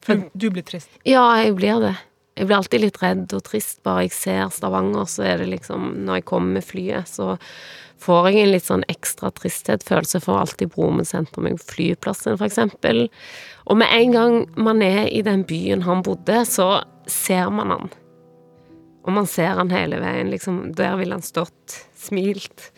For- 0.00 0.16
Du, 0.16 0.30
du 0.46 0.50
blir 0.56 0.64
trist. 0.64 0.90
Ja, 1.04 1.26
jeg 1.44 1.54
blir 1.58 1.80
det. 1.84 1.94
Jeg 2.40 2.48
blir 2.48 2.56
alltid 2.56 2.80
litt 2.80 2.98
redd 3.02 3.32
og 3.36 3.42
trist 3.44 3.82
bare 3.84 4.06
jeg 4.06 4.14
ser 4.16 4.46
Stavanger, 4.54 5.04
så 5.04 5.26
er 5.28 5.42
det 5.42 5.50
liksom 5.50 5.90
Når 6.06 6.20
jeg 6.22 6.28
kommer 6.30 6.56
med 6.56 6.64
flyet, 6.64 7.10
så 7.10 7.34
får 8.00 8.30
jeg 8.30 8.40
en 8.40 8.52
litt 8.54 8.64
sånn 8.64 8.84
ekstra 8.88 9.28
tristhetsfølelse 9.36 10.22
for 10.24 10.40
alltid 10.40 10.70
broren 10.72 11.04
sentrum, 11.04 11.50
flyplassen, 11.60 12.38
for 12.40 12.46
eksempel. 12.46 13.10
Og 13.68 13.76
med 13.76 13.92
en 13.92 14.14
gang 14.16 14.36
man 14.56 14.80
er 14.80 15.10
i 15.12 15.20
den 15.26 15.42
byen 15.44 15.84
han 15.84 16.00
bodde, 16.06 16.38
så 16.48 16.80
ser 17.04 17.50
man 17.52 17.74
han. 17.74 17.90
Og 19.04 19.12
man 19.18 19.28
ser 19.28 19.52
han 19.60 19.68
hele 19.72 20.00
veien, 20.00 20.32
liksom. 20.32 20.72
Der 20.78 20.96
ville 20.96 21.18
han 21.18 21.24
stått, 21.26 21.76
smilt, 22.00 22.70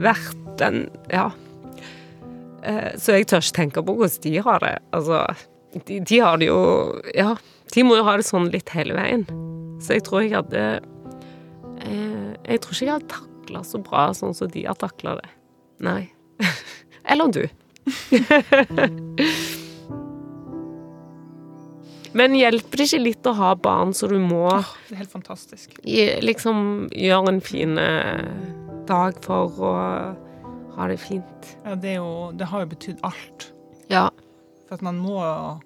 vært 0.00 0.40
den 0.60 0.86
Ja. 1.12 1.28
Eh, 2.64 2.96
Så 2.96 3.18
jeg 3.18 3.28
tør 3.28 3.44
ikke 3.44 3.56
tenke 3.60 3.84
på 3.84 3.94
hvordan 4.00 4.22
de 4.24 4.34
har 4.48 4.64
det. 4.64 4.78
Altså, 4.96 5.26
de, 5.84 6.00
de 6.00 6.18
har 6.24 6.40
det 6.40 6.48
jo 6.48 7.02
Ja, 7.14 7.36
de 7.74 7.84
må 7.86 7.98
jo 7.98 8.06
ha 8.06 8.16
det 8.18 8.26
sånn 8.28 8.50
litt 8.52 8.70
hele 8.74 8.94
veien. 8.96 9.24
Så 9.82 9.98
jeg 9.98 10.04
tror 10.08 10.24
jeg 10.24 10.34
hadde 10.34 10.62
eh, 11.84 12.30
Jeg 12.48 12.58
tror 12.64 12.72
ikke 12.74 12.86
jeg 12.86 12.94
hadde 12.96 13.12
takla 13.12 13.60
så 13.66 13.78
bra 13.82 14.08
sånn 14.16 14.34
som 14.36 14.50
de 14.52 14.66
har 14.66 14.78
takla 14.80 15.10
det. 15.20 15.30
Nei. 15.84 16.02
Eller 17.10 17.28
du. 17.32 17.44
Men 22.18 22.34
hjelper 22.34 22.80
det 22.80 22.86
ikke 22.88 23.02
litt 23.02 23.26
å 23.28 23.34
ha 23.36 23.50
barn 23.60 23.92
så 23.94 24.08
du 24.10 24.16
må 24.20 24.46
oh, 24.48 24.70
det 24.88 24.96
er 24.96 25.02
helt 25.02 25.12
fantastisk. 25.12 25.76
liksom 26.24 26.88
gjøre 26.96 27.34
en 27.34 27.42
fin 27.44 27.78
eh, 27.78 28.24
dag 28.88 29.18
for 29.24 29.60
å 29.60 29.72
ha 30.78 30.88
det 30.88 30.98
fint? 31.02 31.52
Ja, 31.66 31.76
det, 31.76 31.98
jo, 31.98 32.08
det 32.38 32.48
har 32.48 32.64
jo 32.64 32.70
betydd 32.72 33.04
alt. 33.06 33.50
Ja. 33.92 34.08
For 34.68 34.76
at 34.76 34.84
man 34.84 34.98
må 35.00 35.16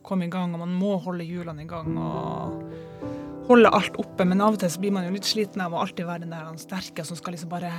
komme 0.06 0.28
i 0.28 0.30
gang, 0.30 0.54
og 0.54 0.62
man 0.62 0.74
må 0.78 0.94
holde 1.02 1.26
hjulene 1.26 1.64
i 1.64 1.70
gang. 1.70 1.96
og 1.98 2.60
holde 3.48 3.70
alt 3.74 3.96
oppe, 4.00 4.24
men 4.28 4.40
av 4.40 4.54
og 4.54 4.60
til 4.62 4.70
så 4.70 4.80
blir 4.80 4.92
man 4.94 5.06
jo 5.06 5.14
litt 5.16 5.26
sliten 5.26 5.62
av 5.64 5.74
å 5.74 5.80
alltid 5.82 6.06
være 6.06 6.24
den 6.24 6.34
der 6.34 6.52
sterke 6.60 7.04
som 7.06 7.18
skal 7.18 7.34
liksom 7.34 7.50
bare 7.50 7.72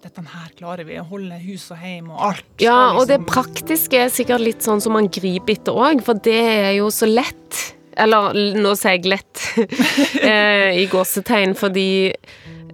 Dette 0.00 0.24
her 0.24 0.54
klarer 0.56 0.86
vi. 0.88 0.96
Holde 0.96 1.36
hus 1.42 1.66
og 1.74 1.82
hjem 1.84 2.08
og 2.14 2.22
alt. 2.30 2.46
Ja, 2.62 2.94
og 2.96 3.06
det 3.06 3.20
liksom- 3.20 3.28
praktiske 3.28 4.00
er 4.00 4.08
sikkert 4.08 4.40
litt 4.40 4.64
sånn 4.64 4.80
som 4.80 4.92
man 4.96 5.08
griper 5.08 5.52
etter 5.52 5.76
òg, 5.76 6.02
for 6.02 6.14
det 6.14 6.40
er 6.40 6.72
jo 6.78 6.88
så 6.88 7.06
lett. 7.06 7.76
Eller 7.96 8.32
nå 8.56 8.74
sier 8.78 8.96
jeg 8.96 9.04
lett 9.04 9.44
eh, 10.22 10.72
i 10.80 10.86
gåsetegn, 10.86 11.54
fordi 11.54 12.14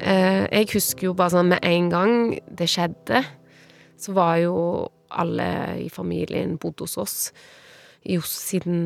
eh, 0.00 0.46
jeg 0.46 0.70
husker 0.70 1.08
jo 1.08 1.14
bare 1.14 1.30
sånn 1.34 1.48
med 1.48 1.64
en 1.64 1.88
gang 1.90 2.40
det 2.46 2.68
skjedde, 2.70 3.24
så 3.98 4.12
var 4.14 4.36
jo 4.38 4.88
alle 5.10 5.80
i 5.82 5.88
familien 5.88 6.58
bodd 6.60 6.78
hos 6.84 6.96
oss 6.98 7.32
Oslo 8.14 8.40
siden 8.46 8.82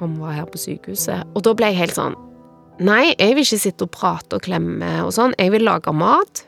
han 0.00 0.16
var 0.18 0.34
her 0.34 0.48
på 0.50 0.58
sykehuset. 0.58 1.28
Og 1.34 1.44
da 1.46 1.54
ble 1.54 1.70
jeg 1.72 1.82
helt 1.84 1.98
sånn 1.98 2.16
Nei, 2.82 3.14
jeg 3.14 3.36
vil 3.36 3.44
ikke 3.46 3.60
sitte 3.62 3.86
og 3.86 3.92
prate 3.94 4.34
og 4.34 4.42
klemme 4.42 4.88
og 5.04 5.12
sånn. 5.14 5.30
Jeg 5.38 5.52
vil 5.54 5.62
lage 5.62 5.92
mat. 5.94 6.40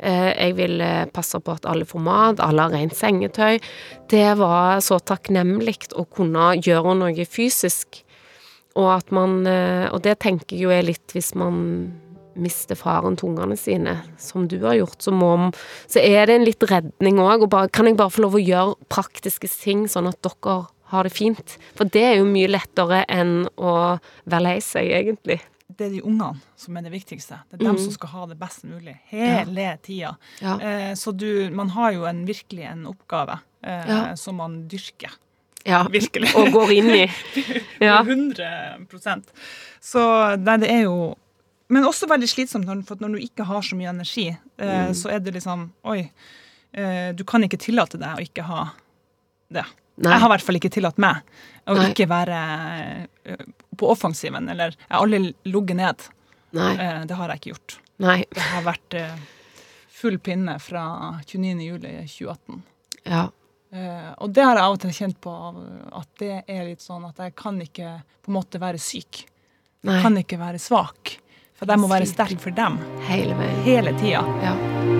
Eh, 0.00 0.32
Jeg 0.38 0.56
vil 0.56 0.80
eh, 0.80 1.04
passe 1.12 1.36
på 1.44 1.52
at 1.52 1.66
alle 1.68 1.84
får 1.84 2.00
mat, 2.00 2.40
alle 2.40 2.64
har 2.64 2.72
rent 2.72 2.94
sengetøy. 2.96 3.58
Det 4.08 4.38
var 4.38 4.80
så 4.80 4.96
takknemlig 4.96 5.90
å 5.92 6.06
kunne 6.08 6.54
gjøre 6.56 6.94
noe 6.96 7.26
fysisk. 7.28 8.04
Og 8.78 8.88
at 8.94 9.10
man 9.12 9.42
eh, 9.46 9.88
Og 9.92 10.00
det 10.04 10.20
tenker 10.22 10.56
jeg 10.56 10.62
jo 10.62 10.70
er 10.70 10.86
litt 10.86 11.12
hvis 11.12 11.34
man 11.34 11.92
mister 12.38 12.78
faren 12.78 13.16
til 13.18 13.32
ungene 13.32 13.56
sine, 13.58 13.96
som 14.16 14.46
du 14.46 14.60
har 14.62 14.76
gjort, 14.78 15.02
så 15.02 15.10
må 15.10 15.50
Så 15.90 15.98
er 16.00 16.26
det 16.26 16.36
en 16.36 16.44
litt 16.46 16.62
redning 16.62 17.18
òg, 17.18 17.42
og 17.44 17.72
Kan 17.72 17.86
jeg 17.90 17.96
bare 17.98 18.14
få 18.14 18.22
lov 18.22 18.38
å 18.38 18.42
gjøre 18.42 18.76
praktiske 18.88 19.50
ting, 19.50 19.88
sånn 19.90 20.08
at 20.08 20.22
dere 20.22 20.68
har 20.90 21.04
det 21.04 21.12
fint? 21.14 21.54
For 21.76 21.84
det 21.88 22.02
er 22.04 22.16
jo 22.18 22.26
mye 22.28 22.48
lettere 22.50 23.02
enn 23.12 23.46
å 23.56 23.72
være 24.24 24.42
lei 24.44 24.56
seg, 24.64 24.88
egentlig. 24.98 25.40
Det 25.68 25.84
er 25.86 25.90
de 25.98 26.00
ungene 26.02 26.40
som 26.56 26.76
er 26.80 26.86
det 26.86 26.90
viktigste. 26.94 27.42
Det 27.50 27.58
er 27.58 27.64
dem 27.66 27.76
mm. 27.76 27.80
som 27.84 27.92
skal 27.92 28.08
ha 28.14 28.26
det 28.30 28.38
best 28.40 28.64
mulig 28.64 28.94
hele 29.12 29.66
tida. 29.84 30.14
Ja. 30.40 30.54
Eh, 30.64 30.92
så 30.96 31.12
du, 31.12 31.50
man 31.54 31.68
har 31.76 31.92
jo 31.92 32.06
en, 32.08 32.22
virkelig 32.26 32.64
en 32.70 32.86
oppgave 32.88 33.36
eh, 33.62 33.84
Ja. 33.90 34.16
som 34.16 34.36
man 34.40 34.62
dyrker. 34.68 35.12
ja. 35.68 35.82
Virkelig. 35.92 36.32
Og 36.40 36.50
går 36.56 36.72
inn 36.78 36.90
i. 36.96 37.04
Ja. 37.84 38.00
100% 38.02 39.28
Så 39.80 40.00
nei, 40.40 40.56
det 40.58 40.70
er 40.72 40.80
jo 40.88 41.14
Men 41.70 41.84
også 41.84 42.08
veldig 42.08 42.26
slitsomt, 42.32 42.66
for 42.88 42.96
når 42.98 43.12
du 43.18 43.18
ikke 43.28 43.44
har 43.44 43.60
så 43.62 43.76
mye 43.76 43.90
energi, 43.92 44.30
eh, 44.32 44.86
Mm. 44.88 44.94
så 44.96 45.10
er 45.12 45.20
det 45.20 45.34
liksom 45.36 45.68
Oi, 45.84 46.10
eh, 46.72 47.12
du 47.12 47.24
kan 47.28 47.44
ikke 47.44 47.60
tillate 47.60 48.00
deg 48.00 48.16
å 48.16 48.24
ikke 48.24 48.42
ha 48.48 48.70
det. 49.52 49.64
Nei. 49.98 50.12
Jeg 50.14 50.20
har 50.22 50.28
i 50.28 50.32
hvert 50.36 50.46
fall 50.46 50.58
ikke 50.60 50.70
tillatt 50.70 50.98
meg 51.02 51.32
å 51.68 51.74
Nei. 51.74 51.88
ikke 51.90 52.06
være 52.10 52.36
eh, 53.24 53.42
på 53.78 53.88
offensiven. 53.90 54.46
Eller 54.52 54.74
jeg 54.76 54.92
har 54.94 55.02
aldri 55.02 55.32
ligget 55.50 55.76
ned. 55.80 56.04
Nei. 56.58 56.70
Eh, 56.78 57.00
det 57.10 57.18
har 57.18 57.32
jeg 57.34 57.42
ikke 57.42 57.52
gjort. 57.54 57.78
Nei. 58.04 58.18
Det 58.30 58.44
har 58.52 58.62
vært 58.66 58.94
eh, 59.00 59.16
full 59.98 60.20
pinne 60.22 60.54
fra 60.62 60.84
29. 61.26 61.56
juli 61.66 61.94
2018. 62.06 62.62
Ja. 63.10 63.24
Og 64.22 64.30
det 64.32 64.44
har 64.46 64.56
jeg 64.56 64.64
av 64.64 64.74
og 64.78 64.78
til 64.80 64.92
kjent 64.96 65.18
på, 65.20 65.32
at 65.98 66.08
det 66.22 66.38
er 66.48 66.62
litt 66.70 66.80
sånn 66.80 67.02
at 67.04 67.18
jeg 67.20 67.34
kan 67.36 67.58
ikke 67.60 67.98
på 68.24 68.30
en 68.32 68.38
måte 68.38 68.56
være 68.62 68.80
syk. 68.80 69.26
Jeg 69.84 70.00
kan 70.06 70.16
ikke 70.16 70.38
være 70.40 70.62
svak. 70.62 71.18
For 71.58 71.68
jeg 71.68 71.82
må 71.82 71.90
være 71.90 72.06
sterk 72.08 72.38
for 72.40 72.54
dem 72.56 72.78
Hele 73.10 73.34
veien. 73.36 73.60
hele 73.66 73.92
tida. 73.98 74.22
Ja. 74.46 74.97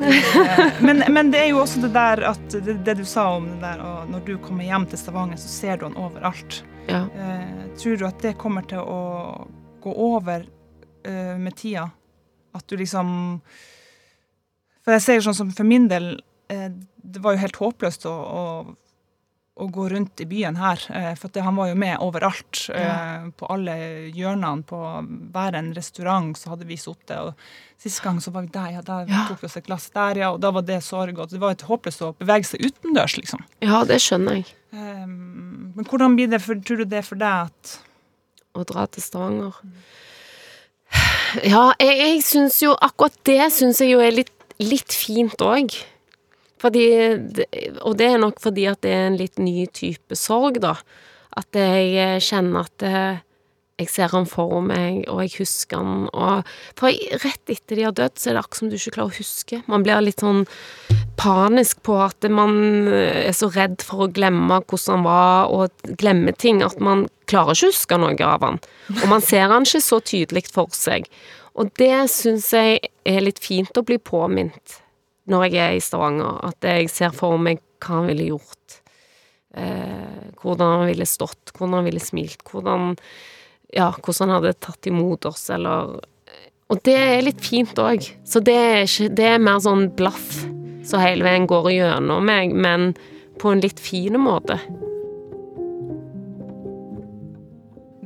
men, 0.86 1.02
men 1.12 1.30
det 1.32 1.42
er 1.44 1.50
jo 1.52 1.60
også 1.62 1.82
det 1.84 1.92
der 1.94 2.24
at 2.30 2.56
det, 2.56 2.78
det 2.86 2.96
du 3.00 3.04
sa 3.08 3.26
om 3.36 3.48
det 3.50 3.60
der, 3.62 3.82
og 3.84 4.10
når 4.10 4.24
du 4.26 4.34
kommer 4.42 4.66
hjem 4.66 4.86
til 4.90 5.00
Stavanger, 5.00 5.40
så 5.40 5.50
ser 5.52 5.80
du 5.80 5.86
han 5.88 5.98
overalt. 6.00 6.62
Ja. 6.88 7.04
Eh, 7.14 7.66
tror 7.78 7.96
du 7.96 8.06
at 8.08 8.22
det 8.24 8.38
kommer 8.40 8.66
til 8.68 8.82
å 8.82 9.00
gå 9.82 9.94
over 9.94 10.46
eh, 11.06 11.36
med 11.38 11.56
tida? 11.58 11.88
At 12.56 12.66
du 12.66 12.74
liksom 12.80 13.40
For 14.82 14.96
jeg 14.96 15.04
ser 15.04 15.20
sånn 15.22 15.36
som 15.36 15.52
for 15.54 15.68
min 15.68 15.86
del, 15.90 16.14
eh, 16.50 16.70
det 16.72 17.22
var 17.22 17.36
jo 17.36 17.44
helt 17.44 17.60
håpløst 17.60 18.08
å, 18.08 18.14
å, 18.14 18.44
å 19.60 19.66
gå 19.72 19.86
rundt 19.92 20.20
i 20.24 20.26
byen 20.30 20.56
her. 20.60 20.82
Eh, 20.96 21.10
for 21.20 21.42
han 21.44 21.56
var 21.58 21.68
jo 21.70 21.78
med 21.78 21.98
overalt. 22.00 22.62
Ja. 22.70 23.28
på 23.36 23.46
alle 23.52 23.74
hjørnene. 24.16 24.64
På 24.66 24.78
hver 25.32 25.56
en 25.58 25.72
restaurant 25.76 26.36
så 26.38 26.54
hadde 26.54 26.66
vi 26.68 26.78
sittet. 26.80 27.16
Og 27.18 27.34
sist 27.80 28.02
gang 28.04 28.18
så 28.20 28.32
var 28.32 28.46
vi 28.46 28.52
der, 28.54 28.70
ja, 28.78 28.80
der 28.82 29.06
Ja. 29.08 29.26
tok 29.28 29.42
vi 29.42 29.46
oss 29.50 29.56
et 29.56 29.66
glass 29.66 29.90
der, 29.90 30.16
ja. 30.22 30.30
Og 30.32 30.40
da 30.40 30.50
var 30.50 30.62
det 30.62 30.82
sorg. 30.82 31.18
Og 31.18 31.28
det 31.30 31.40
var 31.40 31.52
et 31.52 31.66
håpløst 31.68 32.02
å 32.02 32.14
bevege 32.18 32.44
seg 32.46 32.64
utendørs, 32.66 33.16
liksom. 33.20 33.44
ja, 33.62 33.84
det 33.84 34.00
skjønner 34.00 34.40
jeg. 34.40 34.46
Um, 34.72 35.72
men 35.76 35.84
hvordan 35.84 36.14
blir 36.16 36.28
det 36.30 36.40
for, 36.42 36.54
tror 36.54 36.76
du 36.78 36.84
det 36.84 36.98
er 36.98 37.06
for 37.06 37.16
deg 37.18 37.48
at 37.50 37.78
Å 38.54 38.64
dra 38.66 38.86
til 38.86 39.02
Stavanger. 39.02 39.54
Ja, 41.46 41.72
jeg, 41.78 41.96
jeg 42.00 42.22
syns 42.26 42.56
jo 42.64 42.72
akkurat 42.82 43.14
det 43.28 43.52
syns 43.54 43.78
jeg 43.82 43.92
jo 43.92 44.00
er 44.02 44.10
litt, 44.10 44.32
litt 44.58 44.90
fint 44.94 45.38
òg. 45.46 45.76
Fordi 46.60 46.84
Og 47.80 47.96
det 47.96 48.10
er 48.10 48.20
nok 48.20 48.40
fordi 48.42 48.66
at 48.70 48.82
det 48.84 48.92
er 48.92 49.08
en 49.08 49.18
litt 49.20 49.40
ny 49.40 49.66
type 49.72 50.16
sorg, 50.18 50.60
da. 50.62 50.76
At 51.38 51.54
jeg 51.56 51.94
eh, 51.94 52.20
kjenner 52.20 52.66
at 52.66 52.84
eh, 52.84 53.20
jeg 53.80 53.88
ser 53.88 54.12
han 54.12 54.26
for 54.28 54.60
meg, 54.64 55.06
og 55.08 55.22
jeg 55.24 55.38
husker 55.38 55.80
han, 55.80 56.08
og 56.12 56.48
For 56.76 56.92
rett 57.22 57.52
etter 57.52 57.78
de 57.78 57.86
har 57.86 57.94
dødd, 57.96 58.18
så 58.18 58.30
er 58.30 58.36
det 58.36 58.42
akkurat 58.42 58.60
som 58.60 58.68
du 58.68 58.76
ikke 58.76 58.94
klarer 58.96 59.14
å 59.14 59.20
huske. 59.20 59.60
Man 59.70 59.86
blir 59.86 60.02
litt 60.04 60.20
sånn 60.20 60.44
panisk 61.20 61.80
på 61.86 61.96
at 62.02 62.28
man 62.32 62.90
eh, 62.90 63.28
er 63.30 63.36
så 63.36 63.48
redd 63.54 63.80
for 63.84 64.04
å 64.04 64.10
glemme 64.12 64.60
hvordan 64.60 64.98
han 64.98 65.06
var, 65.06 65.54
og 65.54 65.96
glemme 66.02 66.34
ting, 66.36 66.60
at 66.66 66.80
man 66.82 67.06
klarer 67.30 67.56
ikke 67.56 67.70
å 67.70 67.72
huske 67.72 68.00
noe 68.02 68.28
av 68.28 68.44
han. 68.44 68.60
Og 68.98 69.06
man 69.14 69.24
ser 69.24 69.48
han 69.54 69.68
ikke 69.68 69.84
så 69.86 70.00
tydelig 70.04 70.48
for 70.52 70.72
seg. 70.76 71.08
Og 71.56 71.72
det 71.80 71.94
syns 72.12 72.52
jeg 72.54 72.78
er 73.08 73.24
litt 73.24 73.40
fint 73.42 73.76
å 73.76 73.86
bli 73.86 73.98
påminnet 74.02 74.80
når 75.30 75.46
jeg 75.46 75.58
er 75.62 75.76
i 75.78 75.82
Stavanger, 75.84 76.38
at 76.50 76.66
jeg 76.66 76.90
ser 76.92 77.14
for 77.16 77.40
meg 77.40 77.62
hva 77.80 78.00
han 78.00 78.10
ville 78.10 78.30
gjort. 78.32 78.80
Eh, 79.54 80.30
hvordan 80.42 80.76
han 80.76 80.88
ville 80.90 81.08
stått, 81.08 81.52
hvordan 81.54 81.80
han 81.80 81.90
ville 81.90 82.02
smilt, 82.02 82.42
hvordan 82.46 82.96
Ja, 83.70 83.92
hvordan 83.94 84.26
han 84.26 84.40
hadde 84.40 84.58
tatt 84.58 84.86
imot 84.90 85.26
oss, 85.30 85.44
eller 85.50 86.00
Og 86.70 86.78
det 86.86 86.94
er 86.94 87.22
litt 87.22 87.40
fint 87.42 87.78
òg. 87.78 88.04
Så 88.26 88.42
det 88.42 88.54
er, 88.54 88.82
ikke, 88.86 89.08
det 89.14 89.26
er 89.26 89.42
mer 89.42 89.58
sånn 89.62 89.88
blaff 89.98 90.44
som 90.86 91.02
hele 91.02 91.26
veien 91.26 91.48
går 91.50 91.70
gjennom 91.74 92.26
meg, 92.26 92.54
men 92.54 92.94
på 93.42 93.50
en 93.50 93.62
litt 93.62 93.80
fin 93.82 94.18
måte. 94.20 94.58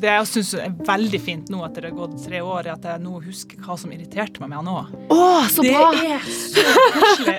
Det 0.04 0.10
jeg 0.12 0.26
syns 0.28 0.50
er 0.60 0.72
veldig 0.84 1.18
fint 1.24 1.48
nå 1.52 1.62
etter 1.64 1.86
det 1.86 1.90
har 1.94 1.96
gått 2.02 2.16
tre 2.26 2.40
år, 2.44 2.66
at 2.74 2.82
jeg 2.84 3.00
nå 3.00 3.14
husker 3.24 3.56
hva 3.64 3.76
som 3.80 3.92
irriterte 3.94 4.42
meg 4.42 4.50
med 4.52 4.58
han 4.60 4.68
òg. 4.68 4.90
Oh, 5.14 5.46
så 5.48 5.64
Det 5.64 5.72
bra! 5.72 5.92
er 5.96 6.26
så 6.28 6.64
koselig! 6.92 7.38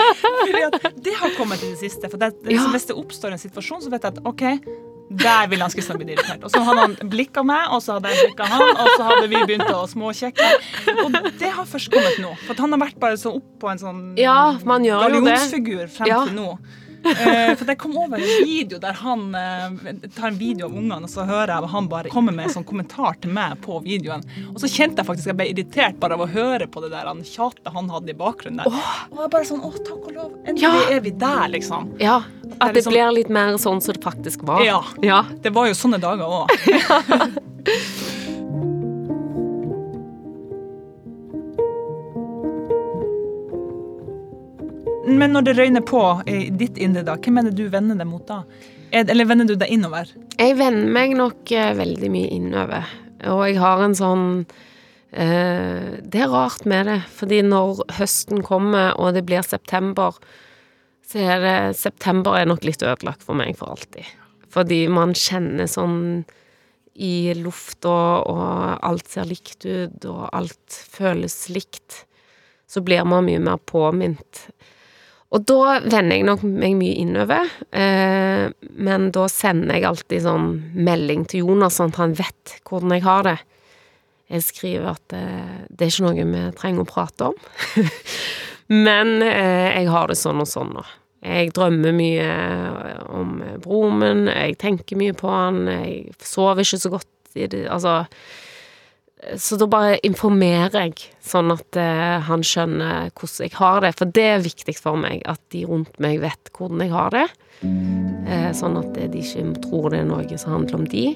At 0.80 0.96
det 1.04 1.14
har 1.20 1.34
kommet 1.38 1.62
i 1.62 1.70
det 1.70 1.78
siste. 1.84 2.10
For 2.10 2.18
det, 2.18 2.32
det, 2.42 2.56
Ja. 2.56 2.66
Hvis 2.72 2.88
det 2.90 2.96
oppstår 2.98 3.36
en 3.36 3.42
situasjon, 3.42 3.84
så 3.84 3.92
vet 3.92 4.02
jeg 4.08 4.16
at 4.16 4.26
OK, 4.26 4.42
der 5.22 5.46
ville 5.50 5.62
han 5.66 5.70
skulle 5.72 5.98
blitt 6.02 6.12
irritert. 6.16 6.42
Og 6.46 6.50
så 6.54 6.60
hadde 6.66 6.84
han 6.88 6.96
blikka 7.10 7.42
meg, 7.46 7.70
og 7.74 7.82
så 7.82 7.96
hadde 7.98 8.10
jeg 8.12 8.26
blikka 8.28 8.50
han, 8.50 8.66
og 8.74 8.90
så 8.96 9.06
hadde 9.08 9.30
vi 9.30 9.40
begynt 9.46 9.70
å 9.74 9.80
småkjekke. 9.90 10.50
Og 11.06 11.16
det 11.40 11.50
har 11.56 11.66
først 11.66 11.90
kommet 11.94 12.20
nå. 12.22 12.34
For 12.44 12.54
at 12.54 12.62
han 12.66 12.74
har 12.76 12.82
vært 12.88 13.00
bare 13.02 13.18
så 13.20 13.36
opp 13.38 13.48
på 13.62 13.70
en 13.72 13.78
sånn 13.82 14.02
Ja, 14.18 14.52
det. 14.58 14.66
gallionsfigur 14.66 15.86
frem 15.90 16.08
Ja. 16.10 16.24
til 16.26 16.34
nå. 16.38 16.50
Eh, 17.04 17.54
for 17.56 17.64
jeg 17.70 17.78
kom 17.80 17.94
over 17.96 18.18
en 18.20 18.44
video 18.44 18.78
der 18.82 18.96
han 19.00 19.34
eh, 19.34 19.92
tar 20.16 20.28
en 20.30 20.38
video 20.40 20.66
av 20.68 20.74
ungene, 20.76 21.06
og 21.06 21.12
så 21.12 21.24
hører 21.28 21.54
jeg 21.54 21.70
han 21.72 21.88
bare 21.90 22.12
komme 22.12 22.34
med 22.36 22.48
en 22.48 22.54
sånn 22.58 22.66
kommentar 22.68 23.16
til 23.22 23.32
meg 23.36 23.56
på 23.64 23.78
videoen. 23.84 24.24
Og 24.52 24.60
så 24.62 24.68
kjente 24.70 25.00
jeg 25.00 25.08
faktisk 25.08 25.28
at 25.28 25.32
jeg 25.32 25.38
ble 25.40 25.48
irritert 25.54 26.00
bare 26.02 26.18
av 26.18 26.24
å 26.26 26.30
høre 26.30 26.68
på 26.70 26.82
det 26.84 26.92
der 26.92 27.08
han 27.08 27.22
tjatet 27.26 27.72
han 27.74 27.88
hadde 27.92 28.12
i 28.12 28.18
bakgrunnen 28.20 28.60
der. 28.64 28.80
Og 29.10 29.24
jeg 29.24 29.32
bare 29.36 29.48
sånn 29.48 29.60
Å, 29.60 29.72
takk 29.84 30.06
og 30.08 30.12
lov. 30.16 30.30
Endelig 30.44 30.62
Ja. 30.64 30.74
er 30.96 31.00
vi 31.04 31.10
der, 31.10 31.48
liksom. 31.52 31.90
Ja, 32.00 32.20
at 32.60 32.72
det 32.74 32.80
liksom- 32.80 32.92
blir 32.92 33.12
litt 33.14 33.28
mer 33.30 33.54
sånn 33.60 33.80
som 33.80 33.94
det 33.94 34.02
faktisk 34.04 34.42
var. 34.48 34.62
Ja. 34.64 34.82
ja. 35.02 35.24
Det 35.42 35.52
var 35.52 35.66
jo 35.68 35.74
sånne 35.76 36.00
dager 36.00 36.24
òg. 36.24 36.48
Men 45.18 45.34
når 45.34 45.46
det 45.48 45.56
røyner 45.58 45.84
på 45.86 46.02
i 46.30 46.50
ditt 46.54 46.78
indre, 46.78 47.04
da, 47.06 47.16
hvem 47.20 47.40
er 47.40 47.48
det 47.48 47.56
du 47.58 47.66
vender 47.72 47.98
deg 47.98 48.08
mot 48.08 48.26
da? 48.28 48.42
Er, 48.90 49.06
eller 49.06 49.28
vender 49.30 49.48
du 49.48 49.54
deg 49.58 49.70
innover? 49.72 50.10
Jeg 50.36 50.56
vender 50.58 50.90
meg 50.94 51.14
nok 51.18 51.52
eh, 51.54 51.72
veldig 51.78 52.10
mye 52.12 52.30
innover, 52.34 52.90
og 53.30 53.44
jeg 53.46 53.58
har 53.62 53.84
en 53.84 53.94
sånn 53.94 54.24
eh, 55.12 56.00
Det 56.02 56.24
er 56.24 56.32
rart 56.32 56.66
med 56.70 56.88
det, 56.90 57.00
fordi 57.14 57.42
når 57.46 57.84
høsten 58.00 58.42
kommer 58.46 58.96
og 58.98 59.14
det 59.14 59.24
blir 59.28 59.46
september, 59.46 60.18
så 61.06 61.22
er 61.22 61.44
det 61.44 61.56
September 61.78 62.38
er 62.38 62.50
nok 62.50 62.66
litt 62.66 62.82
ødelagt 62.86 63.24
for 63.26 63.38
meg 63.38 63.56
for 63.58 63.74
alltid. 63.74 64.06
Fordi 64.50 64.84
man 64.90 65.14
kjenner 65.18 65.70
sånn 65.70 66.24
i 67.00 67.32
lufta, 67.38 68.22
og 68.28 68.84
alt 68.86 69.08
ser 69.08 69.28
likt 69.30 69.64
ut, 69.64 70.04
og 70.10 70.26
alt 70.36 70.80
føles 70.90 71.36
likt. 71.54 72.04
Så 72.70 72.82
blir 72.86 73.06
man 73.08 73.26
mye 73.26 73.40
mer 73.42 73.58
påminnet. 73.70 74.44
Og 75.30 75.44
da 75.46 75.76
vender 75.84 76.16
jeg 76.16 76.26
nok 76.26 76.42
meg 76.42 76.74
mye 76.78 76.96
innover, 77.04 77.50
eh, 77.70 78.50
men 78.82 79.10
da 79.14 79.28
sender 79.30 79.78
jeg 79.78 79.86
alltid 79.86 80.24
sånn 80.24 80.48
melding 80.74 81.22
til 81.30 81.44
Jonas, 81.44 81.76
sånn 81.78 81.92
at 81.94 82.00
han 82.02 82.16
vet 82.18 82.56
hvordan 82.66 82.96
jeg 82.96 83.04
har 83.06 83.28
det. 83.28 83.36
Jeg 84.30 84.46
skriver 84.46 84.88
at 84.96 85.14
eh, 85.14 85.60
det 85.70 85.86
er 85.86 85.92
ikke 85.92 86.08
noe 86.08 86.26
vi 86.32 86.42
trenger 86.58 86.82
å 86.82 86.90
prate 86.90 87.30
om, 87.30 87.38
men 88.88 89.20
eh, 89.22 89.70
jeg 89.78 89.86
har 89.94 90.10
det 90.10 90.18
sånn 90.18 90.42
og 90.42 90.50
sånn 90.50 90.74
nå. 90.74 90.84
Jeg 91.20 91.52
drømmer 91.54 91.94
mye 91.94 92.28
om 93.12 93.34
broren 93.62 93.98
min, 94.00 94.26
jeg 94.32 94.58
tenker 94.58 94.98
mye 94.98 95.14
på 95.14 95.30
han, 95.30 95.66
jeg 95.68 96.14
sover 96.24 96.64
ikke 96.64 96.80
så 96.80 96.94
godt 96.96 97.38
i 97.38 97.46
det, 97.46 97.66
altså 97.70 98.00
så 99.36 99.56
da 99.60 99.66
bare 99.68 99.98
informerer 100.06 100.86
jeg, 100.86 101.10
sånn 101.24 101.52
at 101.52 101.76
eh, 101.78 102.20
han 102.24 102.44
skjønner 102.46 103.10
hvordan 103.12 103.44
jeg 103.44 103.56
har 103.58 103.82
det. 103.84 103.92
For 103.98 104.14
det 104.16 104.26
er 104.30 104.46
viktig 104.46 104.76
for 104.78 105.00
meg, 105.00 105.20
at 105.28 105.40
de 105.52 105.66
rundt 105.68 106.00
meg 106.02 106.22
vet 106.22 106.52
hvordan 106.56 106.84
jeg 106.86 106.94
har 106.94 107.12
det. 107.14 107.26
Eh, 107.60 108.50
sånn 108.56 108.78
at 108.80 108.96
de 108.96 109.20
ikke 109.20 109.44
tror 109.66 109.90
det 109.92 110.02
er 110.02 110.08
noe 110.08 110.40
som 110.40 110.56
handler 110.56 110.80
om 110.80 110.88
de. 110.88 111.06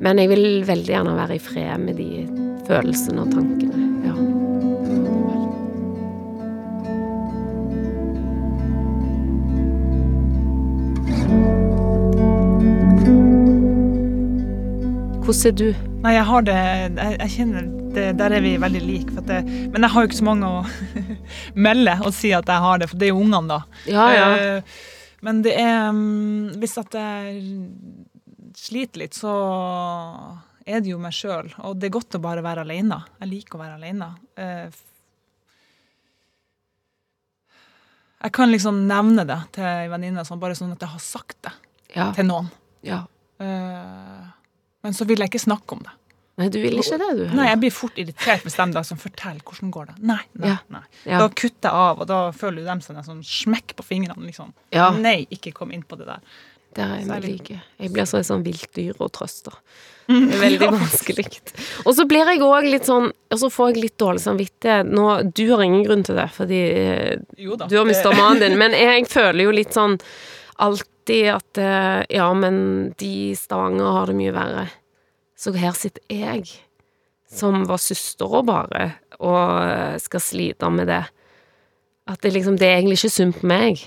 Men 0.00 0.20
jeg 0.20 0.32
vil 0.32 0.64
veldig 0.68 0.94
gjerne 0.94 1.16
være 1.16 1.36
i 1.36 1.42
fred 1.44 1.86
med 1.88 2.00
de 2.00 2.10
følelsene 2.68 3.24
og 3.24 3.32
tankene. 3.36 3.76
Ja. 4.08 4.14
Hvordan 15.30 15.46
er 15.46 15.54
du? 15.54 15.66
Nei, 16.02 16.12
jeg 16.16 16.24
har 16.26 16.42
det 16.46 16.54
Jeg, 16.58 17.10
jeg 17.20 17.30
kjenner 17.36 17.66
det, 17.94 18.04
Der 18.18 18.32
er 18.34 18.42
vi 18.42 18.54
veldig 18.58 18.80
like. 18.82 19.12
For 19.14 19.26
det, 19.28 19.40
men 19.70 19.84
jeg 19.86 19.90
har 19.94 20.02
jo 20.02 20.08
ikke 20.10 20.18
så 20.18 20.26
mange 20.26 20.48
å 20.50 20.60
melde 21.66 21.94
og 22.02 22.14
si 22.16 22.32
at 22.34 22.50
jeg 22.50 22.64
har 22.64 22.80
det, 22.82 22.88
for 22.90 22.98
det 22.98 23.06
er 23.08 23.12
jo 23.12 23.20
ungene, 23.22 23.46
da. 23.50 23.58
Ja, 23.90 24.06
ja. 24.14 24.26
Eh, 24.34 24.80
Men 25.26 25.42
det 25.44 25.52
er 25.60 25.90
mm, 25.94 26.56
Hvis 26.62 26.74
at 26.82 26.94
jeg 26.96 27.42
sliter 28.58 29.02
litt, 29.04 29.14
så 29.14 29.30
er 30.66 30.82
det 30.82 30.90
jo 30.90 30.98
meg 31.02 31.14
sjøl. 31.14 31.52
Og 31.66 31.76
det 31.78 31.88
er 31.90 31.94
godt 31.94 32.16
å 32.18 32.22
bare 32.22 32.42
være 32.44 32.64
alene. 32.66 32.98
Jeg 33.22 33.30
liker 33.30 33.58
å 33.58 33.62
være 33.62 33.76
alene. 33.78 34.08
Eh, 34.38 34.80
Jeg 38.20 38.34
kan 38.36 38.50
liksom 38.52 38.82
nevne 38.90 39.22
det 39.24 39.38
til 39.56 39.64
ei 39.64 39.86
venninne, 39.88 40.26
sånn, 40.28 40.40
bare 40.42 40.58
sånn 40.58 40.74
at 40.74 40.82
jeg 40.84 40.92
har 40.92 41.00
sagt 41.06 41.38
det 41.46 41.54
Ja. 41.96 42.10
til 42.12 42.26
noen. 42.28 42.50
ja. 42.82 43.04
Eh, 43.40 44.26
Men 44.84 44.94
så 44.96 45.06
vil 45.08 45.18
jeg 45.22 45.32
ikke 45.32 45.42
snakke 45.46 45.76
om 45.76 45.82
det. 45.86 45.96
Nei, 46.40 46.46
du 46.48 46.56
vil 46.62 46.78
ikke 46.80 46.96
det, 47.02 47.08
du? 47.18 47.24
Nei, 47.36 47.48
jeg 47.50 47.58
blir 47.60 47.72
fort 47.74 47.98
irritert 48.00 48.44
hvis 48.46 48.54
de 48.56 48.64
da 48.72 48.80
som 48.86 48.96
forteller 49.00 49.42
hvordan 49.44 49.72
går 49.74 49.90
det. 49.90 49.96
Nei, 50.08 50.20
nei, 50.40 50.48
Ja. 50.54 50.56
nei. 50.72 50.84
Da 51.04 51.26
kutter 51.28 51.68
jeg 51.68 51.72
av, 51.88 52.00
og 52.00 52.06
da 52.08 52.20
føler 52.32 52.64
de 52.64 52.76
seg 52.86 52.96
en 52.96 53.04
sånn 53.04 53.20
smekk 53.26 53.74
på 53.76 53.84
fingrene, 53.84 54.24
liksom. 54.24 54.54
Ja. 54.72 54.88
Nei, 54.96 55.26
ikke 55.30 55.52
kom 55.52 55.74
inn 55.76 55.82
på 55.84 55.98
det 56.00 56.06
der. 56.08 56.22
Det 56.72 56.84
er 56.86 56.94
jeg 56.96 57.06
Så 57.10 57.20
like. 57.26 57.60
Jeg 57.82 57.92
blir 57.92 58.06
sånn 58.06 58.24
sånn 58.24 58.44
vilt 58.46 58.72
dyr 58.78 58.94
trøster. 59.10 59.52
Det 60.06 60.16
er 60.16 60.40
veldig 60.40 60.68
vanskelig. 60.78 61.26
Og 61.84 61.92
så 61.98 62.06
blir 62.08 62.24
jeg 62.30 62.40
òg 62.46 62.64
litt 62.70 62.86
sånn 62.88 63.10
Og 63.30 63.38
så 63.38 63.50
får 63.50 63.74
jeg 63.74 63.82
litt 63.84 63.96
dårlig 63.98 64.22
samvittighet. 64.24 64.86
Nå, 64.90 65.04
du 65.34 65.44
har 65.52 65.62
ingen 65.66 65.84
grunn 65.84 66.02
til 66.06 66.16
det, 66.18 66.28
fordi 66.34 66.60
eh, 66.70 67.16
Jo 67.38 67.56
da. 67.58 67.66
du 67.70 67.76
har 67.76 67.84
mista 67.86 68.10
mannen 68.14 68.40
din, 68.40 68.56
men 68.58 68.72
jeg 68.72 69.06
føler 69.10 69.44
jo 69.44 69.50
litt 69.54 69.74
sånn 69.76 69.98
alltid 70.60 71.30
at 71.34 71.60
eh, 71.60 72.02
Ja, 72.16 72.30
men 72.34 72.92
de 73.00 73.12
i 73.30 73.36
Stavanger 73.36 73.94
har 73.96 74.10
det 74.10 74.18
mye 74.18 74.34
verre. 74.34 74.66
Så 75.38 75.54
her 75.56 75.72
sitter 75.76 76.04
jeg, 76.12 76.50
som 77.30 77.64
var 77.68 77.80
søster 77.80 78.28
og 78.28 78.48
bare, 78.50 78.90
og 79.18 79.40
eh, 79.64 79.96
skal 80.02 80.22
slite 80.22 80.68
med 80.72 80.90
det. 80.90 81.04
At 82.10 82.20
det 82.22 82.34
liksom 82.34 82.58
Det 82.58 82.68
er 82.68 82.80
egentlig 82.80 83.00
ikke 83.00 83.16
synd 83.16 83.38
på 83.40 83.48
meg. 83.48 83.80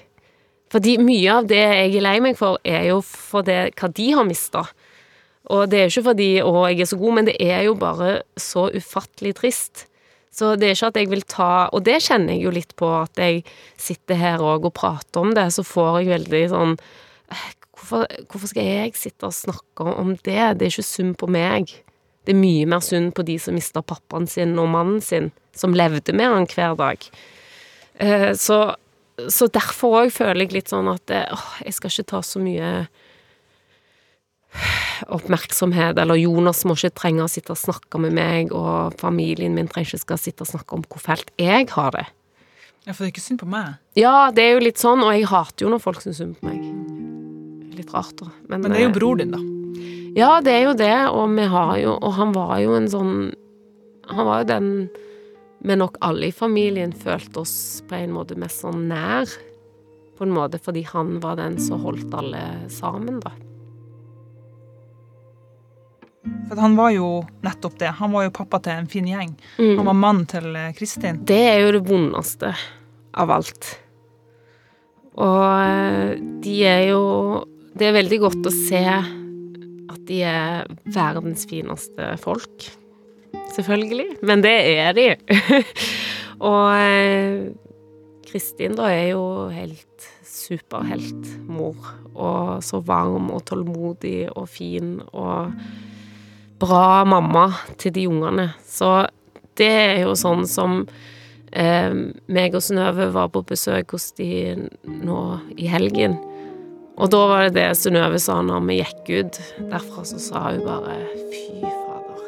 Fordi 0.73 0.97
mye 0.97 1.29
av 1.29 1.47
det 1.49 1.61
jeg 1.61 1.95
er 1.99 2.01
lei 2.01 2.17
meg 2.23 2.37
for, 2.39 2.57
er 2.65 2.87
jo 2.89 3.01
for 3.05 3.45
det 3.45 3.75
hva 3.77 3.91
de 3.93 4.07
har 4.17 4.25
mista. 4.25 4.63
Og 5.53 5.67
det 5.69 5.79
er 5.79 5.89
jo 5.89 5.99
ikke 5.99 6.09
fordi 6.09 6.29
'å, 6.41 6.53
jeg 6.71 6.81
er 6.81 6.89
så 6.89 6.97
god', 6.97 7.13
men 7.13 7.25
det 7.25 7.35
er 7.39 7.63
jo 7.67 7.75
bare 7.75 8.23
så 8.37 8.71
ufattelig 8.73 9.35
trist. 9.35 9.85
Så 10.33 10.55
det 10.57 10.69
er 10.69 10.77
ikke 10.77 10.89
at 10.89 10.97
jeg 10.97 11.09
vil 11.11 11.25
ta 11.29 11.49
Og 11.75 11.83
det 11.85 11.99
kjenner 12.01 12.33
jeg 12.33 12.47
jo 12.47 12.53
litt 12.55 12.71
på, 12.79 12.89
at 13.03 13.19
jeg 13.21 13.43
sitter 13.77 14.17
her 14.17 14.41
òg 14.41 14.65
og 14.69 14.75
prater 14.77 15.21
om 15.21 15.33
det, 15.37 15.45
så 15.53 15.65
får 15.67 15.99
jeg 16.01 16.13
veldig 16.15 16.43
sånn 16.53 16.77
«Eh, 17.33 17.49
hvorfor, 17.77 18.07
hvorfor 18.31 18.49
skal 18.51 18.67
jeg 18.67 18.95
sitte 18.97 19.29
og 19.29 19.35
snakke 19.35 19.85
om 19.93 20.15
det? 20.25 20.41
Det 20.57 20.67
er 20.67 20.71
ikke 20.71 20.85
synd 20.87 21.17
på 21.21 21.29
meg. 21.31 21.71
Det 22.23 22.33
er 22.33 22.39
mye 22.39 22.67
mer 22.69 22.83
synd 22.83 23.13
på 23.17 23.25
de 23.27 23.37
som 23.41 23.55
mista 23.57 23.83
pappaen 23.83 24.27
sin 24.29 24.55
og 24.61 24.69
mannen 24.71 25.01
sin, 25.03 25.31
som 25.55 25.75
levde 25.75 26.15
med 26.15 26.31
han 26.31 26.47
hver 26.49 26.77
dag. 26.79 27.07
Eh, 28.01 28.31
så, 28.39 28.59
så 29.29 29.49
derfor 29.53 30.03
òg 30.03 30.13
føler 30.15 30.45
jeg 30.45 30.55
litt 30.57 30.71
sånn 30.71 30.89
at 30.91 31.13
eh, 31.13 31.27
åh, 31.33 31.49
jeg 31.65 31.77
skal 31.77 31.93
ikke 31.93 32.11
ta 32.13 32.23
så 32.25 32.41
mye 32.41 32.71
oppmerksomhet, 35.13 35.97
eller 35.99 36.19
Jonas 36.19 36.63
må 36.67 36.75
ikke 36.77 36.93
trenge 37.01 37.25
å 37.25 37.31
sitte 37.31 37.55
og 37.55 37.59
snakke 37.59 38.01
med 38.01 38.15
meg, 38.17 38.53
og 38.55 38.95
familien 39.01 39.55
min 39.57 39.69
trenger 39.71 39.93
ikke 39.93 40.05
skal 40.05 40.21
sitte 40.21 40.45
og 40.45 40.51
snakke 40.53 40.77
om 40.77 40.85
hvor 40.87 41.03
fælt 41.03 41.33
jeg 41.41 41.69
har 41.73 41.95
det. 41.95 42.05
Ja, 42.83 42.91
for 42.91 43.03
det 43.03 43.09
er 43.09 43.13
ikke 43.13 43.23
synd 43.23 43.39
på 43.39 43.47
meg. 43.47 43.77
Ja, 43.95 44.31
det 44.35 44.43
er 44.43 44.57
jo 44.57 44.63
litt 44.65 44.81
sånn, 44.81 45.03
og 45.05 45.13
jeg 45.15 45.29
hater 45.31 45.65
jo 45.65 45.71
når 45.71 45.83
folk 45.83 46.03
syns 46.03 46.19
synd 46.19 46.35
på 46.39 46.49
meg. 46.49 46.63
Litt 47.77 47.93
rart, 47.95 48.15
da. 48.19 48.29
Men 48.51 48.67
det 48.67 48.75
er 48.75 48.85
jo 48.85 48.91
eh, 48.91 48.97
bror 48.97 49.21
din, 49.21 49.31
da. 49.33 49.39
Ja, 50.13 50.33
det 50.45 50.51
er 50.53 50.67
jo 50.67 50.73
det, 50.77 50.95
og 51.09 51.31
vi 51.33 51.45
har 51.49 51.71
jo 51.81 51.95
Og 51.97 52.11
han 52.13 52.35
var 52.35 52.59
jo 52.61 52.75
en 52.77 52.85
sånn 52.85 53.15
Han 54.13 54.27
var 54.27 54.43
jo 54.43 54.49
den 54.51 54.67
vi 55.63 55.77
nok 55.79 55.95
alle 56.03 56.27
i 56.27 56.35
familien 56.35 56.91
følte 56.91 57.39
oss 57.39 57.55
på 57.87 57.95
en 57.95 58.11
måte 58.11 58.35
mest 58.35 58.65
sånn 58.65 58.89
nær. 58.89 59.31
På 60.17 60.25
en 60.25 60.33
måte 60.35 60.59
fordi 60.59 60.81
han 60.89 61.21
var 61.23 61.37
den 61.39 61.55
som 61.55 61.79
holdt 61.85 62.11
alle 62.19 62.41
sammen, 62.67 63.21
da. 63.23 63.31
For 66.23 66.59
han 66.59 66.75
var 66.79 66.93
jo 66.95 67.07
nettopp 67.43 67.79
det. 67.79 67.95
Han 67.99 68.13
var 68.15 68.27
jo 68.27 68.35
pappa 68.35 68.59
til 68.63 68.77
en 68.77 68.89
fin 68.91 69.07
gjeng. 69.07 69.33
Mm. 69.57 69.77
Han 69.79 69.87
var 69.89 69.97
mannen 69.99 70.27
til 70.29 70.53
eh, 70.55 70.71
Kristin. 70.77 71.23
Det 71.27 71.39
er 71.49 71.57
jo 71.65 71.73
det 71.75 71.83
vondeste 71.87 72.53
av 73.19 73.33
alt. 73.33 73.73
Og 75.19 75.43
eh, 75.59 76.13
de 76.43 76.55
er 76.65 76.85
jo 76.89 77.03
Det 77.73 77.89
er 77.89 77.95
veldig 77.95 78.19
godt 78.21 78.47
å 78.47 78.53
se 78.53 78.83
at 78.85 80.01
de 80.07 80.21
er 80.29 80.67
verdens 80.93 81.47
fineste 81.49 82.13
folk. 82.21 82.67
Selvfølgelig. 83.55 84.19
Men 84.21 84.43
det 84.45 84.53
er 84.77 84.93
de. 84.95 85.07
og 86.51 86.67
eh, 86.77 87.49
Kristin 88.29 88.77
da 88.77 88.91
er 88.93 89.09
jo 89.15 89.23
helt 89.53 90.07
superheltmor. 90.27 91.89
Og 92.13 92.61
så 92.65 92.79
varm 92.85 93.31
og 93.33 93.41
tålmodig 93.49 94.29
og 94.37 94.47
fin 94.53 94.99
og 95.11 95.49
bra 96.61 97.03
mamma 97.05 97.47
til 97.81 97.93
de 97.95 98.07
ungene. 98.09 98.51
Så 98.67 99.05
det 99.59 99.71
er 99.71 100.03
jo 100.03 100.13
sånn 100.17 100.45
som 100.49 100.83
eh, 101.51 101.93
meg 102.27 102.55
og 102.57 102.63
Synnøve 102.65 103.09
var 103.13 103.31
på 103.33 103.43
besøk 103.47 103.95
hos 103.95 104.11
de 104.17 104.55
nå 104.83 105.23
i 105.57 105.69
helgen. 105.69 106.17
Og 106.93 107.09
da 107.09 107.23
var 107.29 107.47
det 107.47 107.55
det 107.57 107.69
Synnøve 107.77 108.19
sa 108.21 108.39
når 108.45 108.65
vi 108.67 108.79
gikk 108.81 109.09
ut 109.09 109.39
derfra, 109.71 110.05
så 110.05 110.19
sa 110.21 110.43
hun 110.51 110.65
bare 110.65 110.99
fy 111.33 111.61
fader. 111.63 112.25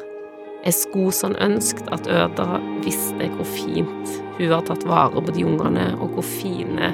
Jeg 0.66 0.78
skulle 0.80 1.14
sånn 1.14 1.36
ønsket 1.42 1.90
at 1.94 2.08
Øda 2.10 2.58
visste 2.82 3.30
hvor 3.36 3.46
fint 3.54 4.16
hun 4.36 4.50
har 4.50 4.66
tatt 4.66 4.82
vare 4.84 5.22
på 5.22 5.32
de 5.32 5.46
ungene, 5.46 5.86
og 6.02 6.16
hvor 6.16 6.26
fine 6.26 6.90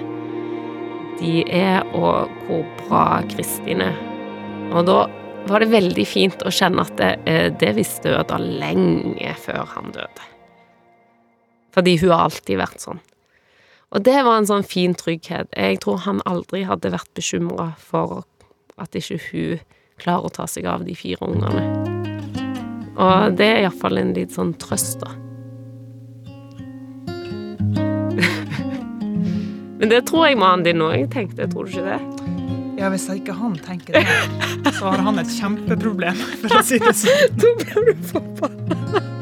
de 1.18 1.42
er, 1.48 1.80
og 1.96 2.30
hvor 2.46 2.62
bra 2.84 3.06
Kristin 3.32 3.82
er. 3.84 3.96
Og 4.72 4.86
da 4.86 5.00
var 5.48 5.62
det 5.62 5.70
veldig 5.72 6.04
fint 6.06 6.42
å 6.46 6.52
kjenne 6.52 6.84
at 6.84 6.96
det, 6.98 7.12
eh, 7.26 7.48
det 7.58 7.72
visste 7.76 8.14
Øda 8.14 8.38
lenge 8.38 9.34
før 9.42 9.66
han 9.74 9.92
døde. 9.94 10.28
Fordi 11.72 11.96
hun 12.00 12.10
har 12.12 12.28
alltid 12.28 12.60
vært 12.60 12.80
sånn. 12.84 13.00
Og 13.92 14.02
det 14.06 14.22
var 14.24 14.38
en 14.38 14.48
sånn 14.48 14.64
fin 14.64 14.94
trygghet. 14.96 15.48
Jeg 15.52 15.80
tror 15.84 16.04
han 16.06 16.22
aldri 16.28 16.62
hadde 16.64 16.92
vært 16.92 17.12
bekymra 17.16 17.72
for 17.76 18.24
at 18.80 18.96
ikke 18.96 19.20
hun 19.30 19.60
klarer 20.00 20.28
å 20.28 20.32
ta 20.32 20.46
seg 20.48 20.64
av 20.68 20.84
de 20.86 20.94
fire 20.96 21.28
ungene. 21.28 21.64
Og 22.96 23.36
det 23.36 23.48
er 23.48 23.60
iallfall 23.64 23.98
en 24.00 24.14
litt 24.16 24.32
sånn 24.36 24.54
trøst, 24.60 25.00
da. 25.02 25.12
Men 29.78 29.92
det 29.92 30.06
tror 30.08 30.28
jeg 30.28 30.40
mannen 30.40 30.64
din 30.66 30.84
òg 30.84 31.08
tenkte, 31.12 31.48
tror 31.52 31.64
du 31.68 31.72
ikke 31.72 31.88
det? 31.88 32.21
Ja, 32.82 32.88
hvis 32.90 33.04
ikke 33.14 33.34
han 33.38 33.52
tenker 33.62 33.94
det, 33.94 34.72
så 34.74 34.88
har 34.90 35.02
han 35.06 35.20
et 35.22 35.30
kjempeproblem, 35.30 36.16
for 36.40 36.56
å 36.58 36.62
si 36.66 36.80
det 36.82 36.90
sånn. 36.98 37.28
Da 37.38 37.50
blir 37.60 37.92
du 37.92 38.00
pappa. 38.10 38.48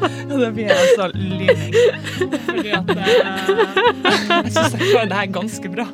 Ja, 0.01 0.37
da 0.39 0.47
blir 0.55 0.65
jeg 0.65 0.77
altså 0.81 1.11
lyning. 1.13 1.75
Fordi 2.47 2.71
at 2.73 2.89
eh, 2.95 3.03
Jeg 4.31 4.53
syns 4.55 4.77
jeg 4.79 4.87
klarer 4.87 5.11
det 5.11 5.19
her 5.19 5.29
ganske 5.35 5.71
bra. 5.75 5.85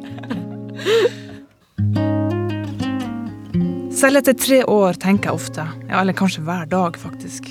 Selv 3.98 4.22
etter 4.22 4.38
tre 4.40 4.62
år 4.72 4.96
tenker 5.04 5.34
jeg 5.34 5.42
ofte, 5.42 5.66
ja, 5.90 5.98
eller 6.00 6.16
kanskje 6.16 6.46
hver 6.48 6.70
dag 6.72 6.96
faktisk, 7.02 7.50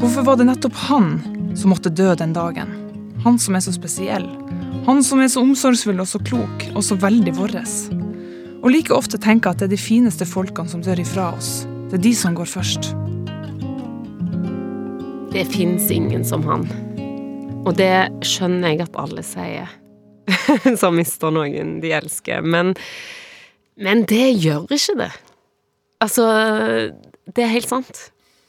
hvorfor 0.00 0.26
var 0.26 0.40
det 0.40 0.48
nettopp 0.48 0.74
han 0.88 1.20
som 1.54 1.70
måtte 1.70 1.92
dø 1.94 2.08
den 2.18 2.34
dagen? 2.34 2.74
Han 3.22 3.38
som 3.38 3.54
er 3.54 3.62
så 3.62 3.76
spesiell. 3.76 4.26
Han 4.88 5.04
som 5.06 5.22
er 5.22 5.30
så 5.30 5.46
omsorgsfull 5.46 6.02
og 6.02 6.10
så 6.10 6.18
klok, 6.26 6.66
og 6.74 6.82
så 6.82 6.98
veldig 6.98 7.36
våres. 7.38 7.76
Og 8.66 8.72
like 8.74 8.90
ofte 8.90 9.14
tenker 9.22 9.52
at 9.52 9.60
det 9.62 9.68
er 9.68 9.76
de 9.76 9.78
fineste 9.78 10.26
folkene 10.26 10.66
som 10.66 10.80
dør 10.82 10.98
ifra 10.98 11.28
oss. 11.36 11.68
Det 11.86 12.00
er 12.00 12.02
de 12.02 12.10
som 12.18 12.34
går 12.34 12.48
først. 12.50 12.88
Det 15.30 15.44
fins 15.52 15.86
ingen 15.94 16.24
som 16.26 16.42
han. 16.48 16.64
Og 17.62 17.76
det 17.78 18.08
skjønner 18.26 18.74
jeg 18.74 18.82
at 18.88 18.98
alle 18.98 19.22
sier. 19.22 19.70
som 20.82 20.98
mister 20.98 21.30
noen 21.30 21.76
de 21.78 21.92
elsker. 21.94 22.42
Men, 22.42 22.74
men 23.78 24.02
det 24.10 24.32
gjør 24.42 24.66
ikke 24.74 24.98
det. 24.98 25.12
Altså, 26.02 26.26
det 27.38 27.46
er 27.46 27.54
helt 27.54 27.70
sant. 27.70 28.08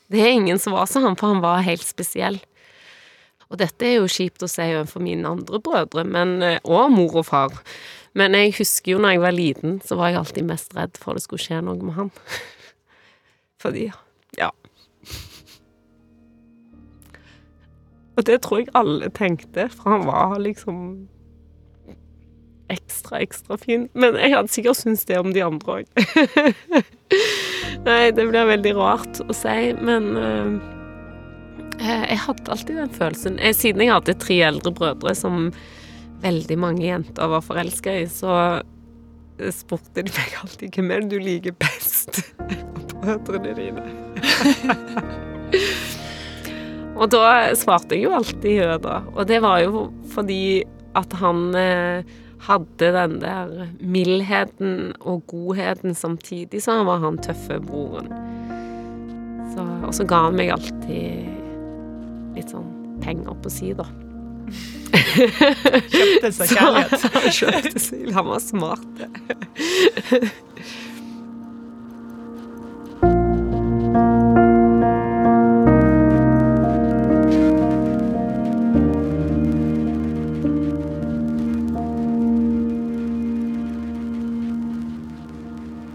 Det 0.09 0.23
er 0.23 0.33
ingen 0.33 0.57
som 0.57 0.73
var 0.73 0.89
som 0.89 1.05
han, 1.05 1.19
for 1.19 1.35
han 1.35 1.45
var 1.45 1.61
helt 1.67 1.85
spesiell. 1.85 2.41
Og 3.53 3.61
dette 3.61 3.85
er 3.85 3.99
jo 3.99 4.09
kjipt 4.09 4.41
å 4.41 4.49
si 4.49 4.65
overfor 4.65 5.05
mine 5.05 5.29
andre 5.29 5.61
brødre, 5.61 6.09
men, 6.09 6.39
eh, 6.41 6.57
og 6.65 6.89
mor 6.91 7.21
og 7.21 7.29
far. 7.29 7.61
Men 8.17 8.33
jeg 8.33 8.55
husker 8.57 8.95
jo 8.95 9.01
når 9.01 9.15
jeg 9.15 9.23
var 9.23 9.35
liten, 9.35 9.75
så 9.85 9.97
var 9.99 10.11
jeg 10.11 10.21
alltid 10.21 10.47
mest 10.49 10.73
redd 10.77 10.97
for 10.97 11.17
det 11.17 11.25
skulle 11.25 11.43
skje 11.43 11.61
noe 11.65 11.77
med 11.81 11.97
han. 11.99 12.13
Fordi 13.61 13.91
Ja. 14.37 14.51
Og 18.17 18.25
det 18.25 18.39
tror 18.41 18.63
jeg 18.63 18.73
alle 18.73 19.11
tenkte, 19.13 19.67
for 19.69 19.93
han 19.93 20.07
var 20.07 20.39
liksom 20.41 21.05
ekstra, 22.73 23.19
ekstra 23.21 23.57
fin. 23.61 23.85
Men 23.93 24.17
jeg 24.17 24.33
hadde 24.33 24.51
sikkert 24.51 24.79
syntes 24.79 25.05
det 25.05 25.19
om 25.21 25.29
de 25.35 25.43
andre 25.45 25.75
òg. 25.77 25.91
Nei, 27.87 28.09
det 28.17 28.25
blir 28.25 28.49
veldig 28.49 28.73
rart 28.75 29.21
å 29.21 29.35
si, 29.37 29.57
men 29.77 30.09
uh, 30.17 30.57
jeg 31.77 32.19
hadde 32.25 32.51
alltid 32.51 32.81
den 32.81 32.95
følelsen. 32.97 33.37
Jeg, 33.37 33.55
siden 33.59 33.85
jeg 33.85 33.93
hadde 33.93 34.17
tre 34.19 34.41
eldre 34.49 34.73
brødre 34.75 35.13
som 35.15 35.51
veldig 36.23 36.57
mange 36.59 36.85
jenter 36.85 37.27
var 37.31 37.41
forelska 37.45 37.91
i, 38.01 38.07
så 38.09 38.61
spurte 39.53 40.01
de 40.01 40.11
meg 40.15 40.29
alltid 40.41 40.67
hvem 40.73 40.91
er 40.91 40.99
det 41.03 41.11
du 41.13 41.19
liker 41.21 41.53
best 41.61 42.11
av 43.05 43.17
brødrene 43.27 43.57
dine. 43.57 43.83
Og 46.97 47.05
da 47.13 47.53
svarte 47.53 47.93
jeg 47.93 48.03
jo 48.07 48.15
alltid 48.17 48.53
Høda. 48.63 48.95
Og 49.13 49.23
det 49.29 49.37
var 49.45 49.57
jo 49.61 49.93
fordi 50.09 50.65
at 50.97 51.11
han 51.19 51.53
eh, 51.53 52.01
hadde 52.47 52.87
den 52.95 53.19
der 53.21 53.67
mildheten 53.77 54.97
og 54.97 55.21
godheten 55.29 55.93
samtidig 55.97 56.61
som 56.63 56.77
han 56.81 56.89
var 56.89 56.99
han 57.05 57.21
tøffe 57.21 57.61
broren. 57.61 58.09
Og 59.87 59.95
så 59.95 60.05
ga 60.05 60.27
han 60.27 60.35
meg 60.37 60.51
alltid 60.53 62.35
litt 62.35 62.51
sånn 62.53 62.67
penger 63.01 63.37
på 63.41 63.53
si, 63.53 63.71
da. 63.77 63.87
Kjøpte 65.91 66.31
seg 66.31 66.51
kjærlighet. 66.53 66.99
Så 67.01 67.11
han 67.13 67.29
kjøpte 67.35 67.79
seg 67.83 68.11
Han 68.15 68.29
var 68.31 68.41
smart. 68.43 68.87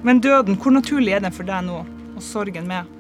Men 0.03 0.19
døden, 0.21 0.59
hvor 0.59 0.75
naturlig 0.75 1.15
er 1.15 1.23
den 1.23 1.33
for 1.33 1.47
deg 1.47 1.63
nå? 1.65 1.85
Og 2.19 2.25
sorgen 2.27 2.67
med? 2.69 2.91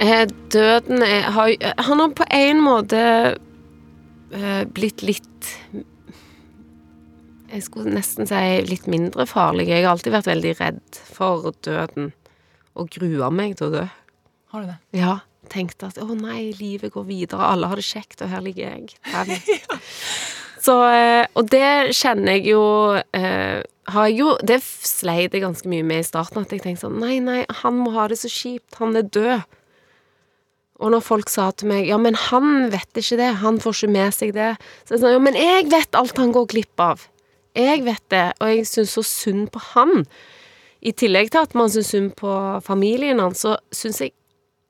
Eh, 0.00 0.26
døden 0.52 1.02
er, 1.04 1.30
har, 1.30 1.52
Han 1.86 2.00
har 2.02 2.10
på 2.16 2.26
en 2.34 2.60
måte 2.64 3.00
blitt 4.30 5.02
litt 5.02 5.48
Jeg 7.50 7.64
skulle 7.66 7.90
nesten 7.96 8.28
si 8.30 8.42
litt 8.68 8.86
mindre 8.86 9.26
farlig. 9.26 9.66
Jeg 9.66 9.82
har 9.82 9.96
alltid 9.96 10.14
vært 10.14 10.28
veldig 10.30 10.52
redd 10.60 11.00
for 11.10 11.50
døden. 11.66 12.12
Og 12.78 12.92
grua 12.94 13.32
meg 13.34 13.56
til 13.58 13.66
å 13.66 13.74
dø. 13.74 13.86
Har 14.54 14.62
du 14.62 14.70
det? 14.70 14.78
Ja. 15.00 15.16
Tenkte 15.50 15.88
at 15.90 15.98
å 15.98 16.14
nei, 16.14 16.52
livet 16.60 16.92
går 16.94 17.08
videre, 17.08 17.42
alle 17.42 17.66
har 17.66 17.80
det 17.80 17.86
kjekt, 17.88 18.20
og 18.22 18.30
her 18.30 18.44
ligger 18.44 18.70
jeg. 18.70 18.94
Den. 19.10 19.34
Så, 20.64 20.76
eh, 20.92 21.24
og 21.38 21.48
det 21.50 21.94
kjenner 21.96 22.36
jeg 22.36 22.50
jo 22.52 22.62
eh, 23.16 23.62
har 23.90 24.08
jeg 24.10 24.18
jo 24.18 24.34
Det 24.44 24.58
sleit 24.62 25.32
jeg 25.32 25.42
ganske 25.42 25.70
mye 25.72 25.86
med 25.86 26.02
i 26.02 26.06
starten, 26.06 26.44
at 26.44 26.52
jeg 26.52 26.62
tenkte 26.64 26.84
sånn 26.84 27.00
Nei, 27.00 27.16
nei, 27.24 27.42
han 27.62 27.78
må 27.80 27.94
ha 27.96 28.06
det 28.10 28.20
så 28.20 28.30
kjipt, 28.30 28.76
han 28.80 28.98
er 28.98 29.08
død. 29.08 29.56
Og 30.80 30.94
når 30.94 31.04
folk 31.04 31.30
sa 31.32 31.50
til 31.52 31.70
meg 31.70 31.88
Ja, 31.88 31.98
men 32.00 32.16
han 32.16 32.70
vet 32.72 32.96
ikke 32.96 33.18
det, 33.20 33.30
han 33.42 33.60
får 33.60 33.76
ikke 33.76 33.94
med 33.96 34.16
seg 34.16 34.34
det. 34.36 34.52
Så 34.84 34.96
jeg 34.96 35.02
sa 35.02 35.14
ja, 35.14 35.22
men 35.22 35.36
jeg 35.38 35.68
vet 35.72 35.98
alt 35.98 36.20
han 36.20 36.32
går 36.34 36.48
glipp 36.54 36.82
av. 36.82 37.06
Jeg 37.58 37.82
vet 37.84 38.04
det, 38.12 38.26
og 38.38 38.52
jeg 38.52 38.68
syns 38.70 38.94
så 38.96 39.04
synd 39.04 39.50
på 39.52 39.62
han. 39.72 40.06
I 40.80 40.94
tillegg 40.96 41.32
til 41.32 41.44
at 41.44 41.56
man 41.58 41.72
syns 41.72 41.90
synd 41.92 42.14
på 42.16 42.32
familien 42.64 43.20
hans, 43.20 43.42
så 43.44 43.58
syns 43.74 44.00
jeg 44.06 44.16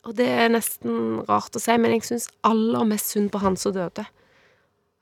Og 0.09 0.15
det 0.17 0.31
er 0.33 0.49
nesten 0.49 1.21
rart 1.29 1.53
å 1.53 1.61
si, 1.61 1.75
men 1.77 1.93
jeg 1.93 2.07
syns 2.09 2.31
aller 2.41 2.87
mest 2.89 3.13
synd 3.13 3.29
på 3.31 3.43
han 3.43 3.59
som 3.61 3.75
døde. 3.77 4.07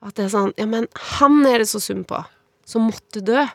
At 0.03 0.17
det 0.19 0.25
er 0.27 0.33
sånn 0.33 0.53
Ja, 0.59 0.67
men 0.67 0.89
han 1.19 1.39
er 1.47 1.63
det 1.63 1.69
så 1.71 1.81
synd 1.81 2.09
på, 2.11 2.19
som 2.67 2.91
måtte 2.91 3.23
dø. 3.23 3.47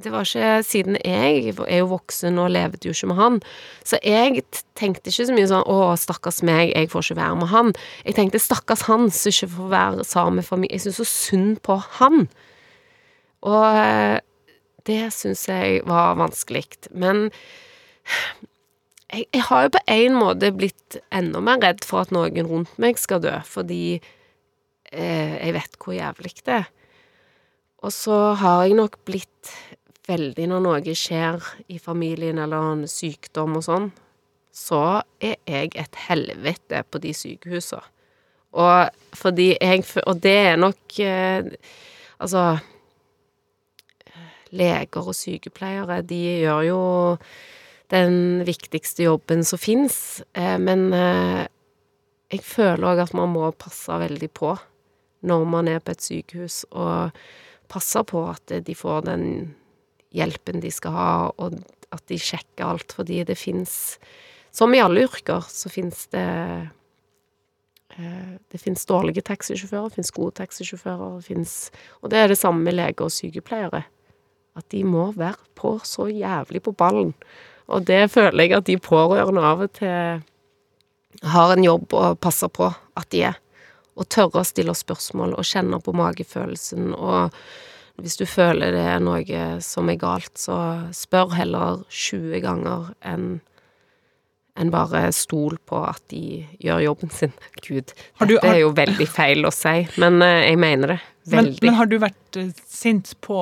Det 0.00 0.12
var 0.12 0.24
ikke 0.24 0.62
Siden 0.64 0.96
jeg 1.04 1.54
er 1.66 1.78
jo 1.82 1.90
voksen 1.90 2.38
og 2.40 2.52
levde 2.54 2.88
jo 2.88 2.94
ikke 2.94 3.10
med 3.10 3.18
han, 3.20 3.38
så 3.84 3.98
jeg 4.04 4.44
tenkte 4.78 5.10
ikke 5.10 5.26
så 5.28 5.34
mye 5.36 5.50
sånn 5.50 5.66
'Å, 5.66 5.96
stakkars 6.00 6.42
meg, 6.46 6.72
jeg 6.72 6.90
får 6.90 7.04
ikke 7.04 7.20
være 7.20 7.36
med 7.36 7.48
han'. 7.52 7.72
Jeg 8.06 8.14
tenkte 8.16 8.38
'stakkars 8.40 8.86
han 8.88 9.10
som 9.10 9.30
ikke 9.30 9.50
får 9.56 9.68
være 9.68 10.04
sammen 10.04 10.34
med 10.40 10.48
familie'. 10.48 10.72
Jeg 10.72 10.80
syns 10.80 11.00
så 11.02 11.04
synd 11.04 11.60
på 11.62 11.76
han. 11.98 12.28
Og 13.42 13.64
eh, 13.76 14.20
det 14.86 15.12
syns 15.12 15.48
jeg 15.48 15.82
var 15.88 16.16
vanskelig. 16.20 16.88
Men 16.90 17.30
jeg, 19.12 19.26
jeg 19.32 19.42
har 19.48 19.62
jo 19.66 19.74
på 19.76 19.84
en 19.86 20.18
måte 20.18 20.52
blitt 20.54 21.00
enda 21.12 21.40
mer 21.40 21.60
redd 21.62 21.84
for 21.84 22.04
at 22.04 22.12
noen 22.14 22.46
rundt 22.46 22.76
meg 22.78 22.98
skal 23.00 23.22
dø, 23.24 23.34
fordi 23.44 24.00
eh, 24.92 25.34
jeg 25.40 25.56
vet 25.56 25.80
hvor 25.80 25.96
jævlig 25.96 26.34
det 26.44 26.60
er. 26.62 26.68
Og 27.80 27.92
så 27.96 28.34
har 28.36 28.66
jeg 28.66 28.76
nok 28.76 28.98
blitt 29.08 29.52
veldig 30.10 30.48
når 30.50 30.64
noe 30.66 30.94
skjer 30.98 31.38
i 31.70 31.78
familien, 31.82 32.42
eller 32.42 32.72
en 32.74 32.84
sykdom 32.90 33.58
og 33.60 33.66
sånn, 33.66 33.88
så 34.50 35.00
er 35.22 35.38
jeg 35.46 35.72
et 35.78 36.02
helvete 36.08 36.82
på 36.90 37.00
de 37.02 37.14
sykehusene. 37.14 37.86
Og 38.50 38.90
fordi 39.14 39.52
jeg 39.60 39.84
Og 40.10 40.18
det 40.18 40.34
er 40.34 40.56
nok 40.58 40.98
eh, 40.98 41.52
Altså 42.18 42.58
Leger 44.50 45.06
og 45.06 45.14
sykepleiere, 45.14 46.02
de 46.02 46.18
gjør 46.42 46.62
jo 46.66 46.80
den 47.90 48.42
viktigste 48.42 49.04
jobben 49.04 49.44
som 49.46 49.58
fins, 49.62 50.22
eh, 50.34 50.58
men 50.58 50.92
eh, 50.92 51.46
jeg 52.34 52.42
føler 52.42 52.88
òg 52.90 53.02
at 53.04 53.14
man 53.14 53.30
må 53.30 53.52
passe 53.54 53.94
veldig 54.02 54.30
på 54.34 54.56
når 55.22 55.44
man 55.46 55.68
er 55.70 55.78
på 55.78 55.94
et 55.94 56.02
sykehus, 56.02 56.64
og 56.70 57.14
passe 57.70 58.02
på 58.10 58.24
at 58.32 58.54
de 58.66 58.74
får 58.74 59.06
den 59.06 59.24
hjelpen 60.14 60.62
de 60.62 60.72
skal 60.74 60.94
ha, 60.96 61.12
og 61.38 61.60
at 61.90 62.02
de 62.10 62.18
sjekker 62.20 62.66
alt, 62.66 62.92
fordi 62.96 63.22
det 63.26 63.38
fins 63.38 63.98
Som 64.50 64.74
i 64.74 64.80
alle 64.82 65.04
yrker, 65.06 65.44
så 65.46 65.70
fins 65.70 66.08
det 66.10 66.26
eh, 67.94 68.32
det 68.50 68.58
fins 68.58 68.82
dårlige 68.86 69.22
taxisjåfører, 69.22 69.92
det 69.92 69.94
fins 70.00 70.10
gode 70.10 70.34
taxisjåfører, 70.40 71.20
finnes, 71.22 71.70
og 72.02 72.10
det 72.10 72.18
er 72.18 72.32
det 72.32 72.38
samme 72.38 72.64
med 72.66 72.74
leger 72.74 73.06
og 73.06 73.14
sykepleiere. 73.14 73.84
At 74.58 74.66
de 74.74 74.82
må 74.82 75.12
være 75.14 75.38
på 75.54 75.76
så 75.86 76.08
jævlig 76.10 76.64
på 76.66 76.74
ballen. 76.74 77.14
Og 77.70 77.86
det 77.86 78.10
føler 78.10 78.42
jeg 78.42 78.56
at 78.58 78.66
de 78.66 78.78
pårørende 78.82 79.46
av 79.46 79.62
og 79.62 79.72
til 79.78 80.24
har 81.22 81.52
en 81.54 81.64
jobb 81.64 81.94
å 81.94 82.14
passe 82.18 82.48
på 82.48 82.68
at 82.70 83.08
de 83.12 83.24
er. 83.30 83.38
Og 83.98 84.08
tørre 84.08 84.42
å 84.42 84.46
stille 84.46 84.74
spørsmål 84.76 85.34
og 85.36 85.46
kjenne 85.46 85.80
på 85.82 85.94
magefølelsen. 85.96 86.92
Og 86.94 87.34
hvis 88.02 88.16
du 88.20 88.24
føler 88.28 88.72
det 88.74 88.82
er 88.94 89.00
noe 89.04 89.44
som 89.64 89.88
er 89.92 89.98
galt, 90.00 90.32
så 90.40 90.56
spør 90.96 91.34
heller 91.38 91.84
20 91.88 92.40
ganger 92.44 92.90
enn 93.06 93.38
enn 94.60 94.68
bare 94.74 95.06
stol 95.14 95.54
på 95.64 95.78
at 95.88 96.02
de 96.10 96.42
gjør 96.60 96.80
jobben 96.84 97.12
sin. 97.14 97.30
Gud, 97.64 97.92
du- 98.18 98.26
dette 98.34 98.48
er 98.50 98.58
jo 98.60 98.72
veldig 98.76 99.06
feil 99.08 99.46
å 99.48 99.52
si, 99.54 99.86
men 100.02 100.18
eh, 100.26 100.50
jeg 100.50 100.58
mener 100.60 100.92
det. 100.96 100.98
Men, 101.30 101.44
Veldig. 101.46 101.62
men 101.68 101.76
har 101.78 101.88
du 101.88 101.94
vært 102.02 102.36
eh, 102.40 102.50
sint 102.68 103.12
på 103.24 103.38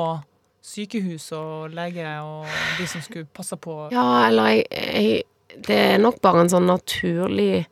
sykehus 0.69 1.31
og 1.35 1.73
lege 1.75 2.05
og 2.21 2.45
de 2.79 2.87
som 2.91 3.01
skulle 3.03 3.25
passe 3.35 3.57
på 3.57 3.77
Ja, 3.95 4.05
eller 4.29 4.51
jeg, 4.53 4.67
jeg 4.69 5.63
Det 5.65 5.79
er 5.95 5.99
nok 6.03 6.21
bare 6.23 6.43
en 6.45 6.51
sånn 6.53 6.69
naturlig 6.69 7.65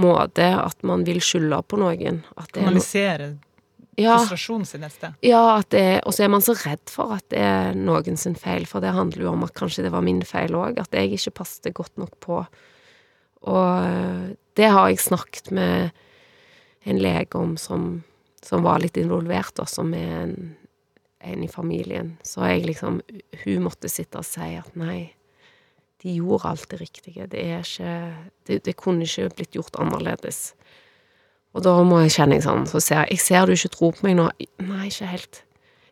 måte 0.00 0.46
at 0.56 0.80
man 0.88 1.04
vil 1.04 1.20
skylde 1.22 1.58
på 1.68 1.76
noen. 1.78 2.22
At 2.40 2.48
det 2.54 2.62
er 2.62 2.64
no, 2.64 2.70
kanalisere 2.72 3.26
ja, 4.00 4.16
frustrasjonen 4.16 4.66
sin 4.68 4.84
et 4.86 4.94
sted? 4.94 5.16
ja, 5.26 5.42
at 5.58 5.70
det 5.74 6.00
Og 6.06 6.14
så 6.14 6.24
er 6.24 6.32
man 6.32 6.44
så 6.44 6.54
redd 6.56 6.84
for 6.90 7.14
at 7.16 7.26
det 7.32 7.40
er 7.44 7.74
noen 7.76 8.16
sin 8.16 8.36
feil, 8.38 8.66
for 8.66 8.84
det 8.84 8.94
handler 8.96 9.26
jo 9.26 9.32
om 9.32 9.44
at 9.44 9.54
kanskje 9.58 9.84
det 9.86 9.92
var 9.92 10.04
min 10.04 10.22
feil 10.24 10.54
òg, 10.56 10.80
at 10.80 10.94
jeg 10.96 11.12
ikke 11.12 11.36
passet 11.42 11.74
godt 11.74 11.98
nok 12.00 12.16
på. 12.20 12.40
Og 13.42 13.84
eh, 13.84 14.32
det 14.56 14.70
har 14.70 14.88
jeg 14.88 15.02
snakket 15.02 15.50
med 15.50 15.90
en 16.84 16.98
lege 16.98 17.38
om 17.38 17.56
som, 17.56 18.02
som 18.42 18.64
var 18.66 18.82
litt 18.82 18.98
involvert, 19.00 19.58
også 19.58 19.82
som 19.82 19.94
er 19.94 20.14
en, 20.24 20.36
en 21.22 21.42
i 21.44 21.50
familien. 21.50 22.16
Så 22.26 22.44
jeg 22.48 22.66
liksom 22.66 23.00
Hun 23.44 23.66
måtte 23.66 23.90
sitte 23.90 24.18
og 24.20 24.26
si 24.26 24.54
at 24.58 24.76
nei, 24.78 25.14
de 26.02 26.16
gjorde 26.18 26.50
alt 26.50 26.70
det 26.70 26.80
riktige. 26.80 27.28
Det 27.30 27.42
er 27.42 27.62
ikke 27.62 27.92
Det, 28.46 28.64
det 28.64 28.76
kunne 28.76 29.06
ikke 29.06 29.30
blitt 29.36 29.54
gjort 29.54 29.76
annerledes. 29.78 30.54
Og 31.54 31.62
da 31.66 31.72
må 31.84 32.00
jeg 32.02 32.14
kjenne 32.16 32.38
sånn, 32.42 32.66
så 32.66 32.80
ser 32.80 33.02
jeg 33.02 33.18
Jeg 33.18 33.20
ser 33.26 33.46
du 33.46 33.52
ikke 33.52 33.72
tror 33.74 33.92
på 33.92 34.06
meg 34.06 34.16
nå. 34.16 34.28
Nei, 34.64 34.86
ikke 34.88 35.06
helt. 35.10 35.42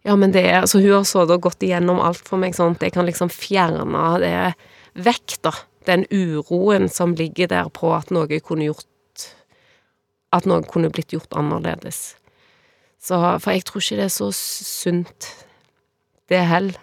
Ja, 0.05 0.15
men 0.17 0.33
det 0.33 0.45
er 0.49 0.63
Altså, 0.63 0.81
hun 0.81 0.95
har 0.95 1.05
sittet 1.05 1.35
og 1.37 1.43
gått 1.43 1.61
igjennom 1.67 2.01
alt 2.01 2.23
for 2.29 2.41
meg, 2.41 2.55
sånn 2.57 2.77
at 2.79 2.81
jeg 2.87 2.93
kan 2.93 3.07
liksom 3.07 3.29
fjerne 3.29 3.85
det 4.23 4.55
vekk, 5.05 5.37
da. 5.43 5.53
Den 5.87 6.05
uroen 6.11 6.89
som 6.93 7.15
ligger 7.15 7.49
der 7.49 7.69
på 7.73 7.93
at 7.97 8.11
noe 8.11 8.41
kunne 8.41 8.65
gjort 8.71 8.87
At 10.33 10.47
noe 10.47 10.63
kunne 10.63 10.91
blitt 10.91 11.11
gjort 11.13 11.33
annerledes. 11.35 12.15
Så 13.01 13.17
For 13.41 13.53
jeg 13.53 13.65
tror 13.65 13.81
ikke 13.83 13.97
det 13.97 14.05
er 14.05 14.15
så 14.15 14.29
sunt, 14.33 15.29
det 16.29 16.45
heller. 16.47 16.77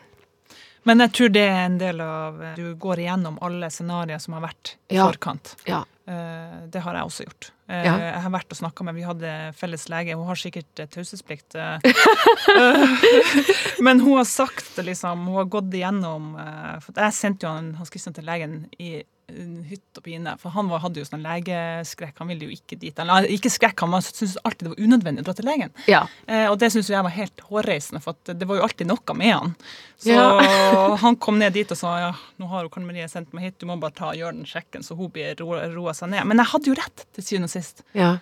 Men 0.84 1.00
jeg 1.04 1.12
tror 1.14 1.30
det 1.36 1.44
er 1.50 1.66
en 1.66 1.78
del 1.78 2.02
av 2.02 2.42
Du 2.56 2.76
går 2.76 3.02
igjennom 3.04 3.38
alle 3.42 3.70
scenarioer 3.70 4.20
som 4.24 4.34
har 4.38 4.42
vært 4.50 4.76
i 4.90 4.96
Ja. 4.96 5.08
forkant. 5.12 5.56
Ja. 5.66 5.84
Eh, 6.08 6.68
Det 6.70 6.82
har 6.82 6.94
jeg 6.94 7.04
også 7.04 7.24
gjort. 7.26 7.52
Eh, 7.70 7.84
Ja. 7.86 7.98
Jeg 8.00 8.22
har 8.24 8.32
vært 8.32 8.54
og 8.54 8.58
snakka 8.62 8.84
med 8.88 8.96
Vi 8.96 9.04
hadde 9.04 9.32
felles 9.60 9.88
lege. 9.92 10.16
Hun 10.16 10.28
har 10.30 10.40
sikkert 10.40 10.80
eh, 10.80 10.88
taushetsplikt. 10.88 11.56
eh. 11.56 11.80
Men 13.86 14.00
hun 14.00 14.18
har 14.18 14.26
sagt 14.30 14.78
liksom. 14.78 15.26
Hun 15.28 15.36
har 15.42 15.46
gått 15.52 15.74
igjennom 15.74 16.34
For 16.82 16.94
jeg 16.96 17.14
sendte 17.18 17.48
jo 17.48 17.54
han, 17.54 17.74
Hans 17.80 17.92
Christian 17.94 18.16
til 18.16 18.26
legen 18.28 18.66
i 18.80 19.04
hytt 19.28 20.00
og 20.00 20.04
pine, 20.06 20.34
for 20.40 20.54
han 20.56 20.70
var, 20.72 20.80
hadde 20.86 21.02
jo 21.02 21.06
sånn 21.08 21.24
legeskrekk. 21.26 22.14
Han 22.22 22.30
ville 22.32 22.48
jo 22.48 22.56
ikke 22.56 22.78
dit. 22.80 22.96
Eller 23.04 23.26
ikke 23.36 23.52
skrekk, 23.52 23.82
han 23.84 23.98
syntes 24.06 24.38
alltid 24.48 24.70
det 24.70 24.72
var 24.72 24.84
unødvendig 24.88 25.24
å 25.24 25.28
dra 25.28 25.34
til 25.36 25.48
legen. 25.50 25.74
Ja. 25.92 26.06
Eh, 26.32 26.46
og 26.48 26.56
det 26.62 26.70
syns 26.72 26.88
jeg 26.94 27.04
var 27.04 27.12
helt 27.12 27.44
hårreisende, 27.50 28.00
for 28.04 28.16
det 28.30 28.48
var 28.48 28.62
jo 28.62 28.64
alltid 28.70 28.88
noe 28.88 29.18
med 29.20 29.34
han. 29.36 29.52
Så 30.00 30.16
Ja. 30.16 30.96
han 31.04 31.20
kom 31.20 31.40
ned 31.42 31.54
dit 31.60 31.72
og 31.76 31.80
sa 31.80 31.98
ja, 32.06 32.14
nå 32.40 32.48
har 32.54 32.64
jo 32.64 32.72
Karen 32.72 32.88
Marie 32.88 33.10
sendt 33.12 33.36
meg 33.36 33.50
hit, 33.50 33.60
du 33.60 33.68
må 33.68 33.76
bare 33.82 33.98
ta 34.00 34.14
gjøre 34.16 34.38
den 34.40 34.48
sjekken, 34.48 34.86
så 34.88 34.96
hun 34.96 35.12
blir 35.12 35.36
ro, 35.44 35.52
roa 35.76 35.94
seg 35.98 36.14
ned. 36.16 36.24
Men 36.30 36.40
jeg 36.44 36.52
hadde 36.54 36.72
jo 36.72 36.80
rett, 36.80 37.06
til 37.18 37.28
syvende 37.28 37.52
og 37.52 37.56
sist. 37.58 37.84
ja. 37.98 38.16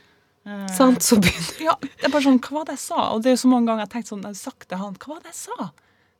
Eh, 0.45 0.67
Sant, 0.77 1.01
så 1.01 1.17
begynner 1.17 1.63
Ja, 1.69 1.73
det 1.81 2.05
er 2.05 2.11
bare 2.13 2.21
sånn, 2.21 2.37
hva 2.37 2.59
var 2.59 2.65
det 2.69 2.75
jeg 2.75 2.83
sa? 2.83 2.99
Og 3.15 3.23
det 3.25 3.31
er 3.31 3.33
jo 3.33 3.43
så 3.45 3.49
mange 3.49 3.65
ganger 3.69 3.81
jeg 3.81 3.87
har 3.87 3.93
tenkt 3.95 4.09
sånn, 4.11 4.21
jeg 4.25 4.35
har 4.35 4.41
sagt 4.41 4.67
til 4.69 4.77
han, 4.77 4.93
hva 5.01 5.15
var 5.15 5.23
det 5.23 5.31
jeg 5.31 5.39
sa? 5.39 5.71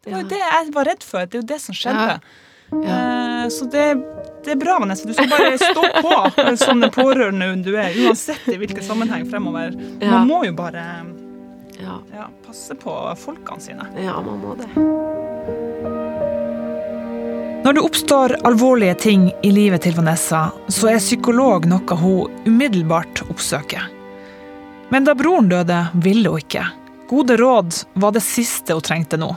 Det 0.02 0.14
var 0.14 0.22
jo 0.24 0.30
det 0.32 0.40
jeg 0.42 0.72
var 0.74 0.88
redd 0.90 1.04
for, 1.06 1.26
det 1.30 1.38
er 1.38 1.42
jo 1.44 1.50
det 1.52 1.60
som 1.62 1.78
skjedde. 1.78 2.08
Ja. 2.16 2.54
Eh, 2.72 3.48
så 3.50 3.66
det, 3.72 3.86
det 4.46 4.52
er 4.52 4.60
bra, 4.62 4.78
Vanessa. 4.80 5.08
Du 5.08 5.14
skal 5.14 5.30
bare 5.30 5.58
stå 5.58 5.84
på 6.02 6.56
som 6.66 6.82
den 6.82 6.92
pårørende 6.92 7.52
du 7.66 7.74
er, 7.78 7.94
uansett 8.06 8.48
i 8.52 8.58
hvilken 8.62 8.84
sammenheng 8.84 9.28
fremover. 9.30 9.76
Man 10.02 10.28
må 10.30 10.44
jo 10.48 10.54
bare 10.58 10.86
Ja, 11.76 12.00
ja, 12.16 12.30
passe 12.48 12.76
på 12.80 12.94
folkene 13.20 13.62
sine. 13.62 13.88
ja 14.00 14.16
man 14.24 14.40
må 14.40 14.56
det. 14.60 14.70
Når 17.66 17.74
det 17.74 17.82
oppstår 17.82 18.36
alvorlige 18.46 18.94
ting 18.94 19.32
i 19.44 19.50
livet 19.52 19.82
til 19.82 19.96
Vanessa, 19.98 20.52
så 20.70 20.92
er 20.92 21.00
psykolog 21.02 21.66
noe 21.66 21.98
hun 21.98 22.30
umiddelbart 22.46 23.24
oppsøker. 23.26 23.88
Men 24.94 25.08
da 25.08 25.16
broren 25.18 25.50
døde, 25.50 25.80
ville 25.98 26.30
hun 26.30 26.44
ikke. 26.44 26.62
Gode 27.10 27.38
råd 27.42 27.80
var 27.98 28.14
det 28.14 28.22
siste 28.22 28.78
hun 28.78 28.86
trengte 28.86 29.18
nå. 29.18 29.32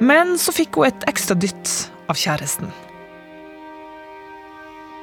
Men 0.00 0.38
så 0.40 0.54
fikk 0.56 0.80
hun 0.80 0.88
et 0.88 1.04
ekstra 1.10 1.36
dytt 1.36 1.74
av 2.10 2.18
kjæresten. 2.18 2.70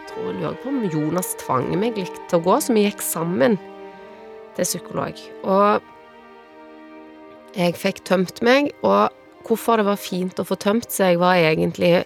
Jeg 0.01 0.09
tror 0.11 0.27
jeg 0.27 0.39
lurer 0.41 0.59
på 0.61 0.71
om 0.71 0.83
Jonas 0.91 1.31
tvang 1.41 1.69
meg 1.79 1.97
litt 1.99 2.17
til 2.29 2.41
å 2.41 2.45
gå, 2.45 2.57
så 2.61 2.75
vi 2.75 2.85
gikk 2.85 3.01
sammen 3.05 3.57
til 4.57 4.67
psykolog. 4.67 5.21
Og 5.47 5.81
jeg 7.57 7.77
fikk 7.79 8.03
tømt 8.07 8.43
meg, 8.45 8.71
og 8.83 9.11
hvorfor 9.47 9.81
det 9.81 9.87
var 9.87 9.99
fint 9.99 10.39
å 10.39 10.47
få 10.47 10.55
tømt 10.59 10.91
seg, 10.93 11.19
var 11.21 11.39
egentlig 11.39 12.03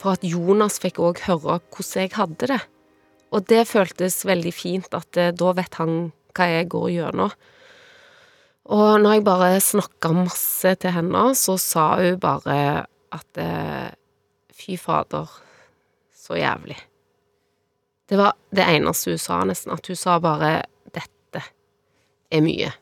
for 0.00 0.16
at 0.16 0.24
Jonas 0.26 0.78
fikk 0.82 1.00
òg 1.02 1.20
høre 1.26 1.58
hvordan 1.58 2.04
jeg 2.04 2.14
hadde 2.16 2.50
det. 2.52 2.62
Og 3.34 3.44
det 3.50 3.66
føltes 3.68 4.22
veldig 4.28 4.52
fint 4.54 4.94
at 4.96 5.18
eh, 5.18 5.34
da 5.34 5.52
vet 5.56 5.78
han 5.80 6.10
hva 6.36 6.48
jeg 6.52 6.68
går 6.72 6.88
gjennom. 6.94 7.32
Og 8.76 8.88
når 9.02 9.16
jeg 9.16 9.26
bare 9.26 9.62
snakka 9.62 10.10
masse 10.14 10.72
til 10.82 10.94
henne, 10.94 11.22
så 11.38 11.56
sa 11.60 11.86
hun 12.00 12.18
bare 12.22 12.86
at 13.14 13.40
eh, 13.40 13.90
fy 14.56 14.76
fader, 14.80 15.30
så 16.16 16.38
jævlig. 16.40 16.78
Det 18.08 18.18
var 18.18 18.36
det 18.54 18.64
eneste 18.64 19.12
hun 19.12 19.20
sa, 19.20 19.42
nesten. 19.44 19.74
At 19.74 19.86
hun 19.86 19.96
sa 19.98 20.18
bare 20.22 20.62
'dette 20.94 21.42
er 22.30 22.40
mye'. 22.40 22.72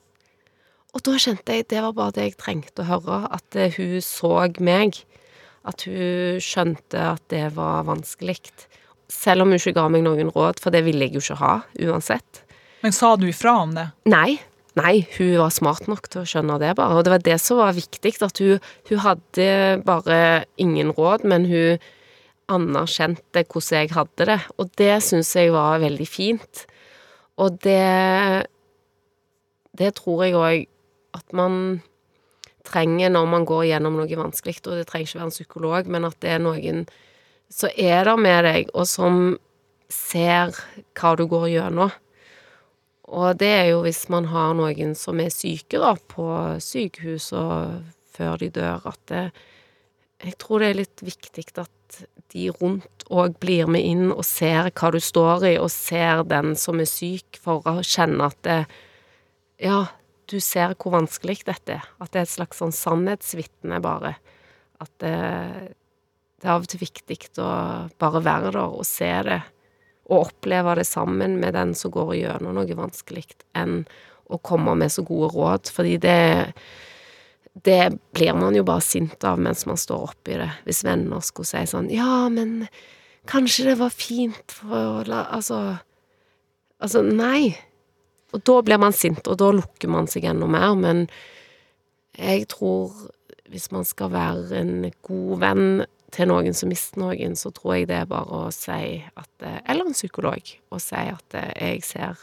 Og 0.94 1.02
da 1.02 1.16
kjente 1.18 1.56
jeg 1.56 1.66
det 1.70 1.82
var 1.82 1.92
bare 1.92 2.14
det 2.14 2.22
jeg 2.28 2.38
trengte 2.38 2.84
å 2.84 2.86
høre, 2.86 3.26
at 3.34 3.56
eh, 3.56 3.74
hun 3.76 4.00
så 4.04 4.46
meg. 4.60 5.00
At 5.64 5.82
hun 5.88 6.38
skjønte 6.44 7.00
at 7.16 7.22
det 7.32 7.56
var 7.56 7.84
vanskelig. 7.88 8.52
Selv 9.08 9.42
om 9.42 9.48
hun 9.48 9.58
ikke 9.58 9.74
ga 9.74 9.88
meg 9.88 10.04
noen 10.04 10.30
råd, 10.30 10.60
for 10.60 10.70
det 10.70 10.84
ville 10.84 11.08
jeg 11.08 11.16
jo 11.16 11.24
ikke 11.24 11.40
ha 11.40 11.54
uansett. 11.80 12.44
Men 12.82 12.92
sa 12.92 13.16
du 13.16 13.26
ifra 13.26 13.56
om 13.62 13.74
det? 13.74 13.88
Nei. 14.06 14.38
Nei, 14.74 15.04
hun 15.14 15.36
var 15.38 15.52
smart 15.54 15.86
nok 15.86 16.08
til 16.10 16.24
å 16.24 16.26
skjønne 16.26 16.56
det, 16.58 16.72
bare. 16.78 16.98
Og 16.98 17.06
det 17.06 17.12
var 17.12 17.22
det 17.22 17.36
som 17.42 17.60
var 17.60 17.76
viktig, 17.76 18.16
at 18.26 18.40
hun, 18.42 18.62
hun 18.90 19.02
hadde 19.04 19.46
bare 19.86 20.18
ingen 20.58 20.90
råd, 20.96 21.26
men 21.30 21.46
hun 21.46 21.84
anerkjente 22.50 23.44
hvordan 23.46 23.84
jeg 23.84 23.94
hadde 23.94 24.28
det. 24.32 24.40
Og 24.58 24.72
det 24.80 24.96
syns 25.06 25.30
jeg 25.38 25.54
var 25.54 25.82
veldig 25.84 26.08
fint. 26.08 26.66
Og 27.38 27.60
det 27.62 28.46
Det 29.74 29.90
tror 29.98 30.22
jeg 30.22 30.34
òg 30.38 30.66
at 31.18 31.32
man 31.34 31.82
trenger 32.62 33.10
når 33.10 33.26
man 33.26 33.44
går 33.44 33.64
gjennom 33.66 33.96
noe 33.98 34.18
vanskelig, 34.18 34.60
og 34.66 34.78
det 34.78 34.86
trenger 34.86 35.08
ikke 35.08 35.18
være 35.18 35.26
en 35.26 35.34
psykolog, 35.34 35.88
men 35.90 36.04
at 36.06 36.14
det 36.22 36.30
er 36.30 36.38
noen 36.38 36.84
som 37.50 37.70
er 37.76 38.04
der 38.06 38.16
med 38.16 38.44
deg, 38.46 38.70
og 38.74 38.86
som 38.86 39.36
ser 39.90 40.54
hva 40.94 41.14
du 41.18 41.26
går 41.26 41.48
gjennom. 41.50 41.90
Og 43.12 43.36
det 43.40 43.50
er 43.52 43.66
jo 43.72 43.82
hvis 43.84 44.06
man 44.12 44.30
har 44.32 44.54
noen 44.56 44.94
som 44.96 45.20
er 45.20 45.32
syke, 45.32 45.80
da, 45.80 45.92
på 45.96 46.26
sykehus 46.62 47.32
og 47.36 47.82
før 48.14 48.38
de 48.40 48.48
dør, 48.54 48.86
at 48.88 49.00
det, 49.10 49.24
jeg 50.24 50.38
tror 50.40 50.62
det 50.62 50.70
er 50.70 50.78
litt 50.78 51.04
viktig 51.04 51.44
at 51.60 51.98
de 52.32 52.48
rundt 52.56 53.04
òg 53.12 53.36
blir 53.42 53.68
med 53.70 53.84
inn 53.84 54.08
og 54.08 54.24
ser 54.26 54.70
hva 54.72 54.90
du 54.94 55.00
står 55.02 55.48
i, 55.50 55.54
og 55.60 55.70
ser 55.72 56.24
den 56.30 56.54
som 56.58 56.80
er 56.80 56.88
syk, 56.88 57.38
for 57.42 57.66
å 57.68 57.82
kjenne 57.84 58.30
at 58.30 58.40
det, 58.46 58.62
Ja, 59.62 59.84
du 60.26 60.40
ser 60.42 60.72
hvor 60.74 60.96
vanskelig 60.96 61.44
dette 61.46 61.76
er. 61.76 61.84
At 62.02 62.10
det 62.12 62.22
er 62.22 62.26
et 62.26 62.32
slags 62.32 62.58
sånn 62.58 62.72
sannhetsvitne, 62.74 63.78
bare. 63.84 64.16
At 64.82 64.90
det, 64.98 65.14
det 66.40 66.48
er 66.48 66.54
av 66.56 66.64
og 66.64 66.70
til 66.72 66.82
viktig 66.82 67.18
å 67.38 67.50
bare 68.00 68.24
være 68.24 68.50
der 68.56 68.64
og 68.64 68.82
se 68.88 69.10
det, 69.28 69.38
og 70.10 70.26
oppleve 70.28 70.74
det 70.78 70.86
sammen 70.88 71.38
med 71.40 71.54
den 71.56 71.74
som 71.78 71.92
går 71.94 72.14
gjennom 72.18 72.58
noe 72.58 72.78
vanskelig, 72.78 73.26
enn 73.56 73.82
å 74.32 74.40
komme 74.40 74.74
med 74.78 74.92
så 74.92 75.04
gode 75.06 75.32
råd, 75.34 75.70
fordi 75.72 75.98
det 76.02 76.18
det 77.62 77.92
blir 78.10 78.34
man 78.34 78.56
jo 78.56 78.64
bare 78.66 78.82
sint 78.82 79.24
av 79.24 79.38
mens 79.38 79.62
man 79.66 79.78
står 79.78 80.08
oppi 80.08 80.34
det. 80.40 80.50
Hvis 80.66 80.82
venner 80.82 81.22
skulle 81.22 81.46
si 81.46 81.62
sånn 81.70 81.86
Ja, 81.92 82.26
men 82.26 82.66
kanskje 83.30 83.68
det 83.68 83.76
var 83.78 83.94
fint 83.94 84.50
for 84.50 85.06
la 85.06 85.20
Altså 85.30 85.78
Altså, 86.82 87.00
nei. 87.06 87.54
Og 88.34 88.42
da 88.44 88.58
blir 88.66 88.80
man 88.82 88.92
sint, 88.92 89.28
og 89.30 89.38
da 89.40 89.52
lukker 89.54 89.88
man 89.88 90.08
seg 90.10 90.26
enda 90.28 90.48
mer. 90.50 90.74
Men 90.76 91.04
jeg 92.18 92.48
tror 92.50 92.90
hvis 93.48 93.70
man 93.72 93.86
skal 93.88 94.10
være 94.12 94.58
en 94.58 94.90
god 95.06 95.38
venn 95.40 95.68
til 96.14 96.30
noen 96.30 96.54
som 96.56 96.70
mister 96.70 97.02
noen, 97.02 97.34
så 97.38 97.50
tror 97.54 97.76
jeg 97.76 97.90
det 97.90 97.98
er 97.98 98.10
bare 98.10 98.46
å 98.46 98.52
si 98.54 99.02
at 99.02 99.46
Eller 99.66 99.84
en 99.84 99.96
psykolog. 99.96 100.50
Å 100.70 100.80
si 100.80 101.02
at 101.10 101.36
jeg 101.58 101.82
ser 101.84 102.20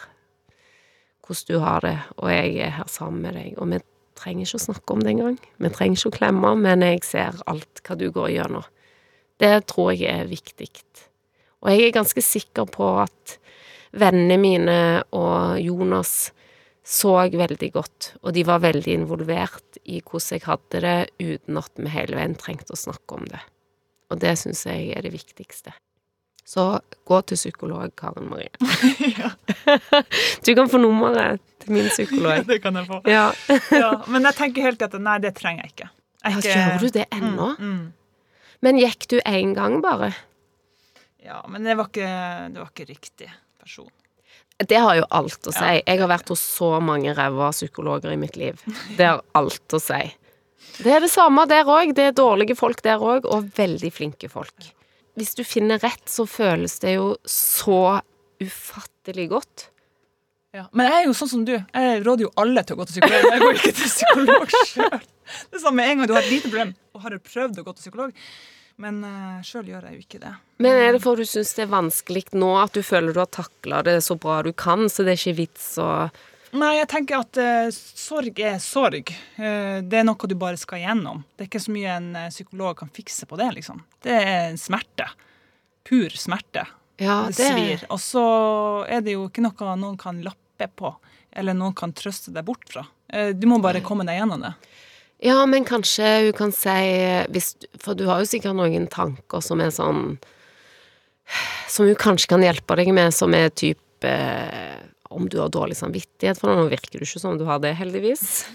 hvordan 1.22 1.48
du 1.48 1.60
har 1.64 1.86
det, 1.86 1.98
og 2.18 2.32
jeg 2.32 2.58
er 2.66 2.76
her 2.80 2.90
sammen 2.92 3.22
med 3.28 3.38
deg. 3.38 3.56
Og 3.62 3.70
vi 3.72 3.80
trenger 4.20 4.48
ikke 4.48 4.60
å 4.60 4.66
snakke 4.66 4.96
om 4.96 5.04
det 5.04 5.14
engang. 5.14 5.38
Vi 5.62 5.72
trenger 5.74 6.00
ikke 6.00 6.12
å 6.12 6.18
klemme, 6.18 6.54
men 6.60 6.86
jeg 6.86 7.04
ser 7.08 7.40
alt 7.50 7.84
hva 7.86 7.98
du 7.98 8.08
går 8.14 8.34
gjennom. 8.36 8.68
Det 9.42 9.54
tror 9.70 9.94
jeg 9.96 10.10
er 10.12 10.30
viktig. 10.30 10.70
Og 11.62 11.72
jeg 11.72 11.88
er 11.88 11.96
ganske 11.96 12.24
sikker 12.26 12.68
på 12.74 12.90
at 13.02 13.38
vennene 13.98 14.38
mine 14.42 14.78
og 15.18 15.60
Jonas 15.62 16.32
så 16.82 17.14
veldig 17.30 17.70
godt, 17.74 18.14
og 18.26 18.34
de 18.34 18.44
var 18.46 18.64
veldig 18.64 18.94
involvert 19.04 19.78
i 19.86 20.02
hvordan 20.02 20.38
jeg 20.38 20.46
hadde 20.48 20.82
det, 20.82 20.98
uten 21.22 21.60
at 21.62 21.72
vi 21.78 21.92
hele 21.94 22.18
veien 22.18 22.38
trengte 22.40 22.74
å 22.74 22.80
snakke 22.80 23.20
om 23.20 23.28
det. 23.30 23.42
Og 24.12 24.20
det 24.20 24.34
syns 24.42 24.66
jeg 24.68 24.92
er 24.98 25.06
det 25.06 25.14
viktigste. 25.14 25.74
Så 26.52 26.66
gå 27.08 27.22
til 27.30 27.38
psykolog, 27.40 27.94
Karen 27.96 28.28
Marie. 28.28 28.52
du 30.46 30.52
kan 30.58 30.68
få 30.70 30.82
nummeret 30.82 31.40
til 31.64 31.72
min 31.78 31.88
psykolog. 31.94 32.42
Ja, 32.42 32.44
det 32.50 32.60
kan 32.64 32.76
jeg 32.76 32.90
få. 32.90 33.00
Ja. 33.08 33.30
ja, 33.84 33.92
men 34.12 34.28
jeg 34.28 34.36
tenker 34.40 34.68
helt 34.68 34.84
at 34.84 34.98
nei, 35.00 35.18
det 35.24 35.34
trenger 35.40 35.64
jeg 35.68 35.76
ikke. 35.76 35.90
Jeg 36.22 36.32
Ja, 36.32 36.38
ikke- 36.42 36.58
Gjør 36.58 36.84
du 36.84 36.90
det 37.00 37.06
ennå? 37.16 37.48
Mm, 37.58 37.72
mm. 37.72 38.28
Men 38.62 38.78
gikk 38.78 39.08
du 39.10 39.18
én 39.26 39.56
gang, 39.58 39.80
bare? 39.82 40.12
Ja, 41.24 41.40
men 41.50 41.64
det 41.66 41.78
var 41.78 41.88
ikke, 41.90 42.10
det 42.54 42.60
var 42.62 42.70
ikke 42.70 42.90
riktig 42.92 43.30
person. 43.62 43.90
Det 44.62 44.78
har 44.78 44.96
jo 45.00 45.06
alt 45.10 45.48
å 45.50 45.54
si. 45.56 45.70
Jeg 45.88 45.98
har 46.00 46.10
vært 46.12 46.30
hos 46.30 46.42
så 46.46 46.76
mange 46.84 47.14
ræva 47.18 47.48
psykologer 47.54 48.12
i 48.14 48.18
mitt 48.22 48.36
liv. 48.38 48.60
Det 48.98 49.08
har 49.08 49.24
alt 49.38 49.74
å 49.74 49.80
si. 49.82 50.02
Det 50.82 50.94
er 50.96 51.04
det 51.04 51.12
samme 51.14 51.46
der 51.50 51.68
òg. 51.70 51.96
Det 51.98 52.10
er 52.10 52.16
dårlige 52.18 52.58
folk 52.58 52.82
der 52.86 53.02
òg, 53.02 53.28
og 53.30 53.52
veldig 53.58 53.92
flinke 53.94 54.30
folk. 54.32 54.72
Hvis 55.20 55.36
du 55.38 55.44
finner 55.44 55.82
rett, 55.84 56.08
så 56.10 56.26
føles 56.30 56.80
det 56.84 56.96
jo 56.96 57.14
så 57.28 58.00
ufattelig 58.42 59.28
godt. 59.34 59.68
Ja. 60.56 60.66
Men 60.76 60.90
jeg 60.90 60.98
er 60.98 61.06
jo 61.08 61.16
sånn 61.16 61.32
som 61.32 61.44
du. 61.48 61.54
Jeg 61.56 62.00
råder 62.04 62.26
jo 62.26 62.32
alle 62.42 62.64
til 62.68 62.76
å 62.76 62.82
gå 62.82 62.88
til 62.90 62.98
psykolog. 62.98 63.28
Jeg 63.32 63.44
går 63.44 63.60
ikke 63.60 63.76
til 63.78 63.92
psykolog 63.92 64.56
sjøl. 64.68 65.04
Det 65.32 65.60
er 65.60 65.64
samme 65.64 65.80
med 65.80 65.92
en 65.92 66.02
gang 66.02 66.10
du 66.10 66.16
har 66.18 66.26
et 66.26 66.34
lite 66.34 66.50
problem 66.50 66.74
og 66.92 67.06
har 67.06 67.16
prøvd 67.24 67.62
å 67.62 67.64
gå 67.68 67.76
til 67.76 67.86
psykolog. 67.86 68.18
Men 68.82 68.98
uh, 69.06 69.40
sjøl 69.46 69.70
gjør 69.70 69.86
jeg 69.88 69.96
jo 69.96 70.04
ikke 70.04 70.20
det. 70.24 70.34
Men 70.64 70.80
er 70.82 70.96
det 70.96 71.02
for 71.04 71.20
du 71.20 71.28
syns 71.28 71.54
det 71.56 71.66
er 71.66 71.72
vanskelig 71.72 72.26
nå, 72.36 72.50
at 72.60 72.76
du 72.76 72.82
føler 72.84 73.16
du 73.16 73.22
har 73.22 73.30
takla 73.32 73.80
det 73.86 74.00
så 74.04 74.18
bra 74.20 74.42
du 74.44 74.52
kan, 74.58 74.90
så 74.90 75.06
det 75.06 75.14
er 75.14 75.22
ikke 75.22 75.40
vits 75.44 75.68
å 75.80 75.88
Nei, 76.52 76.72
jeg 76.82 76.90
tenker 76.92 77.22
at 77.22 77.40
uh, 77.40 77.70
sorg 77.72 78.40
er 78.44 78.58
sorg. 78.64 79.12
Uh, 79.40 79.80
det 79.88 80.02
er 80.02 80.06
noe 80.08 80.28
du 80.28 80.36
bare 80.40 80.60
skal 80.60 80.82
igjennom. 80.82 81.24
Det 81.36 81.46
er 81.46 81.50
ikke 81.52 81.64
så 81.64 81.74
mye 81.76 81.96
en 81.96 82.10
uh, 82.18 82.28
psykolog 82.34 82.78
kan 82.82 82.92
fikse 82.92 83.28
på 83.30 83.40
det, 83.40 83.48
liksom. 83.60 83.80
Det 84.04 84.18
er 84.18 84.50
en 84.50 84.60
smerte. 84.60 85.08
Pur 85.88 86.12
smerte. 86.20 86.66
Ja, 87.02 87.24
det 87.30 87.40
det 87.40 87.52
svir. 87.54 87.86
Og 87.90 88.02
så 88.04 88.26
er 88.92 89.06
det 89.06 89.16
jo 89.16 89.30
ikke 89.30 89.46
noe 89.46 89.78
noen 89.80 89.98
kan 90.02 90.20
lappe 90.26 90.68
på, 90.68 90.92
eller 91.32 91.56
noen 91.58 91.76
kan 91.78 91.96
trøste 91.96 92.34
deg 92.36 92.46
bort 92.46 92.68
fra. 92.70 92.84
Du 93.34 93.48
må 93.50 93.58
bare 93.64 93.82
komme 93.84 94.06
deg 94.08 94.20
gjennom 94.20 94.44
det. 94.44 94.54
Ja, 95.22 95.40
men 95.46 95.66
kanskje 95.66 96.06
hun 96.28 96.36
kan 96.38 96.54
si 96.56 96.76
hvis, 97.34 97.52
For 97.82 97.98
du 97.98 98.08
har 98.10 98.22
jo 98.22 98.30
sikkert 98.30 98.58
noen 98.58 98.88
tanker 98.90 99.44
som 99.46 99.62
er 99.62 99.70
sånn 99.74 100.16
Som 101.70 101.90
hun 101.90 102.00
kanskje 102.00 102.32
kan 102.32 102.46
hjelpe 102.46 102.78
deg 102.80 102.90
med, 102.96 103.14
som 103.14 103.36
er 103.38 103.52
type 103.54 104.16
om 105.12 105.28
du 105.30 105.38
har 105.42 105.52
dårlig 105.52 105.76
samvittighet, 105.78 106.40
for 106.40 106.52
nå 106.56 106.70
virker 106.72 107.02
du 107.02 107.06
ikke 107.06 107.22
som 107.22 107.38
du 107.40 107.44
har 107.48 107.60
det, 107.64 107.74
heldigvis. 107.80 108.46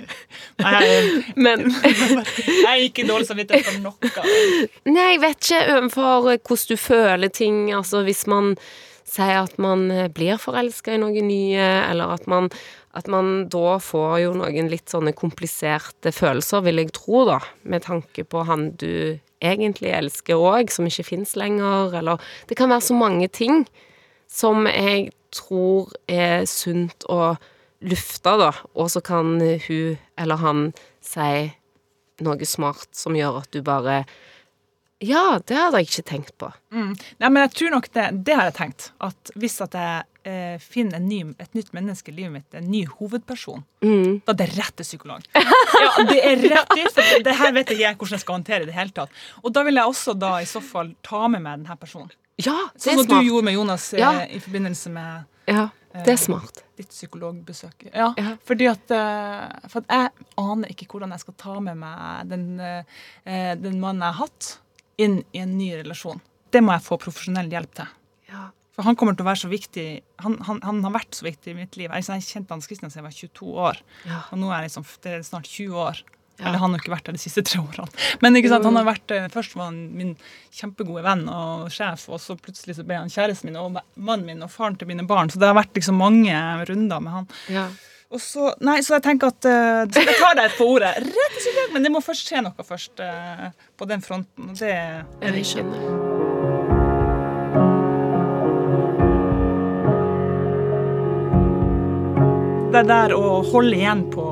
Nei, 0.62 1.24
Men 1.34 1.66
jeg 1.72 2.68
er 2.68 2.84
ikke 2.84 3.06
dårlig 3.08 3.28
samvittighet 3.30 3.68
for 3.70 3.82
noe. 3.86 4.30
Nei, 4.90 5.08
jeg 5.14 5.22
vet 5.24 5.48
ikke 5.48 5.62
overfor 5.78 6.30
hvordan 6.30 6.70
du 6.72 6.76
føler 6.80 7.32
ting. 7.32 7.62
Altså 7.74 8.04
hvis 8.06 8.26
man 8.30 8.54
sier 9.08 9.42
at 9.42 9.58
man 9.60 9.90
eh, 9.92 10.08
blir 10.12 10.40
forelska 10.40 10.94
i 10.94 11.00
noe 11.00 11.24
nye, 11.24 11.66
eller 11.88 12.14
at 12.14 12.28
man, 12.30 12.48
at 12.96 13.08
man 13.12 13.46
da 13.52 13.76
får 13.82 14.16
jo 14.24 14.34
noen 14.40 14.70
litt 14.72 14.92
sånne 14.92 15.14
kompliserte 15.16 16.12
følelser, 16.14 16.64
vil 16.64 16.80
jeg 16.82 16.94
tro, 16.96 17.24
da, 17.28 17.40
med 17.68 17.84
tanke 17.88 18.24
på 18.24 18.44
han 18.48 18.70
du 18.80 19.18
egentlig 19.42 19.90
elsker 19.96 20.38
òg, 20.38 20.70
som 20.70 20.86
ikke 20.86 21.08
fins 21.08 21.34
lenger, 21.36 21.96
eller 21.98 22.22
Det 22.48 22.56
kan 22.56 22.70
være 22.70 22.88
så 22.88 22.94
mange 22.94 23.28
ting 23.28 23.64
som 24.32 24.64
jeg 24.70 25.10
tror 25.32 25.92
er 26.08 26.46
sunt 26.48 27.04
å 27.12 27.34
lufte, 27.82 28.34
da, 28.38 28.50
og 28.78 28.90
så 28.92 29.00
kan 29.04 29.36
hun 29.40 29.96
eller 30.20 30.38
han 30.42 30.66
si 31.02 31.50
noe 32.22 32.46
smart 32.46 32.92
som 32.94 33.16
gjør 33.18 33.40
at 33.42 33.50
du 33.54 33.62
bare 33.66 34.02
Ja, 35.02 35.40
det 35.42 35.56
hadde 35.58 35.80
jeg 35.80 35.88
ikke 35.88 36.04
tenkt 36.06 36.34
på. 36.38 36.52
Mm. 36.70 36.92
Nei, 37.18 37.28
men 37.28 37.40
jeg 37.42 37.50
tror 37.58 37.72
nok 37.74 37.88
det, 37.96 38.04
det 38.22 38.36
har 38.38 38.46
jeg 38.52 38.54
tenkt. 38.60 38.84
At 39.02 39.32
hvis 39.34 39.56
at 39.64 39.74
jeg 39.74 40.04
eh, 40.30 40.60
finner 40.62 41.00
en 41.00 41.08
ny, 41.10 41.18
et 41.42 41.56
nytt 41.58 41.72
menneske 41.74 42.12
i 42.12 42.14
livet 42.20 42.36
mitt, 42.36 42.54
en 42.54 42.68
ny 42.70 42.84
hovedperson, 42.86 43.64
Mm. 43.82 44.20
da 44.22 44.30
er 44.30 44.38
det 44.44 44.46
rett 44.54 44.76
til 44.78 44.86
psykolog. 44.86 45.26
Ja, 45.34 46.04
det 46.06 46.20
er 46.22 46.44
rett 46.52 46.70
til, 46.76 46.86
for 46.94 47.24
det, 47.26 47.34
her 47.40 47.50
vet 47.56 47.72
ikke 47.74 47.82
jeg 47.82 47.96
hvordan 47.98 48.14
jeg 48.14 48.22
skal 48.22 48.36
håndtere 48.38 48.62
i 48.62 48.68
det 48.70 48.76
hele 48.78 48.94
tatt. 48.94 49.10
Og 49.42 49.50
da 49.56 49.64
vil 49.66 49.80
jeg 49.80 49.90
også 49.90 50.14
da 50.22 50.36
i 50.38 50.46
så 50.46 50.62
fall 50.62 50.94
ta 51.02 51.24
med 51.26 51.42
meg 51.42 51.64
denne 51.64 51.76
personen. 51.82 52.14
Ja, 52.44 52.56
det 52.74 52.80
Sånn 52.82 52.98
er 52.98 53.04
som 53.04 53.12
du 53.22 53.28
gjorde 53.28 53.44
med 53.44 53.54
Jonas 53.54 53.92
eh, 53.94 54.00
Ja. 54.00 54.12
i 54.26 54.38
forbindelse 54.40 54.90
med 54.90 55.24
Ja. 55.48 55.68
eh, 55.94 56.02
Det 56.04 56.12
er 56.14 56.16
smart. 56.16 56.62
ditt 56.76 56.88
psykologbesøk. 56.90 57.90
Ja, 57.94 58.14
Ja. 58.16 58.36
fordi 58.44 58.68
at, 58.70 58.90
eh, 58.90 59.68
for 59.68 59.78
at 59.82 59.88
jeg 59.88 60.10
aner 60.38 60.68
ikke 60.68 60.86
hvordan 60.88 61.10
jeg 61.10 61.20
skal 61.20 61.34
ta 61.38 61.60
med 61.60 61.76
meg 61.76 62.28
den, 62.28 62.56
den 63.26 63.80
mannen 63.80 64.00
jeg 64.02 64.12
har 64.14 64.26
hatt, 64.26 64.58
inn 64.98 65.24
i 65.34 65.38
en 65.38 65.56
ny 65.58 65.72
relasjon. 65.82 66.20
Det 66.50 66.62
må 66.62 66.72
jeg 66.72 66.82
få 66.82 66.98
profesjonell 67.00 67.48
hjelp 67.50 67.74
til. 67.74 67.86
Ja. 68.28 68.48
For 68.72 68.82
han 68.84 68.96
kommer 68.96 69.14
til 69.16 69.24
å 69.26 69.28
være 69.28 69.42
så 69.44 69.50
viktig 69.50 70.02
Han, 70.20 70.38
han, 70.38 70.60
han 70.62 70.82
har 70.82 70.92
vært 70.92 71.10
så 71.12 71.22
viktig 71.24 71.48
i 71.50 71.54
mitt 71.54 71.76
liv. 71.76 71.90
Jeg 71.90 72.22
kjente 72.22 72.48
Hans 72.50 72.66
Christian 72.66 72.90
siden 72.90 73.02
jeg 73.04 73.10
var 73.10 73.10
22 73.10 73.54
år, 73.58 73.76
Ja. 74.06 74.22
og 74.32 74.38
nå 74.38 74.48
er 74.52 74.62
jeg 74.62 74.70
liksom, 74.70 74.86
det 75.02 75.12
er 75.12 75.22
snart 75.22 75.44
20 75.44 75.74
år. 75.74 76.02
Ja. 76.42 76.48
Eller 76.50 76.58
han 76.58 76.74
har 76.74 76.82
ikke 76.82 76.94
vært 76.96 77.06
der 77.06 77.16
de 77.16 77.22
siste 77.22 77.44
tre 77.46 77.60
årene. 77.62 77.86
Men 78.24 78.38
ikke 78.38 78.50
sant, 78.50 78.66
han 78.66 78.78
har 78.80 78.88
vært, 78.88 79.14
eh, 79.14 79.28
først 79.30 79.54
var 79.58 79.70
han 79.70 79.78
min 79.96 80.16
kjempegode 80.52 81.04
venn 81.06 81.24
og 81.30 81.70
sjef, 81.72 82.08
og 82.10 82.20
så 82.20 82.36
plutselig 82.36 82.76
så 82.76 82.86
ble 82.88 82.98
han 82.98 83.12
kjæresten 83.12 83.50
min 83.50 83.60
og 83.60 83.78
mannen 83.78 84.26
min 84.26 84.42
og 84.42 84.50
faren 84.50 84.76
til 84.76 84.90
mine 84.90 85.06
barn. 85.06 85.30
Så 85.30 85.38
det 85.38 85.48
har 85.48 85.56
vært 85.58 85.74
liksom 85.78 86.00
mange 86.02 86.34
runder 86.68 87.00
med 87.00 87.18
han. 87.20 87.32
ja. 87.48 87.70
Og 88.12 88.20
så, 88.20 88.50
nei, 88.60 88.82
så 88.84 88.98
jeg 88.98 89.06
tenker 89.06 89.30
at 89.32 89.46
uh, 89.48 89.86
jeg 89.88 90.18
tar 90.18 90.36
deg 90.36 90.52
på 90.58 90.66
ordet, 90.74 90.92
rett 91.00 91.38
og 91.38 91.46
slett, 91.46 91.72
men 91.72 91.86
det 91.86 91.94
må 91.94 92.04
først 92.04 92.28
skje 92.28 92.44
noe 92.44 92.68
først 92.68 93.00
uh, 93.00 93.48
på 93.72 93.88
den 93.88 94.04
fronten. 94.04 94.52
Og 94.52 94.60
det 94.60 94.68
er 94.76 95.32
Jeg 95.32 95.48
skjønner. 95.54 96.12
det 102.72 102.86
der 102.88 103.12
å 103.12 103.42
holde 103.44 103.76
igjen 103.76 104.06
på 104.12 104.24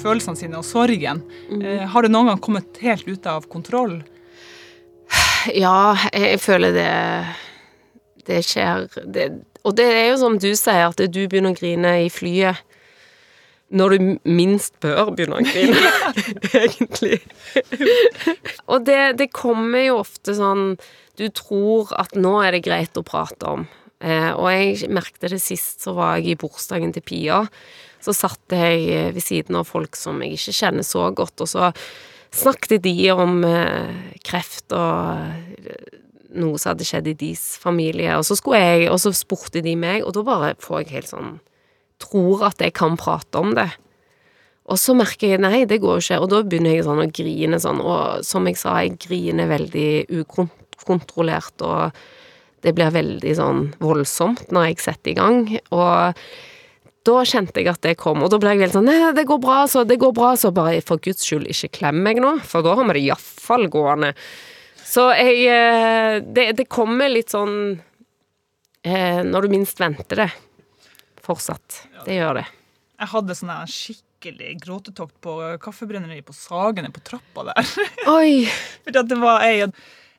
følelsene 0.00 0.38
sine 0.38 0.60
og 0.60 0.66
sorgen. 0.66 1.22
eh, 1.60 1.84
har 1.88 2.02
det 2.02 2.12
noen 2.12 2.32
gang 2.32 2.40
kommet 2.44 2.80
helt 2.84 3.08
ut 3.08 3.26
av 3.26 3.48
kontroll? 3.50 4.00
Ja, 5.54 5.96
jeg, 6.12 6.40
føler 6.42 6.74
det 6.74 6.88
Det 8.26 8.40
skjer 8.44 8.88
det, 9.06 9.28
Og 9.64 9.76
det 9.78 9.86
er 9.86 10.08
jo 10.10 10.16
som 10.20 10.38
du 10.38 10.50
sier, 10.50 10.90
at 10.90 10.98
du 10.98 11.20
begynner 11.28 11.54
å 11.54 11.58
grine 11.58 11.94
i 12.04 12.10
flyet 12.12 12.64
når 13.68 13.94
du 13.94 14.04
minst 14.24 14.78
bør 14.80 15.10
begynne 15.12 15.42
å 15.42 15.44
grine, 15.44 15.90
egentlig. 16.64 17.18
og 18.72 18.86
det, 18.88 19.18
det 19.20 19.28
kommer 19.36 19.84
jo 19.84 19.98
ofte 20.00 20.32
sånn 20.36 20.70
Du 21.20 21.26
tror 21.28 21.92
at 22.00 22.16
nå 22.16 22.38
er 22.46 22.56
det 22.56 22.64
greit 22.64 22.96
å 22.96 23.04
prate 23.04 23.52
om. 23.58 23.66
Eh, 23.98 24.30
og 24.30 24.46
jeg 24.54 24.88
merkte 24.94 25.30
det 25.32 25.40
sist, 25.42 25.82
så 25.82 25.92
var 25.96 26.18
jeg 26.18 26.32
i 26.32 26.38
bursdagen 26.38 26.94
til 26.94 27.02
Pia. 27.02 27.42
Så 28.04 28.14
satt 28.14 28.54
jeg 28.54 28.84
eh, 28.94 29.10
ved 29.14 29.24
siden 29.24 29.58
av 29.58 29.68
folk 29.68 29.98
som 29.98 30.20
jeg 30.22 30.38
ikke 30.38 30.56
kjenner 30.60 30.86
så 30.86 31.08
godt, 31.14 31.40
og 31.42 31.50
så 31.50 31.72
snakket 32.34 32.84
de 32.84 32.94
om 33.14 33.40
eh, 33.46 34.14
kreft 34.26 34.74
og 34.76 35.24
eh, 35.64 35.98
noe 36.38 36.60
som 36.60 36.74
hadde 36.74 36.86
skjedd 36.86 37.08
i 37.10 37.16
deres 37.18 37.56
familie, 37.60 38.12
og 38.18 38.26
så 38.26 38.36
jeg, 38.54 38.88
og 38.92 39.00
så 39.00 39.14
spurte 39.16 39.62
de 39.64 39.74
meg, 39.80 40.04
og 40.04 40.14
da 40.16 40.24
bare 40.26 40.54
får 40.62 40.82
jeg 40.82 40.96
helt 40.98 41.14
sånn 41.14 41.36
Tror 41.98 42.44
at 42.46 42.60
jeg 42.62 42.76
kan 42.78 42.92
prate 42.94 43.40
om 43.40 43.56
det. 43.56 43.72
Og 44.70 44.78
så 44.78 44.94
merker 44.94 45.32
jeg 45.32 45.40
nei, 45.42 45.64
det 45.66 45.80
går 45.82 45.96
jo 45.96 46.02
ikke, 46.04 46.18
og 46.22 46.28
da 46.30 46.42
begynner 46.46 46.76
jeg 46.76 46.84
sånn 46.86 47.00
å 47.02 47.06
grine 47.10 47.58
sånn, 47.58 47.80
og 47.82 48.20
som 48.22 48.46
jeg 48.46 48.60
sa, 48.60 48.76
jeg 48.84 49.00
griner 49.02 49.50
veldig 49.50 49.88
ukontrollert, 50.20 51.64
og 51.66 51.98
det 52.62 52.74
blir 52.76 52.94
veldig 52.94 53.34
sånn 53.34 53.64
voldsomt 53.82 54.54
når 54.54 54.68
jeg 54.68 54.84
setter 54.84 55.10
i 55.10 55.16
gang, 55.18 55.42
og 55.74 56.22
da 57.08 57.24
kjente 57.26 57.62
jeg 57.62 57.72
at 57.72 57.82
det 57.84 57.96
kom, 58.00 58.22
og 58.24 58.30
da 58.32 58.38
ble 58.40 58.52
jeg 58.54 58.62
veldig 58.66 58.76
sånn 58.78 58.88
Nei, 58.88 59.12
det 59.16 59.24
går 59.28 59.40
bra, 59.42 59.62
så 59.70 59.84
det 59.88 59.98
går 60.00 60.14
bra, 60.16 60.34
så 60.38 60.52
bare 60.54 60.78
for 60.84 61.00
guds 61.02 61.24
skyld, 61.24 61.48
ikke 61.50 61.72
klem 61.80 62.02
meg 62.04 62.20
nå, 62.22 62.36
for 62.44 62.64
da 62.66 62.76
har 62.76 62.88
vi 62.90 62.98
det 62.98 63.04
iallfall 63.08 63.68
gående. 63.72 64.12
Så 64.88 65.08
jeg 65.16 65.44
eh, 65.52 66.18
det, 66.24 66.50
det 66.58 66.68
kommer 66.72 67.10
litt 67.12 67.34
sånn 67.34 67.56
eh, 68.82 69.20
når 69.24 69.46
du 69.46 69.56
minst 69.58 69.80
venter 69.80 70.24
det. 70.24 70.28
Fortsatt. 71.24 71.82
Det 72.06 72.16
gjør 72.16 72.40
det. 72.40 72.46
Jeg 72.98 73.12
hadde 73.12 73.36
sånn 73.36 73.52
her 73.52 73.72
skikkelig 73.72 74.54
gråtetokt 74.62 75.16
på 75.24 75.34
kaffebrenneriet 75.62 76.26
på 76.26 76.36
Sagene 76.36 76.90
på 76.94 77.04
trappa 77.04 77.50
der. 77.50 77.74
Oi! 78.10 78.48
Fordi 78.86 79.02
at 79.02 79.10
det 79.12 79.20
var 79.20 79.44
ei, 79.44 79.68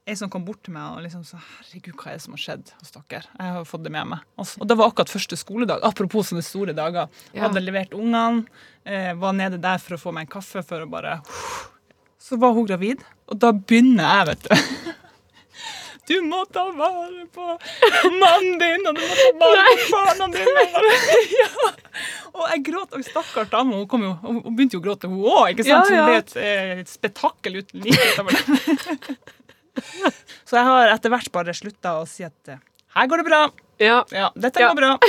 ei 0.09 0.17
som 0.17 0.31
kom 0.31 0.45
bort 0.47 0.61
til 0.65 0.73
meg 0.75 0.97
og 0.97 1.03
liksom 1.05 1.23
sa 1.27 1.39
Herregud, 1.39 1.95
hva 1.99 2.11
er 2.11 2.17
det 2.19 2.23
som 2.25 2.35
har 2.35 2.43
skjedd 2.43 2.71
hos 2.79 2.93
dere? 2.95 3.23
Jeg 3.23 3.55
har 3.57 3.67
fått 3.69 3.85
det 3.85 3.93
med 3.93 4.11
meg. 4.13 4.25
Og 4.41 4.67
det 4.67 4.77
var 4.79 4.91
akkurat 4.91 5.13
første 5.13 5.37
skoledag. 5.39 5.83
Apropos 5.85 6.31
sånne 6.31 6.45
store 6.45 6.75
dager. 6.77 7.09
Ja. 7.33 7.45
Hadde 7.45 7.63
levert 7.63 7.93
ungene, 7.97 8.45
eh, 8.85 9.11
var 9.19 9.35
nede 9.37 9.61
der 9.61 9.81
for 9.83 9.97
å 9.97 10.01
få 10.01 10.15
meg 10.15 10.27
en 10.27 10.33
kaffe 10.39 10.65
for 10.65 10.85
å 10.85 10.89
bare 10.89 11.19
Så 12.19 12.37
var 12.37 12.53
hun 12.53 12.67
gravid, 12.67 13.03
og 13.31 13.39
da 13.39 13.53
begynner 13.53 14.03
jeg, 14.03 14.27
vet 14.33 14.49
du. 14.49 14.95
Du 16.09 16.15
må 16.25 16.39
ta 16.49 16.63
vare 16.73 17.27
på 17.29 17.43
mannen 18.17 18.55
din, 18.57 18.87
og 18.89 18.95
du 18.97 19.01
må 19.05 19.17
ta 19.19 19.27
vare 19.43 19.75
på 19.77 19.89
barna 19.93 20.27
dine. 20.33 20.63
Ja. 21.39 21.69
Og 22.33 22.45
jeg 22.53 22.63
gråt. 22.69 22.93
Og 22.95 23.03
stakkars 23.05 23.49
dame, 23.51 23.83
hun, 23.83 24.05
jo, 24.07 24.13
hun 24.23 24.55
begynte 24.55 24.77
jo 24.77 24.81
å 24.81 24.85
gråte, 24.85 25.09
hun 25.11 25.21
òg. 25.21 25.61
Ja, 25.67 25.81
ja. 25.83 25.83
Det 25.85 25.99
ble 26.07 26.17
et, 26.21 26.33
eh, 26.39 26.71
et 26.83 26.89
spetakkel 26.89 27.59
uten 27.61 27.83
like 27.85 28.09
utover 28.13 28.37
det. 28.39 29.17
Så 30.47 30.57
jeg 30.59 30.65
har 30.67 30.93
etter 30.95 31.13
hvert 31.13 31.31
bare 31.35 31.55
slutta 31.57 31.97
å 32.01 32.05
si 32.09 32.25
at 32.27 32.53
eh, 32.53 32.61
her 32.97 33.09
går 33.11 33.21
det 33.21 33.27
bra. 33.29 33.41
Ja. 33.79 34.01
Ja, 34.11 34.29
dette 34.35 34.59
Ja. 34.63 34.73
går 34.73 34.81
bra. 34.81 34.97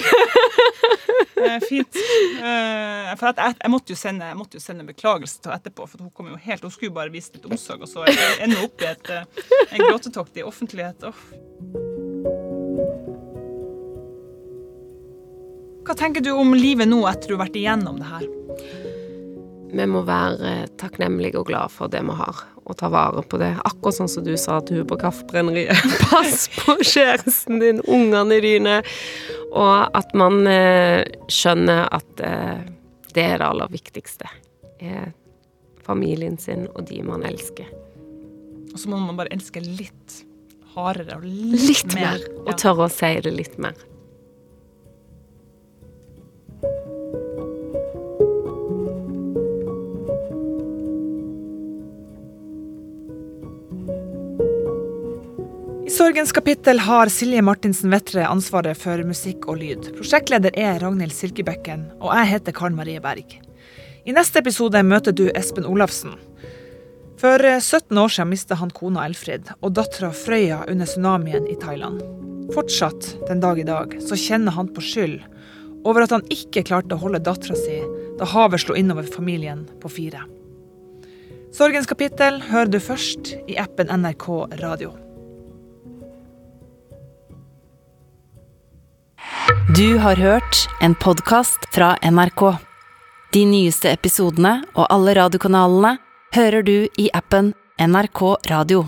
Eh, 1.41 1.57
fint. 1.65 1.97
Eh, 1.97 3.11
for 3.17 3.31
at 3.31 3.39
jeg, 3.41 3.55
jeg, 3.63 3.71
måtte 3.73 3.95
jo 3.95 3.97
sende, 3.97 4.27
jeg 4.29 4.37
måtte 4.37 4.59
jo 4.59 4.61
sende 4.61 4.85
beklagelse 4.85 5.39
til 5.41 5.49
henne 5.49 5.63
etterpå, 5.63 5.87
for 5.89 6.03
hun 6.05 6.11
kom 6.13 6.27
jo 6.29 6.37
helt, 6.37 6.67
hun 6.67 6.75
skulle 6.75 6.93
bare 6.93 7.09
vise 7.15 7.33
litt 7.33 7.47
omsorg, 7.49 7.87
og 7.87 7.89
så 7.89 8.05
ender 8.05 8.59
hun 8.61 8.67
opp 8.67 8.85
i 8.85 8.89
et, 8.91 9.09
en 9.73 9.81
gråtetokt 9.87 10.37
i 10.37 10.45
offentlighet. 10.45 11.07
Oh. 11.09 11.17
Hva 15.89 15.97
tenker 15.97 16.21
du 16.21 16.29
om 16.35 16.53
livet 16.55 16.91
nå 16.93 17.01
etter 17.09 17.33
du 17.33 17.39
har 17.39 17.47
vært 17.47 17.57
igjennom 17.63 17.97
det 18.03 18.11
her? 18.11 18.29
Vi 19.71 19.87
må 19.89 20.05
være 20.05 20.53
takknemlige 20.83 21.41
og 21.41 21.49
glade 21.49 21.73
for 21.73 21.89
det 21.89 22.05
vi 22.05 22.19
har, 22.21 22.45
og 22.71 22.77
ta 22.79 22.89
vare 22.93 23.23
på 23.27 23.39
det. 23.43 23.51
Akkurat 23.67 23.97
sånn 23.99 24.11
som 24.13 24.25
du 24.27 24.33
sa 24.39 24.61
til 24.65 24.81
hun 24.81 24.89
på 24.91 24.99
Kaffebrenneriet. 25.01 25.75
Pass 26.11 26.47
på 26.61 26.77
kjæresten 26.87 27.59
din, 27.63 27.83
ungene 27.91 28.39
dine, 28.45 28.79
og 29.51 29.91
at 29.99 30.15
man 30.19 30.45
eh, 30.51 31.03
skjønner 31.31 31.89
at 31.91 32.23
eh, 32.25 32.63
det 33.15 33.25
er 33.27 33.41
det 33.43 33.49
aller 33.51 33.73
viktigste. 33.73 34.31
Er 34.81 35.11
familien 35.85 36.39
sin 36.39 36.69
og 36.77 36.85
de 36.89 37.01
man 37.03 37.25
elsker. 37.27 37.67
Og 38.71 38.79
så 38.79 38.91
må 38.93 39.01
man 39.03 39.17
bare 39.19 39.33
elske 39.35 39.59
litt 39.65 40.21
hardere 40.77 41.17
og 41.19 41.25
litt, 41.27 41.65
Litt 41.67 41.95
mer, 41.99 42.21
og 42.45 42.53
Ja. 42.53 42.59
tørre 42.63 42.87
å 42.87 42.93
si 42.95 43.11
det 43.27 43.33
litt 43.35 43.57
mer. 43.59 43.75
Sorgens 56.01 56.33
kapittel 56.33 56.79
har 56.81 57.11
Silje 57.13 57.43
Martinsen 57.45 57.93
Vettre 57.93 58.23
ansvaret 58.25 58.79
for 58.81 59.03
musikk 59.05 59.45
og 59.53 59.59
lyd. 59.61 59.91
Prosjektleder 59.99 60.55
er 60.57 60.79
Ragnhild 60.81 61.13
Silkebekken, 61.13 61.83
og 62.01 62.15
jeg 62.17 62.31
heter 62.31 62.55
Karen 62.57 62.79
Marie 62.79 63.03
Berg. 63.05 63.35
I 64.09 64.15
neste 64.17 64.41
episode 64.41 64.81
møter 64.81 65.13
du 65.13 65.27
Espen 65.37 65.69
Olafsen. 65.69 66.15
For 67.21 67.45
eh, 67.45 67.61
17 67.61 68.01
år 68.01 68.15
siden 68.15 68.31
mista 68.31 68.57
han 68.57 68.73
kona 68.73 69.05
Elfrid 69.11 69.51
og 69.59 69.75
dattera 69.77 70.09
Frøya 70.17 70.63
under 70.73 70.89
tsunamien 70.89 71.45
i 71.53 71.59
Thailand. 71.61 72.01
Fortsatt 72.57 73.11
den 73.29 73.45
dag 73.45 73.61
i 73.61 73.69
dag 73.69 73.93
så 74.01 74.17
kjenner 74.17 74.57
han 74.57 74.73
på 74.73 74.81
skyld 74.81 75.21
over 75.85 76.07
at 76.07 76.17
han 76.17 76.25
ikke 76.33 76.65
klarte 76.73 76.97
å 76.97 77.03
holde 77.05 77.21
dattera 77.29 77.61
si 77.61 77.77
da 78.17 78.31
havet 78.33 78.65
slo 78.65 78.79
innover 78.81 79.05
familien 79.05 79.67
på 79.85 79.93
fire. 80.01 80.25
Sorgens 81.53 81.93
kapittel 81.93 82.41
hører 82.49 82.73
du 82.73 82.81
først 82.89 83.37
i 83.45 83.61
appen 83.61 83.93
NRK 84.01 84.31
Radio. 84.65 84.97
Du 89.51 89.99
har 89.99 90.17
hørt 90.17 90.69
en 90.81 90.95
podkast 90.95 91.59
fra 91.75 91.97
NRK. 92.03 92.43
De 93.35 93.41
nyeste 93.47 93.91
episodene 93.91 94.61
og 94.77 94.85
alle 94.95 95.15
radiokanalene 95.19 95.97
hører 96.37 96.63
du 96.63 96.77
i 96.95 97.09
appen 97.15 97.49
NRK 97.83 98.21
Radio. 98.51 98.85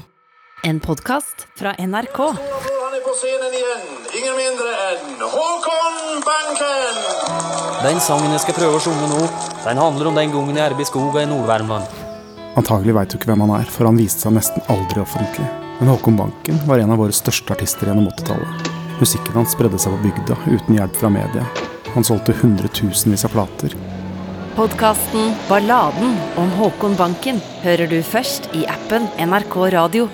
En 0.63 0.79
podkast 0.79 1.49
fra 1.59 1.73
NRK. 1.79 2.19
Han 2.23 2.95
er 2.95 3.03
på 3.03 3.15
scenen 3.19 3.57
igjen. 3.59 3.89
Ingen 4.21 4.39
mindre 4.39 4.75
enn 4.91 5.25
Håkon 5.33 6.23
Banken! 6.29 7.01
Den 7.83 7.99
sangen 8.05 8.31
jeg 8.31 8.45
skal 8.45 8.59
prøve 8.61 8.79
å 8.79 8.85
synge 8.85 9.09
nå, 9.11 9.25
den 9.65 9.83
handler 9.83 10.13
om 10.13 10.21
den 10.21 10.31
gangen 10.37 10.61
jeg 10.61 10.69
er 10.69 10.77
i 10.79 10.87
skogen 10.87 11.25
i 11.25 11.33
Nord-Värmland. 11.33 11.99
Antagelig 12.61 12.95
veit 13.01 13.11
du 13.11 13.19
ikke 13.19 13.33
hvem 13.33 13.43
han 13.49 13.57
er, 13.59 13.67
for 13.67 13.91
han 13.91 13.99
viste 13.99 14.29
seg 14.29 14.39
nesten 14.39 14.63
aldri 14.71 15.03
offentlig. 15.03 15.49
Men 15.81 15.91
Håkon 15.91 16.21
Banken 16.23 16.63
var 16.71 16.79
en 16.79 16.95
av 16.95 17.03
våre 17.03 17.17
største 17.17 17.57
artister 17.57 17.91
gjennom 17.91 18.13
80-tallet. 18.13 18.82
Musikken 19.03 19.35
hans 19.35 19.51
spredde 19.57 19.81
seg 19.83 19.97
på 19.97 20.05
bygda 20.05 20.37
uten 20.47 20.77
hjelp 20.77 20.95
fra 21.01 21.09
media. 21.11 21.43
Han 21.97 22.07
solgte 22.07 22.37
hundretusenvis 22.39 23.27
av 23.27 23.35
plater. 23.35 23.75
Podkasten 24.55 25.33
Balladen 25.49 26.15
om 26.39 26.53
Håkon 26.61 26.95
Banken 26.95 27.41
hører 27.65 27.91
du 27.91 27.99
først 28.07 28.47
i 28.55 28.63
appen 28.71 29.11
NRK 29.19 29.57
Radio. 29.75 30.07